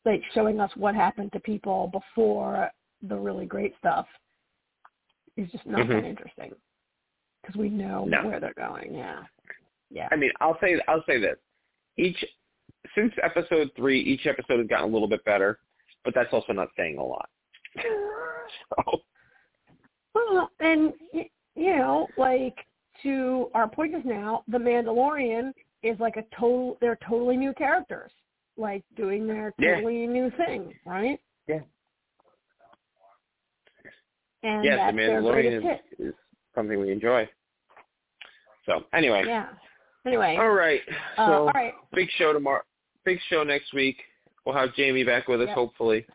like 0.06 0.22
showing 0.34 0.60
us 0.60 0.72
what 0.76 0.96
happened 0.96 1.32
to 1.34 1.40
people 1.40 1.90
before 1.92 2.70
the 3.08 3.16
really 3.16 3.46
great 3.46 3.74
stuff 3.80 4.08
is 5.38 5.52
just 5.52 5.66
not 5.66 5.82
Mhm. 5.82 6.02
that 6.02 6.06
interesting 6.06 6.54
because 7.42 7.56
we 7.56 7.70
know 7.70 8.06
No. 8.06 8.26
where 8.28 8.40
they're 8.40 8.54
going. 8.54 8.94
Yeah, 8.94 9.26
yeah, 9.90 10.08
I 10.12 10.16
mean, 10.16 10.32
I'll 10.40 10.58
say 10.60 10.80
I'll 10.88 11.04
say 11.06 11.20
this. 11.20 11.38
Each 11.98 12.24
since 12.96 13.14
episode 13.22 13.72
three, 13.76 14.00
each 14.02 14.26
episode 14.26 14.60
has 14.60 14.68
gotten 14.68 14.90
a 14.90 14.94
little 14.94 15.08
bit 15.08 15.24
better, 15.26 15.60
but 16.04 16.14
that's 16.16 16.32
also 16.34 16.54
not 16.54 16.70
saying 16.78 16.98
a 16.98 17.04
lot. 17.04 17.30
so 17.82 19.02
Well, 20.14 20.50
and 20.60 20.94
you 21.56 21.78
know, 21.78 22.08
like 22.18 22.56
to 23.04 23.50
our 23.54 23.68
point 23.68 23.94
just 23.94 24.06
now, 24.06 24.44
the 24.48 24.58
Mandalorian 24.58 25.52
is 25.82 26.00
like 26.00 26.16
a 26.18 26.24
total. 26.40 26.78
They're 26.82 27.00
totally 27.08 27.38
new 27.38 27.54
characters, 27.54 28.12
like 28.58 28.84
doing 28.96 29.28
their 29.28 29.54
Yeah. 29.58 29.76
totally 29.76 30.08
new 30.08 30.32
thing, 30.32 30.74
right? 30.86 31.20
Yeah. 31.48 31.60
And 34.44 34.64
yes, 34.64 34.92
the 34.92 34.98
Mandalorian 34.98 35.58
is, 36.00 36.08
is 36.10 36.14
something 36.54 36.80
we 36.80 36.92
enjoy. 36.92 37.28
So 38.66 38.84
anyway. 38.94 39.24
Yeah. 39.26 39.48
Anyway, 40.06 40.38
all 40.38 40.50
right. 40.50 40.82
uh, 41.18 41.26
So 41.26 41.34
all 41.34 41.52
right. 41.54 41.74
big 41.94 42.10
show 42.18 42.34
tomorrow. 42.34 42.64
Big 43.06 43.20
show 43.30 43.44
next 43.44 43.74
week. 43.74 43.98
We'll 44.46 44.56
have 44.56 44.74
Jamie 44.76 45.04
back 45.04 45.28
with 45.28 45.42
us, 45.42 45.48
Yep. 45.48 45.56
hopefully, 45.56 46.06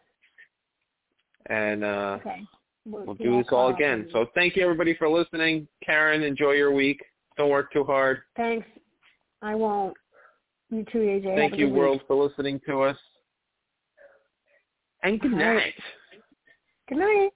and 1.46 1.82
uh, 1.84 2.18
Okay. 2.20 2.42
we'll 2.84 3.14
be 3.14 3.24
do 3.24 3.36
this 3.38 3.46
all 3.52 3.68
again. 3.74 4.08
So 4.12 4.26
thank 4.34 4.56
you 4.56 4.62
everybody 4.62 4.94
for 4.94 5.08
listening. 5.08 5.66
Karen, 5.84 6.22
enjoy 6.22 6.52
your 6.52 6.72
week. 6.72 7.02
Don't 7.36 7.50
work 7.50 7.72
too 7.72 7.84
hard. 7.84 8.22
thanks. 8.36 8.66
I 9.40 9.54
won't. 9.54 9.96
You 10.70 10.84
too, 10.92 10.98
AJ. 10.98 11.36
Thank 11.36 11.52
you, 11.56 11.66
good 11.66 11.72
week. 11.72 11.78
world, 11.78 12.02
for 12.06 12.16
listening 12.22 12.60
to 12.66 12.82
us. 12.82 12.98
And 15.02 15.20
good 15.20 15.30
night. 15.32 15.74
Good 16.88 16.98
night. 16.98 17.30